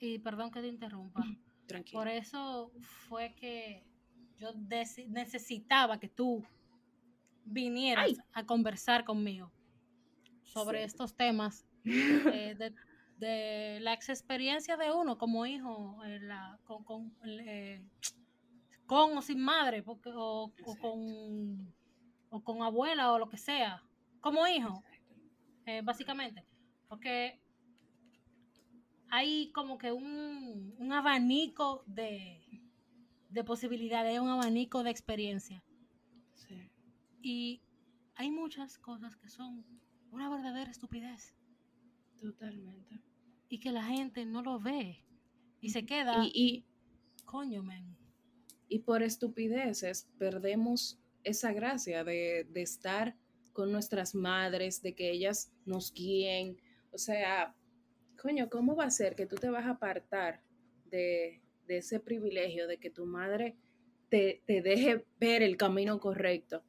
y 0.00 0.18
perdón 0.18 0.50
que 0.50 0.60
te 0.60 0.66
interrumpa, 0.66 1.22
tranquilo. 1.66 2.00
por 2.00 2.08
eso 2.08 2.72
fue 3.08 3.34
que 3.36 3.84
yo 4.36 4.52
necesitaba 5.08 6.00
que 6.00 6.08
tú 6.08 6.44
vinieras 7.44 8.04
Ay. 8.06 8.16
a 8.32 8.44
conversar 8.44 9.04
conmigo 9.04 9.52
sobre 10.42 10.78
Sí. 10.80 10.84
estos 10.86 11.14
temas 11.14 11.64
eh, 11.84 11.84
de, 12.58 12.74
de 13.18 13.78
la 13.80 13.92
ex 13.94 14.08
experiencia 14.08 14.76
de 14.76 14.90
uno 14.90 15.18
como 15.18 15.46
hijo 15.46 16.02
eh, 16.04 16.18
la- 16.20 16.58
con, 16.64 16.82
con, 16.84 17.12
eh, 17.22 17.80
con 18.86 19.16
o 19.16 19.22
sin 19.22 19.40
madre 19.40 19.84
porque, 19.84 20.10
o, 20.12 20.52
con, 20.80 21.72
o 22.34 22.42
con 22.42 22.62
abuela 22.62 23.12
o 23.12 23.18
lo 23.18 23.28
que 23.28 23.36
sea 23.38 23.80
como 24.20 24.46
hijo 24.46 24.82
eh, 25.66 25.82
básicamente 25.82 26.44
porque 26.88 27.40
hay 29.10 29.52
como 29.52 29.78
que 29.78 29.92
un, 29.92 30.74
un 30.78 30.92
abanico 30.92 31.84
de, 31.86 32.42
de 33.28 33.44
posibilidades, 33.44 34.18
un 34.18 34.28
abanico 34.28 34.82
de 34.82 34.90
experiencia 34.90 35.62
Sí. 36.34 36.70
y 37.22 37.62
hay 38.16 38.30
muchas 38.30 38.78
cosas 38.78 39.16
que 39.16 39.28
son 39.28 39.64
una 40.10 40.28
verdadera 40.28 40.70
estupidez 40.70 41.34
Totalmente. 42.20 43.00
y 43.48 43.60
que 43.60 43.70
la 43.70 43.84
gente 43.84 44.24
no 44.26 44.42
lo 44.42 44.58
ve 44.58 45.04
y 45.60 45.68
se 45.70 45.86
queda, 45.86 46.24
Y, 46.24 46.32
y, 46.34 46.64
coño, 47.24 47.62
men. 47.62 47.96
y 48.68 48.80
por 48.80 49.02
estupideces 49.02 50.08
perdemos 50.18 50.98
esa 51.24 51.52
gracia 51.52 52.04
de, 52.04 52.46
de 52.50 52.62
estar 52.62 53.16
con 53.52 53.72
nuestras 53.72 54.14
madres, 54.14 54.82
de 54.82 54.94
que 54.94 55.10
ellas 55.10 55.52
nos 55.64 55.92
guíen. 55.92 56.58
O 56.92 56.98
sea, 56.98 57.54
coño, 58.20 58.50
¿cómo 58.50 58.76
va 58.76 58.84
a 58.84 58.90
ser 58.90 59.14
que 59.14 59.26
tú 59.26 59.36
te 59.36 59.48
vas 59.48 59.64
a 59.64 59.70
apartar 59.70 60.42
de, 60.86 61.40
de 61.66 61.78
ese 61.78 62.00
privilegio 62.00 62.66
de 62.66 62.78
que 62.78 62.90
tu 62.90 63.06
madre 63.06 63.56
te, 64.10 64.42
te 64.46 64.60
deje 64.60 65.04
ver 65.18 65.42
el 65.42 65.56
camino 65.56 65.98
correcto 65.98 66.62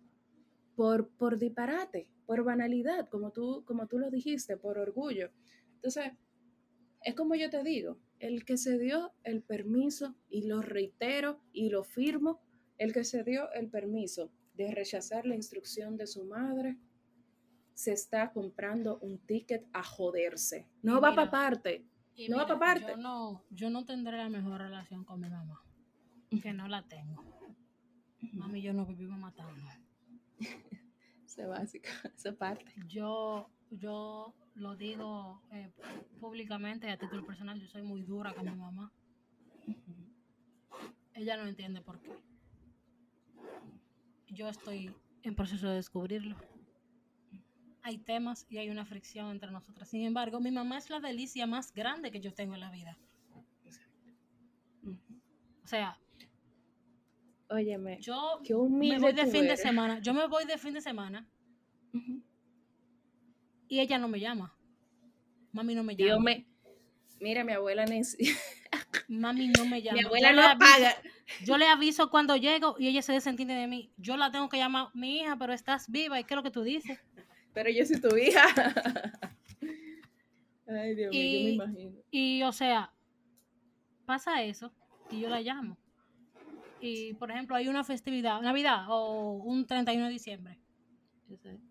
por, 0.75 1.09
por 1.09 1.37
disparate, 1.37 2.07
por 2.25 2.43
banalidad, 2.43 3.09
como 3.09 3.31
tú, 3.31 3.63
como 3.65 3.87
tú 3.87 3.99
lo 3.99 4.09
dijiste, 4.09 4.57
por 4.57 4.77
orgullo? 4.77 5.31
Entonces, 5.75 6.11
es 7.01 7.13
como 7.15 7.35
yo 7.35 7.49
te 7.49 7.63
digo, 7.63 7.99
el 8.19 8.45
que 8.45 8.57
se 8.57 8.77
dio 8.77 9.13
el 9.23 9.43
permiso, 9.43 10.15
y 10.29 10.47
lo 10.47 10.61
reitero 10.61 11.41
y 11.51 11.69
lo 11.69 11.83
firmo, 11.83 12.41
el 12.77 12.93
que 12.93 13.03
se 13.03 13.23
dio 13.23 13.51
el 13.53 13.69
permiso 13.69 14.31
de 14.55 14.73
rechazar 14.73 15.25
la 15.25 15.35
instrucción 15.35 15.97
de 15.97 16.07
su 16.07 16.25
madre, 16.25 16.77
se 17.73 17.91
está 17.91 18.31
comprando 18.31 18.99
un 18.99 19.19
ticket 19.19 19.67
a 19.73 19.83
joderse. 19.83 20.67
No 20.81 21.01
va 21.01 21.13
para 21.13 21.29
parte. 21.29 21.85
No 22.29 22.37
va 22.37 22.43
mira, 22.43 22.47
pa' 22.47 22.59
parte. 22.59 22.91
Yo 22.91 22.97
no, 22.97 23.43
yo 23.49 23.69
no 23.69 23.85
tendré 23.85 24.17
la 24.17 24.29
mejor 24.29 24.61
relación 24.61 25.03
con 25.03 25.19
mi 25.19 25.29
mamá, 25.29 25.61
que 26.41 26.53
no 26.53 26.67
la 26.67 26.83
tengo. 26.83 27.21
Mami 28.33 28.61
yo 28.61 28.73
nos 28.73 28.87
vivimos 28.87 29.19
matando. 29.19 29.61
Eso 31.25 31.41
es 31.41 31.47
básico, 31.47 31.89
esa 32.15 32.33
parte. 32.33 32.71
Yo, 32.87 33.49
yo 33.69 34.33
lo 34.55 34.75
digo 34.77 35.41
eh, 35.51 35.69
públicamente 36.21 36.89
a 36.89 36.97
título 36.97 37.25
personal, 37.25 37.59
yo 37.59 37.67
soy 37.67 37.81
muy 37.81 38.03
dura 38.03 38.33
con 38.33 38.45
mi 38.45 38.55
mamá. 38.55 38.93
Ella 41.13 41.35
no 41.35 41.47
entiende 41.47 41.81
por 41.81 41.99
qué. 41.99 42.11
Yo 44.29 44.49
estoy 44.49 44.93
en 45.23 45.35
proceso 45.35 45.69
de 45.69 45.75
descubrirlo. 45.75 46.35
Hay 47.81 47.97
temas 47.99 48.45
y 48.49 48.57
hay 48.57 48.69
una 48.69 48.85
fricción 48.85 49.29
entre 49.31 49.51
nosotras. 49.51 49.87
Sin 49.89 50.03
embargo, 50.03 50.39
mi 50.39 50.51
mamá 50.51 50.77
es 50.77 50.89
la 50.89 50.99
delicia 50.99 51.45
más 51.45 51.71
grande 51.73 52.11
que 52.11 52.19
yo 52.19 52.33
tengo 52.33 52.55
en 52.55 52.59
la 52.61 52.71
vida. 52.71 52.97
O 55.63 55.67
sea, 55.67 55.97
Óyeme, 57.47 57.99
yo 58.01 58.39
qué 58.43 58.55
me 58.55 58.97
voy 58.99 59.13
de 59.13 59.27
fin 59.27 59.47
de 59.47 59.55
semana. 59.55 59.99
Yo 59.99 60.13
me 60.13 60.27
voy 60.27 60.45
de 60.45 60.57
fin 60.57 60.73
de 60.73 60.81
semana 60.81 61.27
y 63.67 63.79
ella 63.79 63.97
no 63.99 64.07
me 64.07 64.19
llama. 64.19 64.55
Mami 65.51 65.75
no 65.75 65.83
me 65.83 65.95
Dios 65.95 66.09
llama. 66.09 66.23
me... 66.23 66.45
Mira, 67.21 67.43
mi 67.43 67.53
abuela 67.53 67.85
Nancy, 67.85 68.17
Mami 69.07 69.47
no 69.47 69.65
me 69.65 69.81
llama. 69.81 69.97
mi 69.99 70.05
abuela 70.05 70.33
no 70.33 70.41
aviso- 70.41 70.59
paga. 70.59 70.95
Yo 71.43 71.57
le 71.57 71.67
aviso 71.67 72.09
cuando 72.09 72.35
llego 72.35 72.75
y 72.77 72.87
ella 72.87 73.01
se 73.01 73.13
desentiende 73.13 73.53
de 73.55 73.67
mí. 73.67 73.91
Yo 73.97 74.15
la 74.17 74.31
tengo 74.31 74.47
que 74.49 74.57
llamar, 74.57 74.89
mi 74.93 75.19
hija, 75.19 75.35
pero 75.37 75.53
estás 75.53 75.89
viva. 75.89 76.19
¿Y 76.19 76.23
qué 76.23 76.33
es 76.33 76.35
lo 76.35 76.43
que 76.43 76.51
tú 76.51 76.61
dices? 76.61 76.99
Pero 77.53 77.69
yo 77.69 77.85
soy 77.85 77.99
tu 77.99 78.15
hija. 78.15 78.43
Ay, 80.67 80.95
Dios 80.95 81.11
mío, 81.13 81.39
yo 81.39 81.43
me 81.43 81.51
imagino. 81.51 81.91
Y, 82.11 82.43
o 82.43 82.51
sea, 82.51 82.91
pasa 84.05 84.43
eso 84.43 84.73
y 85.09 85.21
yo 85.21 85.29
la 85.29 85.41
llamo. 85.41 85.77
Y, 86.81 87.13
por 87.13 87.31
ejemplo, 87.31 87.55
hay 87.55 87.67
una 87.67 87.83
festividad, 87.83 88.41
Navidad 88.41 88.85
o 88.89 89.33
un 89.43 89.65
31 89.65 90.05
de 90.05 90.11
diciembre. 90.11 90.59
Exacto. 91.29 91.61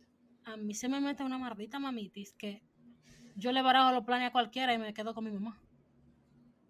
A 0.44 0.56
mí 0.56 0.74
se 0.74 0.88
me 0.88 1.00
mete 1.00 1.22
una 1.22 1.38
maldita 1.38 1.78
mamitis 1.78 2.32
que 2.34 2.62
yo 3.36 3.52
le 3.52 3.62
barajo 3.62 3.92
los 3.92 4.04
planes 4.04 4.28
a 4.28 4.32
cualquiera 4.32 4.74
y 4.74 4.78
me 4.78 4.94
quedo 4.94 5.14
con 5.14 5.24
mi 5.24 5.30
mamá. 5.30 5.60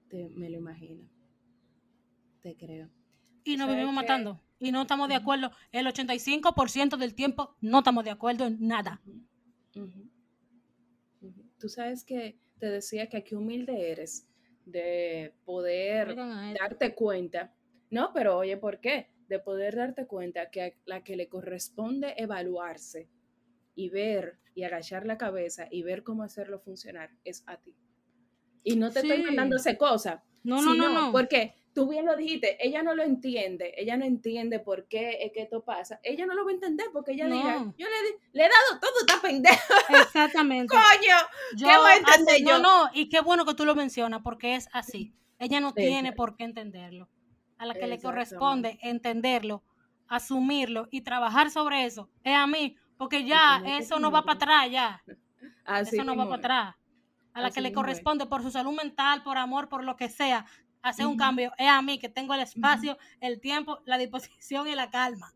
Te- 0.08 0.28
me 0.30 0.48
lo 0.50 0.58
imagino. 0.58 1.08
Te 2.44 2.54
creo. 2.58 2.90
Y 3.42 3.56
nos 3.56 3.68
¿Sabes 3.68 3.76
vivimos 3.76 3.94
matando. 3.94 4.38
Y 4.58 4.70
no 4.70 4.82
estamos 4.82 5.08
de 5.08 5.14
acuerdo. 5.14 5.50
El 5.72 5.86
85% 5.86 6.98
del 6.98 7.14
tiempo 7.14 7.56
no 7.62 7.78
estamos 7.78 8.04
de 8.04 8.10
acuerdo 8.10 8.44
en 8.44 8.58
nada. 8.60 9.00
Tú 11.58 11.68
sabes 11.70 12.04
que 12.04 12.38
te 12.58 12.66
decía 12.66 13.08
que 13.08 13.24
qué 13.24 13.34
humilde 13.34 13.90
eres 13.90 14.28
de 14.66 15.32
poder 15.46 16.14
darte 16.14 16.94
cuenta. 16.94 17.54
No, 17.88 18.12
pero 18.12 18.36
oye, 18.36 18.58
¿por 18.58 18.78
qué? 18.78 19.08
De 19.26 19.38
poder 19.38 19.76
darte 19.76 20.06
cuenta 20.06 20.50
que 20.50 20.62
a 20.62 20.72
la 20.84 21.02
que 21.02 21.16
le 21.16 21.30
corresponde 21.30 22.12
evaluarse 22.18 23.08
y 23.74 23.88
ver 23.88 24.38
y 24.54 24.64
agachar 24.64 25.06
la 25.06 25.16
cabeza 25.16 25.66
y 25.70 25.82
ver 25.82 26.02
cómo 26.02 26.22
hacerlo 26.22 26.60
funcionar 26.60 27.08
es 27.24 27.42
a 27.46 27.56
ti. 27.56 27.74
Y 28.64 28.76
no 28.76 28.90
te 28.90 29.00
estoy 29.00 29.22
mandando 29.22 29.56
esa 29.56 29.78
cosa. 29.78 30.22
No, 30.42 30.60
no, 30.60 30.74
no, 30.74 30.92
no. 30.92 31.10
Porque 31.10 31.54
tú 31.74 31.88
bien 31.88 32.06
lo 32.06 32.16
dijiste, 32.16 32.56
ella 32.64 32.82
no 32.82 32.94
lo 32.94 33.02
entiende, 33.02 33.74
ella 33.76 33.96
no 33.96 34.04
entiende 34.04 34.60
por 34.60 34.86
qué 34.86 35.18
es 35.22 35.32
que 35.32 35.42
esto 35.42 35.64
pasa. 35.64 35.98
Ella 36.02 36.24
no 36.24 36.34
lo 36.34 36.44
va 36.44 36.52
a 36.52 36.54
entender 36.54 36.86
porque 36.92 37.12
ella 37.12 37.26
No. 37.26 37.74
yo 37.76 37.86
le, 38.32 38.44
he 38.44 38.48
dado 38.48 38.80
todo 38.80 38.92
esta 39.00 39.20
pendeja, 39.20 39.74
Exactamente. 40.08 40.74
coño. 40.74 41.16
Yo 41.56 41.66
¿Qué 41.68 41.76
voy 41.76 41.90
a 41.90 41.96
entender 41.96 42.40
yo? 42.40 42.58
No, 42.58 42.84
no, 42.86 42.90
y 42.94 43.08
qué 43.08 43.20
bueno 43.20 43.44
que 43.44 43.54
tú 43.54 43.64
lo 43.64 43.74
mencionas 43.74 44.20
porque 44.22 44.54
es 44.54 44.68
así. 44.72 45.12
Ella 45.38 45.60
no 45.60 45.74
tiene 45.74 46.12
por 46.12 46.36
qué 46.36 46.44
entenderlo. 46.44 47.08
A 47.58 47.66
la 47.66 47.74
que 47.74 47.86
le 47.86 48.00
corresponde 48.00 48.78
entenderlo, 48.80 49.62
asumirlo 50.08 50.88
y 50.90 51.00
trabajar 51.02 51.50
sobre 51.50 51.84
eso 51.84 52.08
es 52.22 52.34
a 52.34 52.46
mí, 52.46 52.76
porque 52.96 53.24
ya 53.24 53.62
eso 53.66 53.98
no 53.98 54.10
va 54.10 54.22
para 54.22 54.36
atrás, 54.36 54.70
ya. 54.70 55.02
Así 55.64 55.96
eso 55.96 56.04
no 56.04 56.16
va 56.16 56.24
para 56.24 56.36
atrás. 56.36 56.76
A 57.32 57.40
la 57.40 57.48
Así 57.48 57.56
que 57.56 57.60
le 57.62 57.72
corresponde 57.72 58.26
por 58.26 58.42
su 58.42 58.50
salud 58.50 58.76
mental, 58.76 59.24
por 59.24 59.38
amor, 59.38 59.68
por 59.68 59.82
lo 59.82 59.96
que 59.96 60.08
sea, 60.08 60.46
hacer 60.88 61.06
un 61.06 61.16
cambio 61.16 61.52
es 61.58 61.68
a 61.68 61.82
mí, 61.82 61.98
que 61.98 62.08
tengo 62.08 62.34
el 62.34 62.40
espacio, 62.40 62.96
el 63.20 63.40
tiempo, 63.40 63.80
la 63.86 63.98
disposición 63.98 64.68
y 64.68 64.74
la 64.74 64.90
calma. 64.90 65.32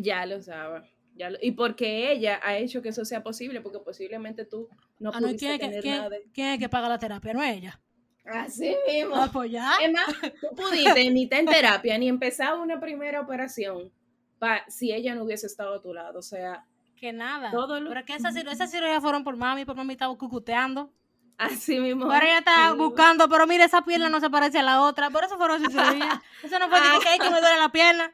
Ya 0.00 0.24
lo 0.26 0.42
sabe, 0.42 0.90
Ya 1.14 1.30
y 1.40 1.52
porque 1.52 2.12
ella 2.12 2.40
ha 2.42 2.56
hecho 2.56 2.80
que 2.82 2.88
eso 2.90 3.04
sea 3.04 3.22
posible, 3.22 3.60
porque 3.60 3.78
posiblemente 3.78 4.44
tú 4.44 4.68
no 4.98 5.10
Ah, 5.12 5.20
no, 5.20 5.26
pudiste 5.28 5.38
¿quién, 5.46 5.52
es 5.52 5.58
que, 5.58 5.66
tener 5.66 5.82
quién- 5.82 5.96
nada 5.96 6.08
de... 6.10 6.22
quién 6.32 6.48
es 6.48 6.58
que 6.58 6.68
paga 6.68 6.88
la 6.88 6.98
terapia? 6.98 7.32
No 7.34 7.42
es 7.42 7.56
ella. 7.58 7.80
Así 8.24 8.74
mismo. 8.86 9.16
Ah, 9.16 9.28
pues. 9.32 9.52
Es 9.52 9.92
más, 9.92 10.04
tú 10.40 10.54
pudiste 10.56 11.10
ni 11.10 11.24
estar 11.24 11.40
en 11.40 11.46
terapia, 11.46 11.98
ni 11.98 12.08
empezar 12.08 12.56
una 12.58 12.78
primera 12.80 13.20
operación 13.20 13.92
pa- 14.38 14.64
si 14.68 14.92
ella 14.92 15.14
no 15.14 15.24
hubiese 15.24 15.46
estado 15.46 15.74
a 15.74 15.82
tu 15.82 15.92
lado. 15.92 16.18
O 16.20 16.22
sea, 16.22 16.64
Que 16.96 17.12
nada. 17.12 17.50
Todo 17.50 17.80
lo- 17.80 17.90
Pero 17.90 18.04
que 18.04 18.14
esas 18.14 18.70
cirugías 18.70 19.02
fueron 19.02 19.24
por 19.24 19.36
mami, 19.36 19.64
por 19.64 19.74
mami 19.76 19.94
estaba 19.94 20.16
cucuteando. 20.16 20.92
Así 21.38 21.78
mismo. 21.80 22.08
Pero 22.08 22.26
ella 22.26 22.68
mismo. 22.70 22.84
buscando, 22.88 23.28
pero 23.28 23.46
mira, 23.46 23.64
esa 23.64 23.82
pierna 23.82 24.08
no 24.08 24.20
se 24.20 24.30
parece 24.30 24.58
a 24.58 24.62
la 24.62 24.82
otra. 24.82 25.10
Por 25.10 25.24
eso 25.24 25.36
fueron 25.36 25.62
sus. 25.62 25.72
Eso 26.42 26.58
no 26.58 26.68
fue 26.68 26.80
de 26.80 26.98
que, 27.02 27.08
"Ay, 27.08 27.18
que 27.18 27.30
me 27.30 27.40
duele 27.40 27.58
la 27.58 27.70
pierna. 27.70 28.12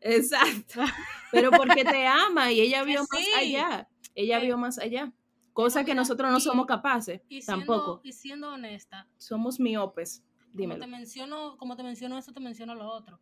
Exacto. 0.00 0.80
Pero 1.32 1.50
porque 1.50 1.84
te 1.84 2.06
ama 2.06 2.50
y 2.50 2.60
ella 2.60 2.82
vio 2.82 3.00
más 3.02 3.20
allá. 3.38 3.88
Ella 4.14 4.40
Que- 4.40 4.46
vio 4.46 4.58
más 4.58 4.78
allá. 4.78 5.12
Cosa 5.52 5.84
que 5.84 5.94
nosotros 5.94 6.30
no 6.30 6.38
y- 6.38 6.40
somos 6.40 6.66
capaces. 6.66 7.20
Y 7.28 7.42
siendo, 7.42 7.66
Tampoco. 7.66 8.00
y 8.02 8.12
siendo 8.12 8.52
honesta, 8.52 9.06
Somos 9.18 9.60
miopes. 9.60 10.22
como 10.42 10.52
Dímelo. 10.54 10.80
te 10.80 10.86
menciono, 10.86 11.56
como 11.58 11.76
te 11.76 11.82
menciono 11.82 12.18
eso, 12.18 12.32
te 12.32 12.40
menciono 12.40 12.74
lo 12.74 12.88
otro. 12.88 13.20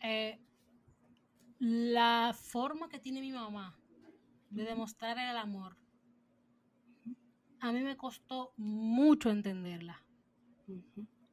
Eh, 0.00 0.38
la 1.58 2.34
forma 2.40 2.88
que 2.88 2.98
tiene 2.98 3.20
mi 3.20 3.32
mamá 3.32 3.76
de 4.50 4.64
demostrar 4.64 5.18
el 5.18 5.36
amor, 5.36 5.76
a 7.60 7.72
mí 7.72 7.80
me 7.80 7.96
costó 7.96 8.52
mucho 8.56 9.30
entenderla. 9.30 10.02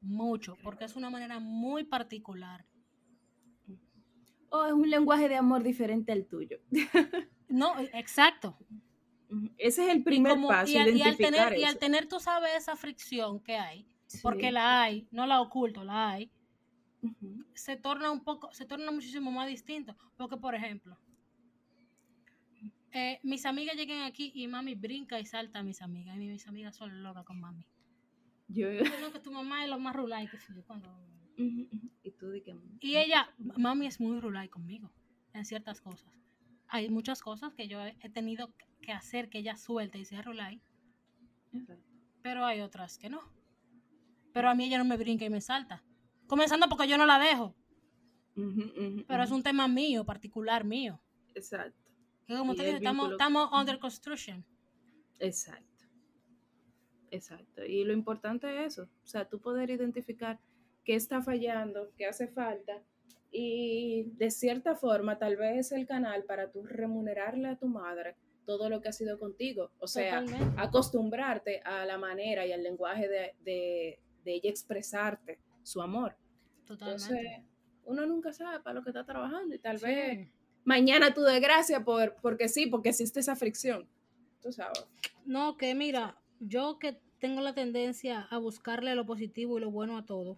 Mucho, 0.01 0.57
porque 0.63 0.85
es 0.85 0.95
una 0.95 1.09
manera 1.09 1.39
muy 1.39 1.83
particular. 1.83 2.65
Oh, 4.49 4.65
es 4.65 4.73
un 4.73 4.89
lenguaje 4.89 5.27
de 5.27 5.35
amor 5.35 5.63
diferente 5.63 6.11
al 6.11 6.25
tuyo. 6.25 6.59
No, 7.47 7.79
e- 7.79 7.91
exacto. 7.93 8.57
Ese 9.59 9.85
es 9.87 9.95
el 9.95 10.03
primer 10.03 10.31
Como- 10.33 10.47
paso, 10.47 10.71
y, 10.71 10.77
al, 10.77 10.97
y 10.97 11.01
al 11.03 11.15
tener, 11.15 11.55
y 11.57 11.63
al 11.63 11.77
tener, 11.77 12.07
tú 12.07 12.19
sabes, 12.19 12.51
esa 12.57 12.75
fricción 12.75 13.39
que 13.39 13.55
hay, 13.55 13.87
Sí. 14.07 14.17
porque 14.23 14.51
la 14.51 14.81
hay, 14.81 15.07
no 15.11 15.27
la 15.27 15.39
oculto, 15.41 15.83
la 15.83 16.09
hay, 16.09 16.31
se 17.53 17.75
torna 17.75 18.09
un 18.09 18.23
poco, 18.23 18.51
se 18.51 18.65
torna 18.65 18.91
muchísimo 18.91 19.31
más 19.31 19.47
distinto. 19.47 19.95
Porque, 20.17 20.37
por 20.37 20.55
ejemplo, 20.55 20.97
eh, 22.95 23.19
mis 23.23 23.45
amigas 23.45 23.75
llegan 23.75 24.03
aquí 24.03 24.31
y 24.33 24.47
mami 24.47 24.73
brinca 24.73 25.19
y 25.19 25.25
salta 25.25 25.59
a 25.59 25.63
mis 25.63 25.81
amigas. 25.81 26.15
Y 26.15 26.27
mis 26.27 26.47
amigas 26.47 26.77
son 26.77 27.03
locas 27.03 27.25
con 27.25 27.41
mami. 27.41 27.67
Yo, 28.47 28.69
No, 29.01 29.11
que 29.11 29.19
tu 29.19 29.33
mamá 29.33 29.65
es 29.65 29.69
lo 29.69 29.77
más 29.79 29.93
rulay 29.93 30.27
que 30.29 30.37
sé 30.39 30.53
yo, 30.55 30.63
cuando... 30.65 30.89
Y 31.37 32.11
tú. 32.11 32.31
Y 32.79 32.95
ella, 32.95 33.29
mami 33.37 33.87
es 33.87 33.99
muy 33.99 34.21
rulay 34.21 34.47
conmigo 34.47 34.89
en 35.33 35.43
ciertas 35.43 35.81
cosas. 35.81 36.09
Hay 36.69 36.89
muchas 36.89 37.21
cosas 37.21 37.53
que 37.53 37.67
yo 37.67 37.81
he 37.83 38.09
tenido 38.09 38.53
que 38.81 38.93
hacer 38.93 39.29
que 39.29 39.39
ella 39.39 39.57
suelte 39.57 39.99
y 39.99 40.05
sea 40.05 40.21
rulay, 40.21 40.61
pero 42.21 42.45
hay 42.45 42.61
otras 42.61 42.97
que 42.97 43.09
no. 43.09 43.19
Pero 44.31 44.49
a 44.49 44.55
mí 44.55 44.65
ella 44.65 44.77
no 44.77 44.85
me 44.85 44.95
brinca 44.95 45.25
y 45.25 45.29
me 45.29 45.41
salta. 45.41 45.83
Comenzando 46.27 46.69
porque 46.69 46.87
yo 46.87 46.97
no 46.97 47.05
la 47.05 47.19
dejo, 47.19 47.53
pero 49.07 49.23
es 49.23 49.31
un 49.31 49.43
tema 49.43 49.67
mío, 49.67 50.05
particular 50.05 50.63
mío. 50.63 51.01
Exacto. 51.33 51.84
Que 52.27 52.35
como 52.35 52.55
te 52.55 52.69
estamos, 52.69 53.11
estamos 53.11 53.49
under 53.53 53.79
construction. 53.79 54.43
Exacto. 55.19 55.85
Exacto. 57.11 57.63
Y 57.65 57.83
lo 57.83 57.93
importante 57.93 58.65
es 58.65 58.73
eso, 58.73 58.83
o 59.03 59.07
sea, 59.07 59.27
tú 59.29 59.39
poder 59.39 59.69
identificar 59.69 60.39
qué 60.83 60.95
está 60.95 61.21
fallando, 61.21 61.91
qué 61.97 62.05
hace 62.07 62.27
falta 62.27 62.81
y 63.31 64.11
de 64.15 64.31
cierta 64.31 64.75
forma 64.75 65.17
tal 65.17 65.35
vez 65.37 65.71
el 65.71 65.85
canal 65.87 66.23
para 66.25 66.51
tú 66.51 66.63
remunerarle 66.65 67.47
a 67.49 67.57
tu 67.57 67.67
madre 67.67 68.15
todo 68.45 68.69
lo 68.69 68.81
que 68.81 68.89
ha 68.89 68.91
sido 68.91 69.17
contigo, 69.17 69.71
o 69.79 69.87
sea, 69.87 70.19
Totalmente. 70.23 70.61
acostumbrarte 70.61 71.61
a 71.61 71.85
la 71.85 71.97
manera 71.97 72.45
y 72.45 72.51
al 72.51 72.61
lenguaje 72.63 73.07
de, 73.07 73.35
de- 73.43 73.99
de 74.23 74.33
ella 74.33 74.49
expresarte 74.49 75.39
su 75.63 75.81
amor. 75.81 76.15
Totalmente. 76.65 77.03
Entonces, 77.13 77.41
uno 77.85 78.05
nunca 78.07 78.33
sabe 78.33 78.59
para 78.61 78.73
lo 78.75 78.83
que 78.83 78.89
está 78.89 79.05
trabajando 79.05 79.53
y 79.55 79.59
tal 79.59 79.79
Sí. 79.79 79.85
vez 79.85 80.29
mañana 80.65 81.13
tú 81.13 81.21
de 81.21 81.39
gracia 81.39 81.85
por, 81.85 82.15
porque 82.21 82.49
sí, 82.49 82.65
porque 82.67 82.89
existe 82.89 83.21
esa 83.21 83.35
fricción. 83.35 83.87
Tú 84.41 84.51
sabes. 84.51 84.85
No, 85.25 85.55
que 85.57 85.73
mira, 85.73 86.17
yo 86.39 86.77
que 86.77 86.99
tengo 87.19 87.41
la 87.41 87.55
tendencia 87.55 88.27
a 88.29 88.37
buscarle 88.37 88.93
lo 88.95 89.05
positivo 89.05 89.57
y 89.57 89.61
lo 89.61 89.71
bueno 89.71 89.97
a 89.97 90.05
todo. 90.05 90.37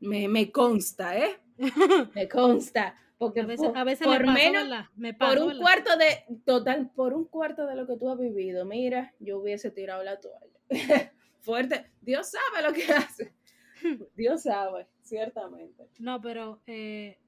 Me, 0.00 0.26
me 0.28 0.50
consta, 0.50 1.18
¿eh? 1.18 1.38
me 2.14 2.28
consta. 2.28 2.96
Porque 3.18 3.40
A 3.40 3.46
veces, 3.46 3.68
por, 3.68 3.76
a 3.76 3.84
veces 3.84 4.06
por 4.06 4.20
me 4.20 4.24
paso, 4.24 4.38
menos. 4.38 4.86
Me 4.96 5.12
por 5.12 5.38
un 5.38 5.58
cuarto 5.58 5.94
de, 5.98 6.24
total, 6.46 6.90
por 6.96 7.12
un 7.12 7.26
cuarto 7.26 7.66
de 7.66 7.76
lo 7.76 7.86
que 7.86 7.98
tú 7.98 8.08
has 8.08 8.18
vivido, 8.18 8.64
mira, 8.64 9.14
yo 9.20 9.38
hubiese 9.38 9.70
tirado 9.70 10.02
la 10.02 10.18
toalla. 10.18 10.58
Fuerte. 11.40 11.90
Dios 12.00 12.30
sabe 12.30 12.66
lo 12.66 12.72
que 12.72 12.90
hace. 12.90 13.34
Dios 14.16 14.44
sabe, 14.44 14.86
ciertamente. 15.02 15.90
No, 15.98 16.20
pero 16.22 16.62
eh, 16.66 17.18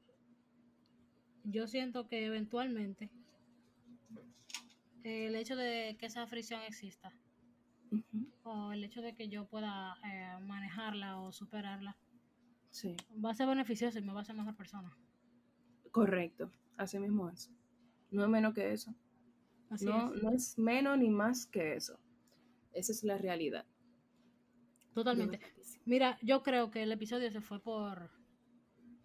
yo 1.44 1.66
siento 1.66 2.08
que 2.08 2.26
eventualmente 2.26 3.10
el 5.04 5.34
hecho 5.36 5.56
de 5.56 5.96
que 5.98 6.06
esa 6.06 6.26
fricción 6.26 6.62
exista 6.62 7.12
o 8.44 8.72
el 8.72 8.84
hecho 8.84 9.02
de 9.02 9.14
que 9.14 9.28
yo 9.28 9.46
pueda 9.46 9.96
eh, 10.04 10.38
manejarla 10.44 11.20
o 11.20 11.32
superarla 11.32 11.96
Sí, 12.70 12.96
va 13.22 13.30
a 13.30 13.34
ser 13.34 13.46
beneficioso 13.46 13.98
y 13.98 14.02
me 14.02 14.12
va 14.14 14.20
a 14.20 14.22
hacer 14.22 14.34
mejor 14.34 14.56
persona. 14.56 14.96
correcto. 15.90 16.50
Así 16.78 16.98
mismo 16.98 17.28
es. 17.28 17.50
No 18.10 18.22
es 18.24 18.30
menos 18.30 18.54
que 18.54 18.72
eso. 18.72 18.94
Así 19.68 19.84
no, 19.84 20.14
es. 20.14 20.22
no 20.22 20.30
es 20.32 20.58
menos 20.58 20.98
ni 20.98 21.10
más 21.10 21.46
que 21.46 21.74
eso. 21.74 22.00
Esa 22.72 22.92
es 22.92 23.04
la 23.04 23.18
realidad. 23.18 23.66
Totalmente. 24.94 25.40
Mira, 25.84 26.18
yo 26.22 26.42
creo 26.42 26.70
que 26.70 26.82
el 26.82 26.92
episodio 26.92 27.30
se 27.30 27.42
fue 27.42 27.60
por, 27.60 28.10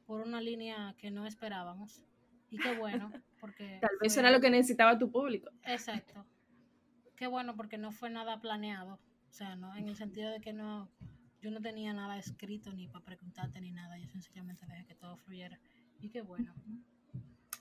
por 0.06 0.22
una 0.22 0.40
línea 0.40 0.96
que 0.98 1.12
no 1.12 1.26
esperábamos. 1.26 2.02
Y 2.50 2.58
qué 2.58 2.78
bueno, 2.78 3.12
porque... 3.39 3.80
Tal 3.82 3.91
vez 4.02 4.14
fue- 4.14 4.22
era 4.22 4.32
lo 4.32 4.39
que 4.39 4.50
necesitaba 4.50 4.98
tu 4.98 5.12
público. 5.12 5.50
Exacto. 5.64 6.26
Qué 7.16 7.28
bueno 7.28 7.56
porque 7.56 7.78
no 7.78 7.91
fue 7.91 8.10
nada 8.10 8.39
planeado. 8.39 9.00
O 9.30 9.34
sea, 9.34 9.56
no, 9.56 9.76
en 9.76 9.88
el 9.89 9.95
sentido 9.95 10.32
de 10.32 10.39
que 10.39 10.54
no, 10.54 10.89
yo 11.41 11.52
no 11.52 11.60
tenía 11.62 11.93
nada 11.93 12.18
escrito 12.18 12.72
ni 12.74 12.88
para 12.88 13.04
preguntarte 13.06 13.60
ni 13.60 13.72
nada. 13.72 13.98
Yo 13.98 14.08
sencillamente 14.08 14.66
dejé 14.66 14.86
que 14.86 14.95
todo 14.95 15.18
fluyera. 15.18 15.60
Y 16.00 16.10
qué 16.10 16.22
bueno. 16.22 16.54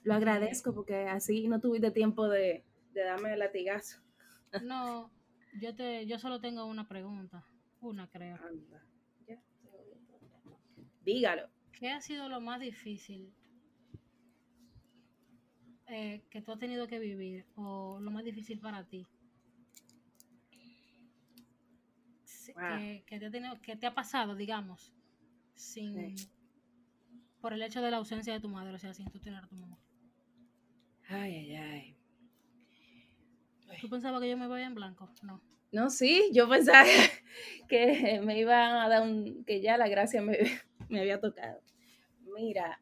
Lo 0.03 0.13
agradezco 0.13 0.73
porque 0.73 1.07
así 1.07 1.47
no 1.47 1.59
tuviste 1.59 1.91
tiempo 1.91 2.29
de, 2.29 2.63
de 2.93 3.03
darme 3.03 3.33
el 3.33 3.39
latigazo. 3.39 3.99
No, 4.63 5.11
yo 5.59 5.75
te, 5.75 6.05
yo 6.05 6.17
solo 6.19 6.39
tengo 6.39 6.65
una 6.65 6.87
pregunta. 6.87 7.43
Una 7.81 8.07
creo. 8.07 8.37
Anda. 8.37 8.81
Dígalo. 11.03 11.49
¿Qué 11.71 11.91
ha 11.91 12.01
sido 12.01 12.27
lo 12.29 12.41
más 12.41 12.59
difícil 12.59 13.33
eh, 15.87 16.21
que 16.29 16.41
tú 16.41 16.51
has 16.51 16.59
tenido 16.59 16.87
que 16.87 16.99
vivir 16.99 17.45
o 17.55 17.99
lo 17.99 18.11
más 18.11 18.23
difícil 18.23 18.59
para 18.59 18.83
ti? 18.85 19.05
Wow. 22.55 22.77
Que, 22.79 23.03
que 23.05 23.19
te 23.19 23.25
ha 23.27 23.31
tenido- 23.31 23.61
que 23.61 23.75
te 23.75 23.85
ha 23.87 23.93
pasado, 23.93 24.35
digamos, 24.35 24.93
sin 25.55 26.15
Sí. 26.17 26.29
por 27.41 27.53
el 27.53 27.61
hecho 27.61 27.81
de 27.81 27.91
la 27.91 27.97
ausencia 27.97 28.33
de 28.33 28.39
tu 28.39 28.49
madre, 28.49 28.73
o 28.73 28.79
sea, 28.79 28.93
sin 28.93 29.09
tú 29.11 29.19
tener 29.19 29.43
a 29.43 29.47
tu 29.47 29.55
mamá. 29.55 29.77
Ay, 31.09 31.35
ay, 31.35 31.55
ay. 31.55 31.97
¿Tú 33.81 33.89
pensabas 33.89 34.21
que 34.21 34.29
yo 34.29 34.37
me 34.37 34.47
voy 34.47 34.61
en 34.61 34.73
blanco? 34.75 35.09
No. 35.21 35.41
No, 35.71 35.89
sí, 35.89 36.29
yo 36.33 36.47
pensaba 36.49 36.83
que 37.69 38.21
me 38.23 38.39
iba 38.39 38.83
a 38.83 38.89
dar 38.89 39.03
un, 39.03 39.43
que 39.45 39.61
ya 39.61 39.77
la 39.77 39.87
gracia 39.87 40.21
me, 40.21 40.37
me 40.89 41.01
había 41.01 41.19
tocado. 41.19 41.61
Mira, 42.35 42.79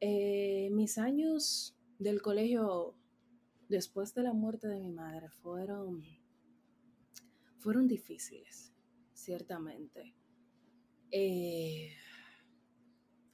eh, 0.00 0.68
mis 0.72 0.98
años 0.98 1.76
del 1.98 2.20
colegio 2.22 2.94
después 3.68 4.14
de 4.14 4.22
la 4.22 4.32
muerte 4.32 4.68
de 4.68 4.80
mi 4.80 4.92
madre 4.92 5.28
fueron, 5.30 6.02
fueron 7.58 7.88
difíciles, 7.88 8.72
ciertamente. 9.12 10.14
Eh, 11.10 11.92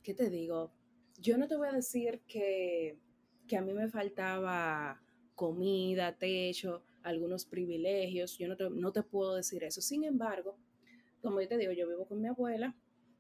¿Qué 0.02 0.14
te 0.14 0.30
digo? 0.30 0.72
Yo 1.18 1.38
no 1.38 1.46
te 1.46 1.56
voy 1.56 1.68
a 1.68 1.72
decir 1.72 2.22
que, 2.26 2.98
que 3.46 3.56
a 3.56 3.62
mí 3.62 3.72
me 3.72 3.88
faltaba 3.88 5.00
comida, 5.34 6.16
techo, 6.16 6.84
algunos 7.02 7.44
privilegios. 7.44 8.38
Yo 8.38 8.48
no 8.48 8.56
te, 8.56 8.68
no 8.70 8.92
te 8.92 9.02
puedo 9.02 9.34
decir 9.34 9.64
eso. 9.64 9.80
Sin 9.80 10.04
embargo, 10.04 10.58
como 11.20 11.40
yo 11.40 11.48
te 11.48 11.58
digo, 11.58 11.72
yo 11.72 11.88
vivo 11.88 12.06
con 12.06 12.20
mi 12.20 12.28
abuela, 12.28 12.76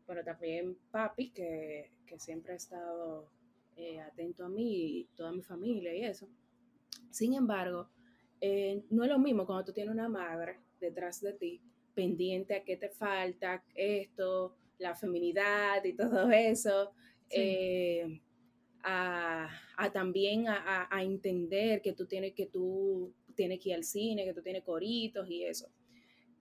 pero 0.06 0.24
también 0.24 0.76
papi, 0.90 1.30
que, 1.30 1.90
que 2.06 2.18
siempre 2.18 2.52
ha 2.52 2.56
estado 2.56 3.28
eh, 3.76 4.00
atento 4.00 4.44
a 4.44 4.48
mí 4.48 5.00
y 5.00 5.08
toda 5.16 5.32
mi 5.32 5.42
familia 5.42 5.94
y 5.94 6.04
eso. 6.04 6.28
Sin 7.10 7.34
embargo, 7.34 7.88
eh, 8.40 8.82
no 8.90 9.04
es 9.04 9.10
lo 9.10 9.18
mismo 9.18 9.46
cuando 9.46 9.64
tú 9.64 9.72
tienes 9.72 9.92
una 9.92 10.08
madre 10.08 10.58
detrás 10.80 11.20
de 11.20 11.32
ti, 11.34 11.60
pendiente 11.94 12.54
a 12.54 12.64
qué 12.64 12.76
te 12.76 12.88
falta, 12.88 13.62
esto, 13.74 14.56
la 14.78 14.94
feminidad 14.94 15.84
y 15.84 15.94
todo 15.94 16.30
eso. 16.30 16.92
Sí. 17.28 17.36
eh, 17.38 18.20
a, 18.84 19.48
también 19.92 20.46
a, 20.48 21.02
entender 21.02 21.82
que 21.82 21.92
tú 21.92 22.06
tienes 22.06 22.34
que 22.34 22.46
tú 22.46 23.14
tienes 23.34 23.60
que 23.60 23.70
ir 23.70 23.74
al 23.76 23.84
cine, 23.84 24.24
que 24.24 24.34
tú 24.34 24.42
tienes 24.42 24.62
coritos 24.62 25.28
y 25.28 25.44
eso. 25.44 25.68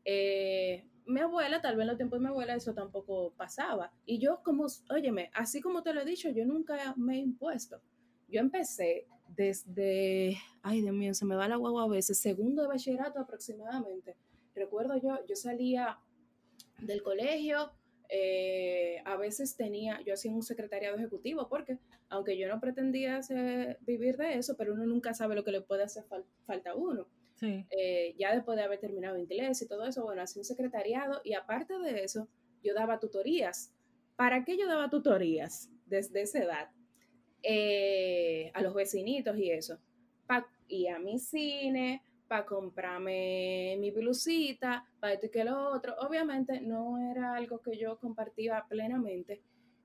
Eh, 0.04 0.84
mi 1.06 1.20
abuela, 1.20 1.62
tal 1.62 1.76
vez 1.76 1.84
en 1.84 1.88
los 1.88 1.98
tiempos 1.98 2.20
de 2.20 2.24
mi 2.24 2.30
abuela 2.30 2.56
eso 2.56 2.74
tampoco 2.74 3.34
pasaba. 3.36 3.92
Y 4.06 4.20
yo 4.20 4.42
como, 4.44 4.68
óyeme, 4.90 5.30
así 5.34 5.62
como 5.62 5.84
te 5.84 5.94
lo 5.94 6.02
he 6.02 6.06
dicho, 6.06 6.30
yo 6.30 6.46
nunca 6.46 6.94
me 6.98 7.16
he 7.16 7.20
impuesto. 7.20 7.82
Yo 8.28 8.40
empecé 8.40 9.08
desde, 9.28 10.38
ay 10.62 10.82
Dios 10.82 10.96
mío, 10.96 11.14
se 11.14 11.26
me 11.26 11.36
va 11.36 11.48
la 11.48 11.56
guagua 11.56 11.84
a 11.84 11.88
veces, 11.88 12.20
segundo 12.20 12.62
de 12.62 12.68
bachillerato 12.68 13.20
aproximadamente. 13.20 14.16
Recuerdo 14.56 14.98
yo, 14.98 15.20
yo 15.28 15.36
salía 15.36 16.00
del 16.80 17.04
colegio, 17.04 17.72
eh, 18.10 19.02
a 19.06 19.16
veces 19.16 19.56
tenía, 19.56 20.02
yo 20.06 20.14
hacía 20.14 20.34
un 20.34 20.44
secretariado 20.44 20.98
ejecutivo, 20.98 21.48
porque 21.48 21.80
aunque 22.10 22.38
yo 22.38 22.48
no 22.50 22.60
pretendía 22.60 23.22
vivir 23.82 24.18
de 24.18 24.38
eso, 24.38 24.56
pero 24.58 24.74
uno 24.74 24.86
nunca 24.86 25.14
sabe 25.14 25.36
lo 25.36 25.46
que 25.46 25.52
le 25.52 25.62
puede 25.62 25.84
hacer 25.84 26.04
falta 26.46 26.72
a 26.72 26.76
uno. 26.76 27.08
Eh, 27.42 28.16
ya 28.18 28.34
después 28.36 28.56
de 28.56 28.64
haber 28.64 28.80
terminado 28.80 29.18
inglés 29.18 29.62
y 29.62 29.68
todo 29.68 29.86
eso, 29.86 30.04
bueno, 30.04 30.22
hacía 30.22 30.42
un 30.42 30.46
secretariado 30.46 31.22
y 31.24 31.34
aparte 31.34 31.78
de 31.80 32.04
eso, 32.04 32.28
yo 32.64 32.74
daba 32.74 33.00
tutorías. 33.00 33.74
¿Para 34.16 34.44
qué 34.44 34.58
yo 34.58 34.68
daba 34.68 34.90
tutorías 34.90 35.70
desde 35.88 36.22
esa 36.22 36.40
edad? 36.44 36.70
Eh, 37.44 38.52
a 38.54 38.62
los 38.62 38.74
vecinitos 38.74 39.38
y 39.38 39.52
eso. 39.52 39.80
y 40.68 40.88
a 40.88 41.00
mi 41.00 41.20
cine, 41.20 42.02
para 42.28 42.46
comprarme 42.46 43.76
mi 43.80 43.92
blusita, 43.92 44.86
para 45.02 45.14
esto 45.14 45.26
y 45.26 45.30
que 45.30 45.44
lo 45.44 45.70
otro. 45.70 45.96
Obviamente 46.00 46.62
no 46.62 46.98
era 47.12 47.36
algo 47.36 47.62
que 47.62 47.78
yo 47.78 48.00
compartía 48.00 48.66
plenamente, 48.70 49.42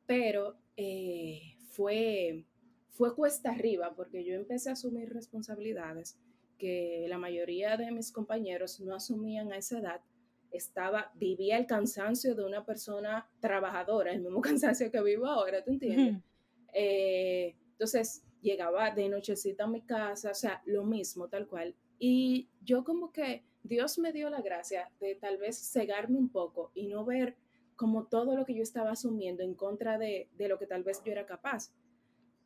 pero 0.07 0.57
eh, 0.77 1.57
fue, 1.71 2.45
fue 2.91 3.17
cuesta 3.17 3.51
arriba 3.51 3.95
porque 3.97 4.25
yo 4.25 4.35
empecé 4.35 4.69
a 4.69 4.75
asumir 4.75 5.13
responsabilidades 5.13 6.21
que 6.57 7.07
la 7.09 7.19
mayoría 7.19 7.77
de 7.77 7.91
mis 7.91 8.13
compañeros 8.13 8.81
no 8.81 8.95
asumían 8.95 9.53
a 9.53 9.59
esa 9.59 9.79
edad. 9.79 10.01
Estaba, 10.51 11.13
vivía 11.15 11.59
el 11.59 11.67
cansancio 11.67 12.35
de 12.35 12.45
una 12.45 12.65
persona 12.65 13.29
trabajadora, 13.41 14.13
el 14.13 14.23
mismo 14.23 14.41
cansancio 14.43 14.91
que 14.91 15.03
vivo 15.03 15.27
ahora, 15.27 15.63
¿te 15.63 15.71
entiendes? 15.71 16.23
Eh, 16.73 17.55
entonces 17.73 18.23
llegaba 18.41 18.91
de 18.91 19.09
nochecita 19.09 19.65
a 19.65 19.69
mi 19.69 19.83
casa, 19.83 20.31
o 20.31 20.35
sea, 20.35 20.63
lo 20.67 20.85
mismo, 20.85 21.29
tal 21.29 21.47
cual. 21.47 21.75
Y 21.99 22.49
yo 22.63 22.85
como 22.85 23.13
que 23.13 23.45
Dios 23.63 23.99
me 23.99 24.13
dio 24.13 24.31
la 24.31 24.41
gracia 24.41 24.91
de 25.01 25.15
tal 25.17 25.39
vez 25.39 25.59
cegarme 25.59 26.19
un 26.19 26.29
poco 26.29 26.71
y 26.75 26.87
no 26.87 27.05
ver 27.05 27.37
como 27.75 28.07
todo 28.07 28.37
lo 28.37 28.47
que 28.47 28.55
yo 28.55 28.63
estaba 28.63 28.93
asumiendo 28.93 29.43
en 29.43 29.55
contra 29.55 29.99
de, 29.99 30.31
de 30.37 30.49
lo 30.49 30.59
que 30.59 30.67
tal 30.67 30.83
vez 30.83 31.03
yo 31.05 31.13
era 31.13 31.27
capaz. 31.27 31.75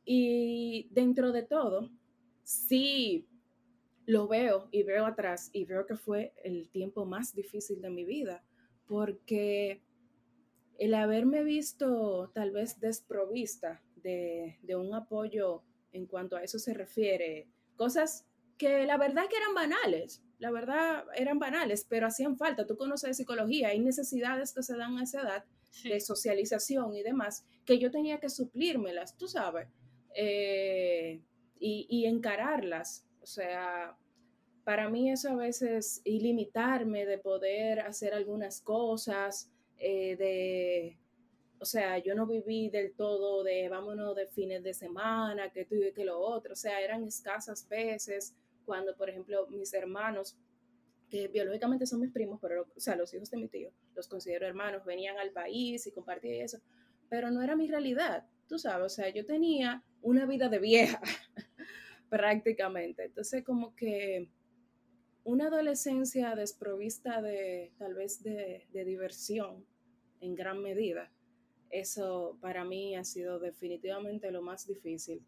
Y 0.05 0.89
dentro 0.91 1.31
de 1.31 1.43
todo, 1.43 1.91
sí 2.43 3.29
lo 4.07 4.29
veo 4.29 4.69
y 4.71 4.83
veo 4.83 5.07
atrás 5.07 5.51
y 5.53 5.65
veo 5.65 5.87
que 5.87 5.97
fue 5.97 6.33
el 6.43 6.71
tiempo 6.71 7.05
más 7.05 7.35
difícil 7.35 7.81
de 7.81 7.91
mi 7.91 8.05
vida, 8.05 8.45
porque 8.87 9.83
el 10.79 10.95
haberme 10.95 11.45
visto 11.45 12.31
tal 12.35 12.51
vez 12.51 12.81
desprovista 12.81 13.83
de, 13.97 14.59
de 14.63 14.77
un 14.77 14.95
apoyo 14.95 15.63
en 15.93 16.07
cuanto 16.07 16.37
a 16.37 16.43
eso 16.43 16.59
se 16.59 16.75
refiere, 16.75 17.49
cosas 17.77 18.27
que 18.57 18.85
la 18.85 18.99
verdad 18.99 19.25
que 19.29 19.37
eran 19.37 19.55
banales, 19.55 20.23
la 20.39 20.51
verdad 20.51 21.05
eran 21.17 21.39
banales, 21.39 21.87
pero 21.89 22.07
hacían 22.07 22.37
falta. 22.37 22.67
Tú 22.67 22.77
conoces 22.77 23.09
de 23.11 23.15
psicología, 23.15 23.69
hay 23.69 23.81
necesidades 23.81 24.53
que 24.53 24.63
se 24.63 24.77
dan 24.77 24.99
a 24.99 25.03
esa 25.05 25.23
edad 25.23 25.45
de 25.85 26.01
socialización 26.01 26.95
y 26.95 27.03
demás, 27.03 27.47
que 27.65 27.79
yo 27.79 27.91
tenía 27.91 28.19
que 28.21 28.29
suplírmelas, 28.29 29.17
tú 29.17 29.29
sabes, 29.29 29.69
eh, 30.15 31.23
y, 31.59 32.07
encararlas. 32.07 33.07
Sea, 33.31 33.97
para 34.65 34.89
mí 34.89 35.09
eso 35.13 35.31
a 35.31 35.37
veces, 35.37 36.03
y 36.05 36.19
limitarme 36.19 37.07
de 37.07 37.17
poder 37.19 37.79
hacer 37.79 38.13
algunas 38.13 38.61
cosas, 38.61 39.49
eh, 39.79 40.17
de, 40.17 40.99
o 41.61 41.65
sea, 41.65 41.99
yo 41.99 42.17
no 42.17 42.27
viví 42.27 42.71
del 42.71 42.93
todo 42.93 43.45
de 43.45 43.69
vámonos 43.69 44.17
de 44.17 44.27
fines 44.27 44.65
de 44.65 44.75
semana, 44.75 45.53
que 45.53 45.65
tú 45.65 45.77
y 45.77 45.93
que 45.93 46.05
lo 46.05 46.19
otro, 46.19 46.55
o 46.55 46.57
sea, 46.57 46.81
eran 46.81 47.05
escasas 47.05 47.69
veces 47.69 48.35
cuando, 48.65 48.97
por 48.97 49.09
ejemplo, 49.09 49.47
mis 49.47 49.73
hermanos, 49.75 50.37
que 51.09 51.29
biológicamente 51.29 51.87
son 51.87 52.01
mis 52.01 52.11
primos, 52.11 52.41
pero, 52.43 52.67
o 52.75 52.81
sea, 52.81 52.97
los 52.97 53.15
hijos 53.15 53.31
de 53.31 53.37
mi 53.37 53.47
tío, 53.47 53.71
los 53.95 54.09
considero 54.09 54.45
hermanos, 54.45 54.85
venían 54.85 55.19
al 55.19 55.31
país 55.31 55.87
y 55.87 55.93
compartían 55.93 56.47
eso, 56.47 56.59
pero 57.09 57.31
no 57.31 57.43
era 57.43 57.55
mi 57.55 57.69
realidad, 57.69 58.27
tú 58.49 58.59
sabes, 58.59 58.87
o 58.87 58.89
sea, 58.97 59.09
yo 59.11 59.25
tenía 59.25 59.85
una 60.03 60.27
vida 60.27 60.49
de 60.49 60.59
vieja, 60.59 61.01
prácticamente. 62.11 63.05
Entonces, 63.05 63.43
como 63.43 63.75
que 63.75 64.29
una 65.25 65.47
adolescencia 65.47 66.35
desprovista 66.35 67.23
de 67.23 67.73
tal 67.79 67.95
vez 67.95 68.23
de, 68.23 68.67
diversión 68.73 69.65
en 70.21 70.35
gran 70.35 70.61
medida, 70.61 71.11
eso 71.71 72.37
para 72.41 72.65
mí 72.65 72.97
ha 72.97 73.05
sido 73.05 73.39
definitivamente 73.39 74.31
lo 74.31 74.43
más 74.43 74.67
difícil. 74.67 75.25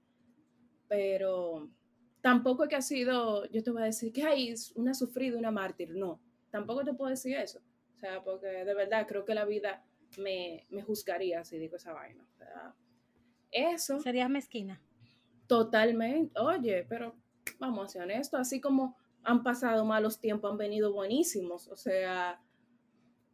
Pero 0.89 1.71
tampoco 2.21 2.65
es 2.65 2.69
que 2.69 2.77
ha 2.77 2.83
sido, 2.83 3.47
yo 3.51 3.63
te 3.63 3.71
voy 3.71 3.83
a 3.83 3.87
decir 3.87 4.13
que 4.13 4.25
hay 4.25 4.53
una 4.75 4.93
sufrida, 4.93 5.39
una 5.39 5.51
mártir, 5.51 5.95
no, 5.95 6.21
tampoco 6.51 6.85
te 6.85 6.93
puedo 6.93 7.11
decir 7.11 7.37
eso. 7.37 7.61
O 7.95 7.99
sea, 7.99 8.23
porque 8.25 8.49
de 8.49 8.75
verdad 8.75 9.07
creo 9.07 9.25
que 9.25 9.35
la 9.35 9.45
vida 9.45 9.85
me, 10.19 10.67
me 10.71 10.83
juzgaría 10.83 11.45
si 11.45 11.59
digo 11.59 11.77
esa 11.77 11.93
vaina. 11.93 12.27
Eso. 13.53 14.01
Serías 14.01 14.31
mezquina. 14.31 14.81
Totalmente. 15.53 16.41
Oye, 16.41 16.87
pero 16.89 17.15
vamos 17.59 17.85
a 17.85 17.89
ser 17.89 18.03
honestos, 18.05 18.41
así 18.41 18.59
como 18.59 18.97
han 19.23 19.43
pasado 19.43 19.85
malos 19.85 20.19
tiempos, 20.19 20.51
han 20.51 20.57
venido 20.57 20.95
buenísimos. 20.95 21.69
O 21.69 21.77
sea, 21.77 22.41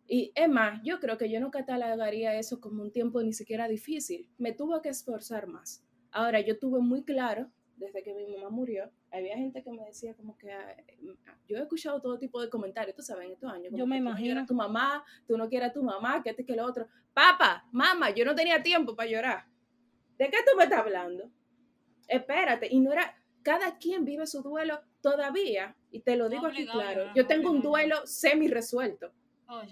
y 0.09 0.33
es 0.35 0.49
más, 0.49 0.81
yo 0.83 0.99
creo 0.99 1.17
que 1.17 1.31
yo 1.31 1.39
no 1.39 1.53
catalogaría 1.53 2.35
eso 2.35 2.61
como 2.61 2.83
un 2.83 2.91
tiempo 2.91 3.23
ni 3.23 3.33
siquiera 3.33 3.69
difícil. 3.69 4.29
Me 4.37 4.53
tuve 4.53 4.83
que 4.83 4.89
esforzar 4.89 5.47
más. 5.47 5.85
Ahora, 6.11 6.41
yo 6.41 6.59
tuve 6.59 6.81
muy 6.81 7.05
claro 7.05 7.53
desde 7.77 8.03
que 8.03 8.13
mi 8.13 8.27
mamá 8.27 8.51
murió, 8.51 8.91
había 9.13 9.37
gente 9.37 9.63
que 9.63 9.71
me 9.71 9.85
decía 9.85 10.13
como 10.15 10.37
que 10.37 10.49
yo 11.47 11.57
he 11.57 11.61
escuchado 11.61 12.01
todo 12.01 12.19
tipo 12.19 12.41
de 12.41 12.51
comentarios, 12.51 12.97
tú 12.97 13.03
sabes, 13.03 13.27
en 13.27 13.35
estos 13.35 13.53
años. 13.53 13.73
yo 13.77 13.87
me 13.87 13.97
imagino. 13.97 14.41
a 14.41 14.45
tu 14.45 14.55
mamá, 14.55 15.05
tú 15.29 15.39
no 15.39 15.49
quieres 15.49 15.71
a 15.71 15.73
tu 15.73 15.85
mamá, 15.85 16.21
que 16.25 16.31
este 16.31 16.45
que 16.45 16.57
lo 16.57 16.65
otro. 16.65 16.89
Papá, 17.15 17.69
mamá, 17.71 18.11
yo 18.11 18.25
no 18.25 18.35
tenía 18.35 18.61
tiempo 18.61 18.97
para 18.97 19.09
llorar. 19.09 19.45
¿De 20.19 20.29
qué 20.29 20.39
tú 20.45 20.57
me 20.57 20.65
estás 20.65 20.81
hablando? 20.81 21.31
Espérate, 22.09 22.69
y 22.71 22.81
no 22.81 22.93
era, 22.93 23.17
cada 23.43 23.79
quien 23.79 24.05
vive 24.05 24.27
su 24.27 24.43
duelo 24.43 24.81
todavía, 25.01 25.77
y 25.91 26.01
te 26.01 26.17
lo 26.17 26.29
digo 26.29 26.47
aquí 26.47 26.67
claro. 26.67 27.13
Yo 27.15 27.27
tengo 27.27 27.51
un 27.51 27.63
duelo 27.63 28.07
semi 28.07 28.49
resuelto. 28.49 29.13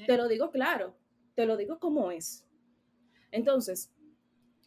Te 0.07 0.17
lo 0.17 0.29
digo 0.29 0.51
claro, 0.51 0.97
te 1.35 1.47
lo 1.47 1.57
digo 1.57 1.79
como 1.79 2.11
es. 2.11 2.47
Entonces, 3.31 3.93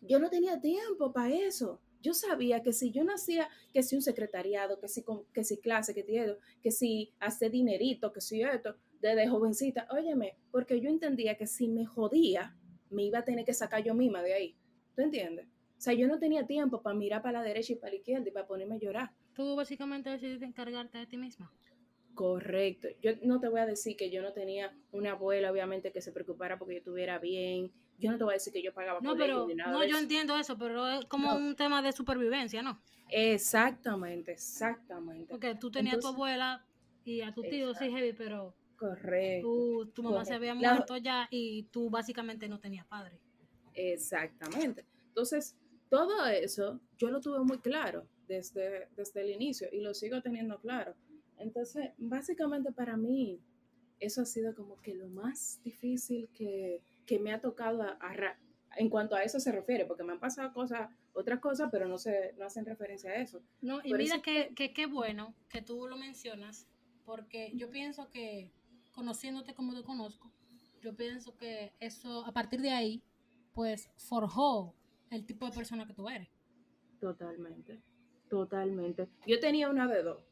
yo 0.01 0.19
no 0.19 0.29
tenía 0.29 0.59
tiempo 0.59 1.11
para 1.13 1.33
eso 1.33 1.79
yo 2.01 2.13
sabía 2.13 2.63
que 2.63 2.73
si 2.73 2.91
yo 2.91 3.03
no 3.03 3.13
hacía, 3.13 3.49
que 3.73 3.83
si 3.83 3.95
un 3.95 4.01
secretariado, 4.01 4.79
que 4.79 4.87
si, 4.87 5.03
que 5.33 5.43
si 5.43 5.57
clase, 5.57 5.93
que 5.93 6.03
tiene, 6.03 6.35
que 6.61 6.71
si 6.71 7.13
hace 7.19 7.49
dinerito, 7.49 8.13
que 8.13 8.21
si 8.21 8.41
esto, 8.41 8.75
desde 9.01 9.27
jovencita, 9.27 9.87
óyeme, 9.91 10.37
porque 10.51 10.79
yo 10.79 10.89
entendía 10.89 11.37
que 11.37 11.47
si 11.47 11.67
me 11.67 11.85
jodía, 11.85 12.55
me 12.89 13.03
iba 13.03 13.19
a 13.19 13.25
tener 13.25 13.45
que 13.45 13.53
sacar 13.53 13.83
yo 13.83 13.93
misma 13.93 14.21
de 14.21 14.33
ahí. 14.33 14.57
¿Tú 14.95 15.01
entiendes? 15.01 15.47
O 15.79 15.81
sea, 15.81 15.93
yo 15.93 16.09
no 16.09 16.19
tenía 16.19 16.45
tiempo 16.45 16.81
para 16.81 16.93
mirar 16.93 17.21
para 17.21 17.39
la 17.39 17.45
derecha 17.45 17.71
y 17.71 17.77
para 17.77 17.91
la 17.91 17.95
izquierda 17.95 18.27
y 18.27 18.31
para 18.31 18.45
ponerme 18.45 18.75
a 18.75 18.79
llorar. 18.79 19.11
Tú 19.33 19.55
básicamente 19.55 20.09
decidiste 20.09 20.43
encargarte 20.43 20.97
de 20.97 21.07
ti 21.07 21.15
misma. 21.15 21.49
Correcto. 22.13 22.89
Yo 23.01 23.13
no 23.23 23.39
te 23.39 23.47
voy 23.47 23.61
a 23.61 23.65
decir 23.65 23.95
que 23.95 24.11
yo 24.11 24.21
no 24.21 24.33
tenía 24.33 24.75
una 24.91 25.11
abuela, 25.11 25.49
obviamente, 25.49 25.93
que 25.93 26.01
se 26.01 26.11
preocupara 26.11 26.59
porque 26.59 26.73
yo 26.73 26.79
estuviera 26.79 27.17
bien, 27.17 27.71
yo 27.97 28.11
no 28.11 28.17
te 28.17 28.25
voy 28.25 28.33
a 28.33 28.35
decir 28.35 28.51
que 28.51 28.61
yo 28.61 28.73
pagaba 28.73 28.99
no, 29.01 29.15
pero, 29.15 29.47
ni 29.47 29.55
nada 29.55 29.71
No, 29.71 29.85
yo 29.85 29.97
entiendo 29.97 30.37
eso, 30.37 30.57
pero 30.57 30.85
es 30.85 31.05
como 31.05 31.33
un 31.33 31.55
tema 31.55 31.81
de 31.81 31.93
supervivencia, 31.93 32.61
¿no? 32.61 32.81
Exactamente, 33.07 34.33
exactamente. 34.33 35.27
Porque 35.29 35.55
tú 35.55 35.71
tenías 35.71 35.95
a 35.95 35.99
tu 36.01 36.07
abuela 36.07 36.65
y 37.05 37.21
a 37.21 37.33
tu 37.33 37.41
tío, 37.43 37.73
sí, 37.73 37.89
heavy, 37.89 38.11
pero... 38.11 38.53
Correcto. 38.75 39.89
tu 39.93 40.03
mamá 40.03 40.25
se 40.25 40.33
había 40.33 40.55
muerto 40.55 40.97
ya 40.97 41.27
y 41.31 41.63
tú 41.71 41.89
básicamente 41.89 42.49
no 42.49 42.59
tenías 42.59 42.85
padre. 42.85 43.17
Exactamente. 43.73 44.85
Entonces, 45.09 45.57
todo 45.89 46.25
eso 46.27 46.79
yo 46.97 47.09
lo 47.09 47.19
tuve 47.19 47.39
muy 47.39 47.59
claro 47.59 48.07
desde, 48.27 48.87
desde 48.95 49.21
el 49.21 49.31
inicio 49.31 49.67
y 49.71 49.81
lo 49.81 49.93
sigo 49.93 50.21
teniendo 50.21 50.59
claro. 50.59 50.95
Entonces, 51.37 51.91
básicamente 51.97 52.71
para 52.71 52.97
mí, 52.97 53.39
eso 53.99 54.21
ha 54.21 54.25
sido 54.25 54.55
como 54.55 54.81
que 54.81 54.93
lo 54.93 55.07
más 55.09 55.59
difícil 55.63 56.29
que, 56.33 56.81
que 57.05 57.19
me 57.19 57.33
ha 57.33 57.41
tocado 57.41 57.83
en 58.77 58.89
cuanto 58.89 59.15
a 59.15 59.23
eso 59.23 59.39
se 59.39 59.51
refiere, 59.51 59.85
porque 59.85 60.03
me 60.03 60.13
han 60.13 60.19
pasado 60.19 60.53
cosas, 60.53 60.89
otras 61.13 61.39
cosas, 61.39 61.69
pero 61.71 61.87
no, 61.87 61.97
se, 61.97 62.33
no 62.37 62.45
hacen 62.45 62.65
referencia 62.65 63.11
a 63.11 63.15
eso. 63.15 63.41
No, 63.61 63.81
y 63.83 63.93
mira 63.93 64.21
que 64.21 64.53
qué 64.53 64.85
bueno 64.85 65.33
que 65.49 65.61
tú 65.61 65.87
lo 65.87 65.97
mencionas, 65.97 66.67
porque 67.05 67.51
yo 67.55 67.69
pienso 67.69 68.09
que 68.09 68.51
conociéndote 68.93 69.53
como 69.53 69.73
te 69.73 69.83
conozco, 69.83 70.31
yo 70.81 70.95
pienso 70.95 71.35
que 71.37 71.73
eso, 71.79 72.25
a 72.25 72.31
partir 72.31 72.61
de 72.61 72.71
ahí, 72.71 73.03
pues 73.53 73.89
forjó 73.97 74.75
el 75.11 75.25
tipo 75.25 75.45
de 75.45 75.51
persona 75.51 75.85
que 75.85 75.93
tú 75.93 76.07
eres. 76.09 76.29
Totalmente, 76.99 77.81
totalmente. 78.29 79.09
Yo 79.25 79.39
tenía 79.39 79.69
una 79.69 79.87
de 79.87 80.03
dos. 80.03 80.23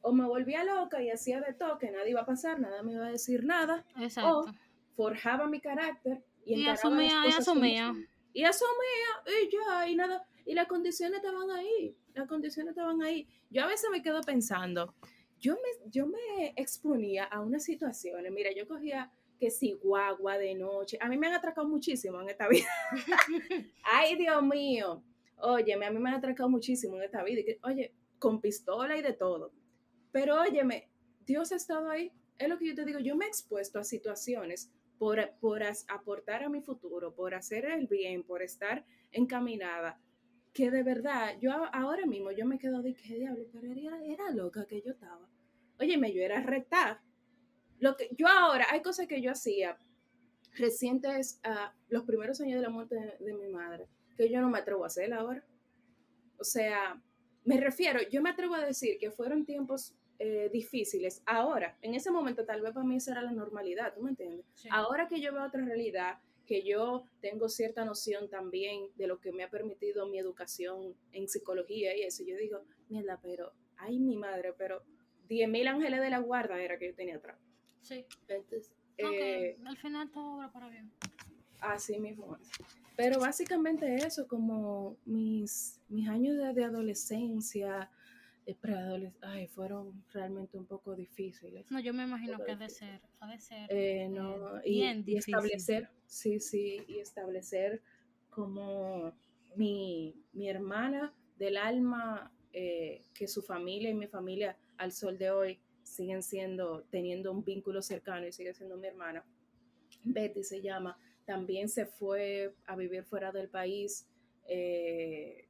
O 0.00 0.12
me 0.12 0.26
volvía 0.26 0.64
loca 0.64 1.02
y 1.02 1.10
hacía 1.10 1.40
de 1.40 1.54
todo, 1.54 1.78
que 1.78 1.90
nadie 1.90 2.10
iba 2.10 2.20
a 2.20 2.26
pasar, 2.26 2.60
nada 2.60 2.82
me 2.82 2.92
iba 2.92 3.06
a 3.06 3.10
decir 3.10 3.44
nada. 3.44 3.84
Exacto. 3.98 4.40
O 4.40 4.52
forjaba 4.94 5.46
mi 5.46 5.60
carácter 5.60 6.24
y, 6.44 6.62
Y 6.62 6.66
asumía, 6.66 7.24
y 7.26 7.30
asumía. 7.30 7.94
Y 8.32 8.44
asumía, 8.44 9.10
y 9.26 9.50
ya, 9.50 9.88
y 9.88 9.96
nada. 9.96 10.26
Y 10.44 10.54
las 10.54 10.66
condiciones 10.66 11.18
estaban 11.18 11.50
ahí, 11.50 11.96
las 12.14 12.26
condiciones 12.26 12.70
estaban 12.70 13.02
ahí. 13.02 13.28
Yo 13.50 13.64
a 13.64 13.66
veces 13.66 13.90
me 13.90 14.02
quedo 14.02 14.20
pensando, 14.22 14.94
yo 15.38 15.54
me, 15.54 15.90
yo 15.90 16.06
me 16.06 16.52
exponía 16.56 17.24
a 17.24 17.40
unas 17.40 17.64
situaciones, 17.64 18.32
mira, 18.32 18.50
yo 18.52 18.66
cogía 18.66 19.10
que 19.38 19.50
si 19.50 19.72
guagua 19.72 20.36
de 20.38 20.54
noche, 20.54 20.98
a 21.00 21.08
mí 21.08 21.16
me 21.16 21.28
han 21.28 21.34
atracado 21.34 21.68
muchísimo 21.68 22.20
en 22.20 22.28
esta 22.28 22.48
vida. 22.48 22.66
Ay, 23.84 24.16
Dios 24.16 24.42
mío. 24.42 25.02
Óyeme, 25.36 25.86
a 25.86 25.90
mí 25.90 25.98
me 25.98 26.08
han 26.10 26.16
atracado 26.16 26.48
muchísimo 26.48 26.96
en 26.96 27.04
esta 27.04 27.22
vida. 27.22 27.42
que, 27.44 27.58
Oye, 27.62 27.94
con 28.18 28.40
pistola 28.40 28.96
y 28.96 29.02
de 29.02 29.12
todo. 29.12 29.52
Pero 30.10 30.40
óyeme, 30.40 30.90
Dios 31.24 31.52
ha 31.52 31.56
estado 31.56 31.90
ahí. 31.90 32.12
Es 32.38 32.48
lo 32.48 32.58
que 32.58 32.66
yo 32.66 32.74
te 32.74 32.84
digo, 32.84 32.98
yo 32.98 33.16
me 33.16 33.26
he 33.26 33.28
expuesto 33.28 33.78
a 33.78 33.84
situaciones 33.84 34.72
por, 34.98 35.30
por 35.40 35.62
aportar 35.62 36.42
a 36.42 36.48
mi 36.48 36.60
futuro, 36.60 37.14
por 37.14 37.34
hacer 37.34 37.66
el 37.66 37.86
bien, 37.86 38.24
por 38.24 38.42
estar 38.42 38.84
encaminada, 39.12 40.00
que 40.52 40.70
de 40.70 40.82
verdad, 40.82 41.36
yo 41.40 41.52
ahora 41.72 42.06
mismo 42.06 42.32
yo 42.32 42.44
me 42.44 42.58
quedo 42.58 42.82
de 42.82 42.94
qué 42.94 43.14
diablo, 43.14 43.46
pero 43.52 43.72
era, 43.72 44.04
era 44.04 44.30
loca 44.30 44.66
que 44.66 44.82
yo 44.82 44.92
estaba. 44.92 45.28
Óyeme, 45.78 46.12
yo 46.12 46.22
era 46.22 46.40
recta. 46.42 47.02
Lo 47.78 47.96
que, 47.96 48.08
yo 48.16 48.26
ahora, 48.28 48.66
hay 48.70 48.82
cosas 48.82 49.06
que 49.06 49.20
yo 49.20 49.30
hacía 49.30 49.78
recientes 50.54 51.40
a 51.44 51.74
los 51.88 52.04
primeros 52.04 52.40
años 52.40 52.56
de 52.56 52.62
la 52.62 52.70
muerte 52.70 52.96
de, 52.96 53.24
de 53.24 53.34
mi 53.34 53.48
madre, 53.48 53.86
que 54.16 54.30
yo 54.30 54.40
no 54.40 54.50
me 54.50 54.58
atrevo 54.58 54.84
a 54.84 54.88
hacer 54.88 55.12
ahora. 55.12 55.44
O 56.38 56.44
sea, 56.44 57.00
me 57.44 57.58
refiero, 57.58 58.00
yo 58.10 58.20
me 58.22 58.30
atrevo 58.30 58.54
a 58.54 58.64
decir 58.64 58.98
que 58.98 59.10
fueron 59.10 59.44
tiempos 59.44 59.94
eh, 60.20 60.50
difíciles. 60.52 61.22
Ahora, 61.26 61.78
en 61.80 61.94
ese 61.94 62.10
momento, 62.10 62.44
tal 62.44 62.60
vez 62.60 62.72
para 62.72 62.84
mí 62.84 62.96
esa 62.96 63.12
era 63.12 63.22
la 63.22 63.30
normalidad, 63.30 63.94
¿tú 63.94 64.02
me 64.02 64.10
entiendes? 64.10 64.44
Sí. 64.54 64.68
Ahora 64.72 65.06
que 65.06 65.20
yo 65.20 65.32
veo 65.32 65.44
otra 65.44 65.64
realidad, 65.64 66.18
que 66.44 66.64
yo 66.64 67.04
tengo 67.20 67.48
cierta 67.48 67.84
noción 67.84 68.28
también 68.28 68.88
de 68.96 69.06
lo 69.06 69.20
que 69.20 69.30
me 69.30 69.44
ha 69.44 69.50
permitido 69.50 70.08
mi 70.08 70.18
educación 70.18 70.96
en 71.12 71.28
psicología 71.28 71.96
y 71.96 72.02
eso, 72.02 72.24
yo 72.26 72.36
digo, 72.36 72.64
mierda, 72.88 73.20
pero, 73.22 73.52
ay, 73.76 74.00
mi 74.00 74.16
madre, 74.16 74.54
pero 74.58 74.82
10.000 75.28 75.68
ángeles 75.68 76.00
de 76.00 76.10
la 76.10 76.18
guarda 76.18 76.60
era 76.60 76.78
que 76.78 76.88
yo 76.88 76.94
tenía 76.96 77.16
atrás. 77.16 77.38
Sí. 77.82 78.04
Entonces, 78.28 78.72
eh, 78.98 79.56
al 79.64 79.76
final 79.76 80.10
todo 80.10 80.36
obra 80.36 80.50
para 80.52 80.68
bien. 80.68 80.90
Así 81.60 81.98
mismo 81.98 82.36
es. 82.36 82.48
Pero 82.96 83.20
básicamente 83.20 83.94
eso, 83.94 84.26
como 84.26 84.96
mis, 85.04 85.80
mis 85.88 86.08
años 86.08 86.36
de, 86.36 86.52
de 86.52 86.64
adolescencia, 86.64 87.90
de 88.44 88.54
preadolescencia, 88.54 89.30
ay, 89.30 89.46
fueron 89.46 90.04
realmente 90.12 90.58
un 90.58 90.66
poco 90.66 90.94
difíciles. 90.96 91.70
No, 91.70 91.80
yo 91.80 91.94
me 91.94 92.04
imagino 92.04 92.38
que 92.44 92.52
ha 92.52 92.56
de 92.56 92.68
ser, 92.68 93.00
ha 93.20 93.28
de 93.28 93.38
ser 93.38 93.66
Eh, 93.70 94.08
no, 94.08 94.58
eh, 94.58 94.62
y, 94.64 94.80
bien 94.80 95.04
y 95.06 95.16
establecer, 95.16 95.90
sí, 96.06 96.40
sí, 96.40 96.82
y 96.88 96.98
establecer 96.98 97.82
como 98.30 99.12
mi, 99.54 100.14
mi 100.32 100.48
hermana 100.48 101.14
del 101.38 101.56
alma, 101.56 102.32
eh, 102.52 103.02
que 103.14 103.28
su 103.28 103.42
familia 103.42 103.90
y 103.90 103.94
mi 103.94 104.06
familia 104.06 104.56
al 104.78 104.92
sol 104.92 105.18
de 105.18 105.30
hoy 105.30 105.60
siguen 105.88 106.22
siendo, 106.22 106.84
teniendo 106.90 107.32
un 107.32 107.44
vínculo 107.44 107.82
cercano 107.82 108.26
y 108.26 108.32
sigue 108.32 108.54
siendo 108.54 108.76
mi 108.76 108.86
hermana. 108.88 109.24
Betty 110.04 110.42
se 110.44 110.62
llama, 110.62 110.98
también 111.24 111.68
se 111.68 111.86
fue 111.86 112.54
a 112.66 112.76
vivir 112.76 113.04
fuera 113.04 113.32
del 113.32 113.48
país 113.48 114.08
eh, 114.46 115.48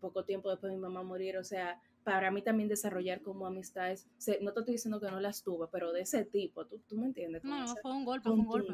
poco 0.00 0.24
tiempo 0.24 0.50
después 0.50 0.70
de 0.72 0.76
mi 0.76 0.82
mamá 0.82 1.02
morir, 1.02 1.36
o 1.38 1.44
sea, 1.44 1.80
para 2.04 2.30
mí 2.30 2.42
también 2.42 2.68
desarrollar 2.68 3.22
como 3.22 3.46
amistades, 3.46 4.08
se- 4.16 4.40
no 4.40 4.52
te 4.52 4.60
estoy 4.60 4.74
diciendo 4.74 5.00
que 5.00 5.10
no 5.10 5.20
las 5.20 5.42
tuve, 5.42 5.68
pero 5.70 5.92
de 5.92 6.02
ese 6.02 6.24
tipo, 6.24 6.66
¿tú, 6.66 6.80
tú 6.88 6.96
me 6.96 7.06
entiendes? 7.06 7.42
Como 7.44 7.56
No, 7.56 7.64
esa 7.64 7.80
fue 7.82 7.92
un 7.92 8.04
golpe, 8.04 8.24
fue 8.24 8.32
un 8.32 8.46
golpe. 8.46 8.72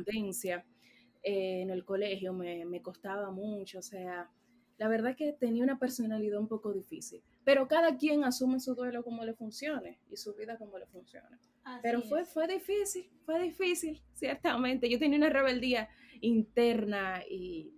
eh, 1.22 1.62
en 1.62 1.70
el 1.70 1.84
colegio 1.84 2.32
me, 2.32 2.64
me 2.64 2.82
costaba 2.82 3.30
mucho, 3.30 3.78
o 3.80 3.82
sea, 3.82 4.30
la 4.78 4.88
verdad 4.88 5.16
que 5.16 5.32
tenía 5.32 5.64
una 5.64 5.78
personalidad 5.78 6.38
un 6.38 6.48
poco 6.48 6.72
difícil, 6.72 7.22
pero 7.46 7.68
cada 7.68 7.96
quien 7.96 8.24
asume 8.24 8.58
su 8.58 8.74
duelo 8.74 9.04
como 9.04 9.24
le 9.24 9.32
funcione 9.32 10.00
y 10.10 10.16
su 10.16 10.34
vida 10.34 10.58
como 10.58 10.78
le 10.78 10.86
funcione. 10.86 11.38
Pero 11.80 12.02
fue, 12.02 12.22
es. 12.22 12.28
fue 12.32 12.48
difícil, 12.48 13.08
fue 13.24 13.40
difícil, 13.40 14.02
ciertamente. 14.14 14.90
Yo 14.90 14.98
tenía 14.98 15.16
una 15.18 15.30
rebeldía 15.30 15.88
interna 16.20 17.22
y 17.30 17.72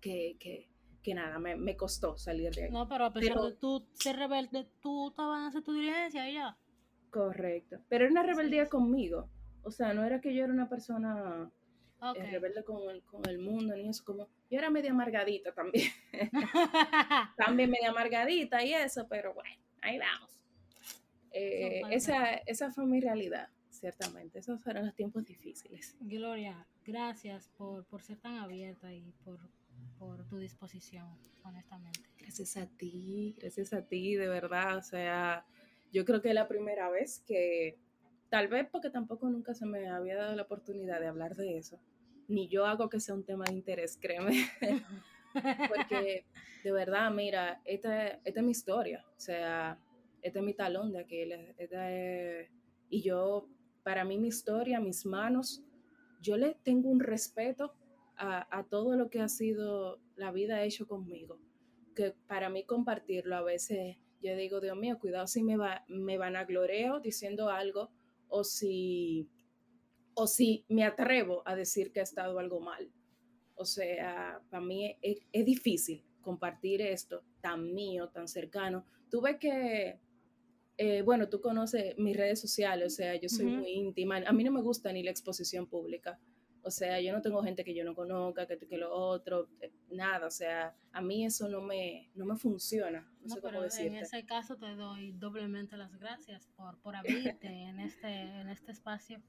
que, 0.00 0.36
que, 0.38 0.68
que 1.02 1.14
nada, 1.14 1.38
me, 1.38 1.56
me 1.56 1.74
costó 1.74 2.18
salir 2.18 2.54
de 2.54 2.64
ahí. 2.64 2.70
No, 2.70 2.86
pero 2.86 3.06
a 3.06 3.12
pesar 3.14 3.32
Pero- 3.34 3.46
de 3.46 3.56
tú 3.56 3.86
ser 3.94 4.16
rebelde, 4.16 4.68
tú 4.80 5.08
estabas 5.08 5.40
en 5.40 5.46
hacer 5.46 5.62
tu 5.62 5.72
diligencia 5.72 6.28
y 6.28 6.34
ya. 6.34 6.58
Correcto. 7.08 7.78
Pero 7.88 8.04
era 8.04 8.12
una 8.12 8.22
Sí, 8.24 8.28
rebeldía 8.28 8.64
sí. 8.66 8.70
conmigo. 8.70 9.30
O 9.62 9.70
sea, 9.70 9.94
no 9.94 10.04
era 10.04 10.20
que 10.20 10.34
yo 10.34 10.44
era 10.44 10.52
una 10.52 10.68
persona 10.68 11.50
Ok. 12.00 12.16
eh, 12.18 12.30
rebelde 12.30 12.62
con 12.62 12.90
el, 12.90 13.02
con 13.04 13.26
el 13.28 13.38
mundo 13.38 13.74
ni 13.74 13.88
eso, 13.88 14.04
como 14.04 14.28
yo 14.50 14.58
era 14.58 14.70
media 14.70 14.90
amargadita 14.90 15.52
también, 15.52 15.90
también 17.36 17.70
media 17.70 17.90
amargadita 17.90 18.62
y 18.62 18.74
eso, 18.74 19.06
pero 19.08 19.32
bueno, 19.34 19.56
ahí 19.80 19.98
vamos. 19.98 20.30
Eh, 21.32 21.82
esa, 21.90 22.34
esa 22.46 22.70
fue 22.70 22.86
mi 22.86 23.00
realidad, 23.00 23.48
ciertamente, 23.70 24.38
esos 24.38 24.62
fueron 24.62 24.86
los 24.86 24.94
tiempos 24.94 25.24
difíciles. 25.24 25.96
Gloria, 26.00 26.66
gracias 26.84 27.48
por, 27.56 27.84
por 27.86 28.02
ser 28.02 28.18
tan 28.18 28.36
abierta 28.36 28.92
y 28.92 29.12
por, 29.24 29.38
por 29.98 30.26
tu 30.28 30.38
disposición, 30.38 31.18
honestamente. 31.44 32.00
Gracias 32.18 32.56
a 32.56 32.66
ti, 32.66 33.36
gracias 33.38 33.72
a 33.72 33.86
ti, 33.86 34.14
de 34.16 34.28
verdad, 34.28 34.76
o 34.78 34.82
sea, 34.82 35.46
yo 35.92 36.04
creo 36.04 36.20
que 36.20 36.28
es 36.28 36.34
la 36.34 36.48
primera 36.48 36.90
vez 36.90 37.22
que, 37.26 37.78
tal 38.28 38.48
vez 38.48 38.66
porque 38.70 38.90
tampoco 38.90 39.28
nunca 39.28 39.54
se 39.54 39.66
me 39.66 39.88
había 39.88 40.16
dado 40.16 40.34
la 40.34 40.42
oportunidad 40.42 41.00
de 41.00 41.06
hablar 41.06 41.36
de 41.36 41.58
eso, 41.58 41.80
ni 42.28 42.48
yo 42.48 42.66
hago 42.66 42.88
que 42.88 43.00
sea 43.00 43.14
un 43.14 43.24
tema 43.24 43.44
de 43.46 43.54
interés, 43.54 43.98
créeme. 44.00 44.46
Porque 45.68 46.24
de 46.64 46.72
verdad, 46.72 47.10
mira, 47.10 47.60
esta, 47.64 48.08
esta 48.08 48.40
es 48.40 48.42
mi 48.42 48.52
historia, 48.52 49.04
o 49.16 49.20
sea, 49.20 49.78
este 50.22 50.38
es 50.38 50.44
mi 50.44 50.54
talón 50.54 50.92
de 50.92 51.00
Aquiles, 51.00 51.54
es- 51.58 52.50
y 52.88 53.02
yo, 53.02 53.46
para 53.82 54.04
mí 54.04 54.16
mi 54.18 54.28
historia, 54.28 54.80
mis 54.80 55.04
manos, 55.04 55.62
yo 56.22 56.36
le 56.36 56.54
tengo 56.62 56.88
un 56.88 57.00
respeto 57.00 57.74
a, 58.16 58.46
a 58.56 58.64
todo 58.64 58.96
lo 58.96 59.10
que 59.10 59.20
ha 59.20 59.28
sido 59.28 60.00
la 60.16 60.32
vida 60.32 60.62
hecho 60.62 60.86
conmigo, 60.86 61.38
que 61.94 62.14
para 62.26 62.48
mí 62.48 62.64
compartirlo 62.64 63.36
a 63.36 63.42
veces, 63.42 63.98
yo 64.22 64.34
digo, 64.36 64.60
Dios 64.60 64.76
mío, 64.76 64.98
cuidado 64.98 65.26
si 65.26 65.42
me, 65.42 65.56
va, 65.56 65.84
me 65.88 66.16
van 66.16 66.36
a 66.36 66.44
gloreo 66.44 67.00
diciendo 67.00 67.50
algo 67.50 67.90
o 68.28 68.44
si, 68.44 69.28
o 70.14 70.26
si 70.26 70.64
me 70.68 70.84
atrevo 70.84 71.42
a 71.46 71.54
decir 71.54 71.92
que 71.92 72.00
ha 72.00 72.04
estado 72.04 72.38
algo 72.38 72.60
mal. 72.60 72.90
O 73.54 73.64
sea, 73.64 74.42
para 74.50 74.62
mí 74.62 74.96
es, 75.00 75.18
es 75.32 75.44
difícil 75.44 76.04
compartir 76.20 76.82
esto 76.82 77.22
tan 77.40 77.72
mío, 77.72 78.08
tan 78.08 78.26
cercano. 78.26 78.84
Tuve 79.08 79.38
que, 79.38 80.00
eh, 80.76 81.02
bueno, 81.02 81.28
tú 81.28 81.40
conoces 81.40 81.96
mis 81.98 82.16
redes 82.16 82.40
sociales, 82.40 82.92
o 82.92 82.96
sea, 82.96 83.14
yo 83.14 83.28
soy 83.28 83.46
muy 83.46 83.70
íntima. 83.70 84.16
A 84.26 84.32
mí 84.32 84.42
no 84.42 84.50
me 84.50 84.60
gusta 84.60 84.92
ni 84.92 85.04
la 85.04 85.12
exposición 85.12 85.68
pública. 85.68 86.18
O 86.66 86.70
sea, 86.70 87.00
yo 87.00 87.12
no 87.12 87.22
tengo 87.22 87.42
gente 87.44 87.62
que 87.62 87.74
yo 87.76 87.84
no 87.84 87.94
conozca, 87.94 88.44
que, 88.46 88.58
que 88.58 88.76
lo 88.76 88.92
otro, 88.92 89.48
eh, 89.60 89.72
nada. 89.90 90.26
O 90.26 90.30
sea, 90.32 90.74
a 90.90 91.00
mí 91.00 91.24
eso 91.24 91.48
no 91.48 91.60
me, 91.60 92.10
no 92.16 92.24
me 92.26 92.36
funciona. 92.36 93.02
No, 93.02 93.28
No, 93.28 93.34
sé 93.36 93.40
cómo 93.40 93.50
pero 93.52 93.56
en 93.58 93.70
decirte. 93.70 94.00
ese 94.00 94.26
caso 94.26 94.56
te 94.56 94.74
doy 94.74 95.12
doblemente 95.12 95.76
las 95.76 95.94
gracias 95.96 96.48
por, 96.56 96.76
por 96.80 96.96
abrirte 96.96 97.46
en 97.46 97.78
este, 97.78 98.08
en 98.40 98.48
este 98.48 98.72
espacio 98.72 99.22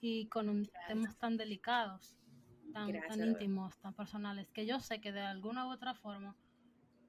y 0.00 0.26
con 0.26 0.48
un- 0.48 0.68
temas 0.88 1.16
tan 1.16 1.36
delicados, 1.36 2.18
tan, 2.72 2.88
Gracias, 2.88 3.16
tan 3.18 3.28
íntimos, 3.28 3.78
tan 3.78 3.94
personales, 3.94 4.50
que 4.50 4.66
yo 4.66 4.80
sé 4.80 5.00
que 5.00 5.12
de 5.12 5.20
alguna 5.20 5.68
u 5.68 5.70
otra 5.70 5.94
forma 5.94 6.36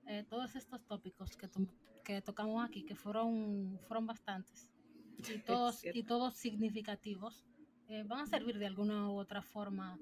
eh, 0.06 0.24
todos 0.30 0.56
estos 0.56 0.86
tópicos 0.86 1.36
que, 1.38 1.48
to- 1.48 1.68
que 2.04 2.22
tocamos 2.22 2.64
aquí, 2.64 2.84
que 2.84 2.96
fueron, 2.96 3.80
fueron 3.88 4.06
bastantes, 4.06 4.70
y 5.18 5.22
todos, 5.46 5.84
y 5.86 6.04
todos 6.04 6.36
significativos, 6.36 7.48
eh, 7.92 8.04
van 8.04 8.22
a 8.22 8.26
servir 8.26 8.58
de 8.58 8.66
alguna 8.68 9.10
u 9.10 9.18
otra 9.18 9.42
forma 9.42 10.00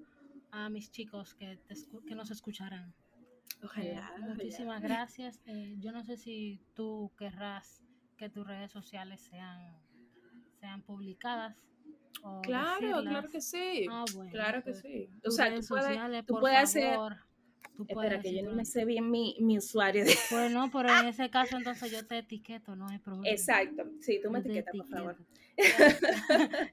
a 0.52 0.70
mis 0.70 0.92
chicos 0.92 1.34
que, 1.36 1.58
te 1.68 1.74
escu- 1.76 2.04
que 2.06 2.16
nos 2.16 2.32
escucharán. 2.32 2.90
Eh, 3.62 3.66
ojalá. 3.66 4.14
muchísimas 4.28 4.82
gracias. 4.82 5.42
Eh, 5.46 5.76
yo 5.80 5.92
no 5.92 6.04
sé 6.04 6.16
si 6.18 6.62
tú 6.76 7.12
querrás 7.18 7.84
que 8.18 8.30
tus 8.30 8.46
redes 8.46 8.72
sociales 8.72 9.22
sean, 9.22 9.76
sean 10.60 10.82
publicadas. 10.84 11.56
O 12.24 12.42
Claro, 12.42 12.80
decirlas. 12.82 13.04
claro 13.04 13.30
que 13.30 13.42
sí. 13.42 13.86
Ah, 13.90 14.06
bueno, 14.14 14.32
claro 14.32 14.64
que 14.64 14.72
pues, 14.72 14.82
sí. 14.82 15.10
O 15.26 15.32
sea, 15.32 15.54
tú 15.56 15.62
puedes, 15.68 16.26
tú 16.26 16.40
puedes 16.40 16.58
hacer- 16.60 16.98
tú 17.76 17.86
Espera, 17.88 18.22
que 18.22 18.36
yo 18.36 18.44
no 18.44 18.56
me 18.56 18.66
sé 18.66 18.86
bien 18.86 19.10
mi, 19.10 19.36
mi 19.40 19.58
usuario. 19.58 20.06
De... 20.06 20.16
Pues 20.30 20.52
no, 20.52 20.70
pero 20.72 20.90
en 20.90 21.08
ese 21.08 21.30
caso 21.30 21.58
entonces 21.58 21.92
yo 21.92 22.06
te 22.06 22.18
etiqueto, 22.20 22.76
no 22.76 22.88
hay 22.88 23.00
problema. 23.00 23.30
Exacto. 23.30 23.84
Sí, 24.02 24.20
tú 24.22 24.30
me 24.32 24.40
etiquetas, 24.40 24.76
por 24.76 24.88
favor. 24.90 25.18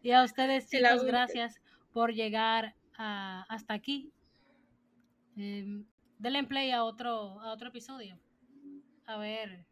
y 0.02 0.10
a 0.10 0.22
ustedes, 0.24 0.66
chicos, 0.70 1.04
gracias 1.04 1.60
por 1.92 2.12
llegar 2.12 2.74
a- 2.96 3.44
hasta 3.48 3.74
aquí. 3.74 4.12
Eh, 5.36 5.84
denle 6.18 6.44
play 6.44 6.70
a 6.70 6.82
otro, 6.84 7.40
a 7.40 7.52
otro 7.52 7.68
episodio. 7.68 8.18
a 9.06 9.18
ver 9.18 9.64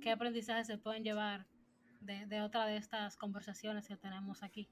qué 0.00 0.10
aprendizaje 0.10 0.64
se 0.64 0.78
pueden 0.78 1.04
llevar 1.04 1.46
de, 2.00 2.26
de 2.26 2.40
otra 2.40 2.64
de 2.66 2.76
estas 2.76 3.16
conversaciones 3.16 3.86
que 3.86 3.96
tenemos 3.96 4.42
aquí, 4.42 4.68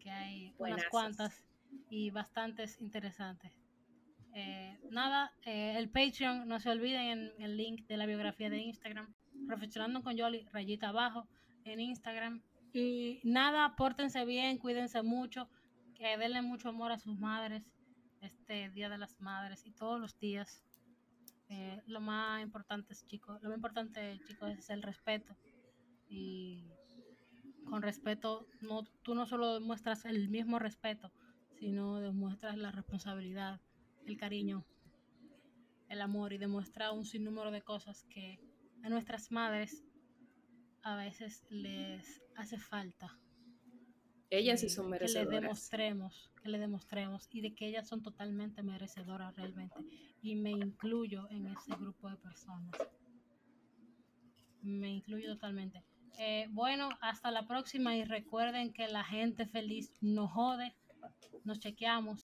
que 0.00 0.10
hay 0.10 0.54
unas 0.58 0.84
cuantas 0.90 1.44
y 1.88 2.10
bastantes 2.10 2.80
interesantes. 2.80 3.61
Eh, 4.34 4.78
nada, 4.90 5.32
eh, 5.44 5.74
el 5.76 5.90
Patreon, 5.90 6.48
no 6.48 6.58
se 6.58 6.70
olviden 6.70 7.32
en 7.36 7.42
el 7.42 7.56
link 7.56 7.86
de 7.86 7.96
la 7.96 8.06
biografía 8.06 8.48
de 8.50 8.58
Instagram, 8.58 9.12
Reflexionando 9.46 10.02
con 10.02 10.16
Yoli, 10.16 10.46
rayita 10.52 10.88
abajo 10.88 11.26
en 11.64 11.80
Instagram. 11.80 12.42
Y 12.72 13.20
nada, 13.24 13.74
pórtense 13.76 14.24
bien, 14.24 14.58
cuídense 14.58 15.02
mucho, 15.02 15.48
que 15.94 16.16
denle 16.16 16.42
mucho 16.42 16.70
amor 16.70 16.92
a 16.92 16.98
sus 16.98 17.18
madres 17.18 17.62
este 18.20 18.70
Día 18.70 18.88
de 18.88 18.98
las 18.98 19.20
Madres 19.20 19.66
y 19.66 19.72
todos 19.72 20.00
los 20.00 20.18
días. 20.18 20.62
Eh, 21.48 21.82
lo 21.86 22.00
más 22.00 22.42
importante, 22.42 22.94
chicos, 23.06 23.42
lo 23.42 23.50
más 23.50 23.56
importante, 23.56 24.18
chicos, 24.26 24.50
es 24.52 24.70
el 24.70 24.82
respeto. 24.82 25.36
Y 26.08 26.70
con 27.64 27.82
respeto, 27.82 28.46
no, 28.60 28.84
tú 29.02 29.14
no 29.14 29.26
solo 29.26 29.54
demuestras 29.54 30.04
el 30.04 30.28
mismo 30.28 30.58
respeto, 30.58 31.12
sino 31.58 32.00
demuestras 32.00 32.56
la 32.56 32.70
responsabilidad, 32.70 33.60
el 34.06 34.16
cariño, 34.16 34.64
el 35.88 36.00
amor 36.00 36.32
y 36.32 36.38
demuestra 36.38 36.92
un 36.92 37.04
sinnúmero 37.04 37.50
de 37.50 37.62
cosas 37.62 38.04
que 38.04 38.40
a 38.82 38.88
nuestras 38.88 39.30
madres 39.30 39.84
a 40.82 40.96
veces 40.96 41.44
les 41.50 42.22
hace 42.36 42.58
falta. 42.58 43.18
Ellas 44.30 44.60
sí 44.60 44.70
son 44.70 44.88
merecedoras. 44.88 45.28
Que 45.28 45.34
le 45.34 45.40
demostremos, 45.42 46.30
que 46.42 46.48
le 46.48 46.58
demostremos 46.58 47.28
y 47.30 47.42
de 47.42 47.54
que 47.54 47.66
ellas 47.66 47.86
son 47.86 48.02
totalmente 48.02 48.62
merecedoras 48.62 49.36
realmente. 49.36 49.76
Y 50.22 50.36
me 50.36 50.50
incluyo 50.50 51.28
en 51.30 51.48
ese 51.48 51.72
grupo 51.78 52.08
de 52.08 52.16
personas. 52.16 52.70
Me 54.62 54.88
incluyo 54.88 55.34
totalmente. 55.34 55.84
Eh, 56.18 56.46
bueno, 56.50 56.88
hasta 57.00 57.30
la 57.30 57.46
próxima 57.46 57.96
y 57.96 58.04
recuerden 58.04 58.72
que 58.72 58.88
la 58.88 59.04
gente 59.04 59.46
feliz 59.46 59.92
no 60.00 60.28
jode. 60.28 60.74
Nos 61.44 61.60
chequeamos. 61.60 62.24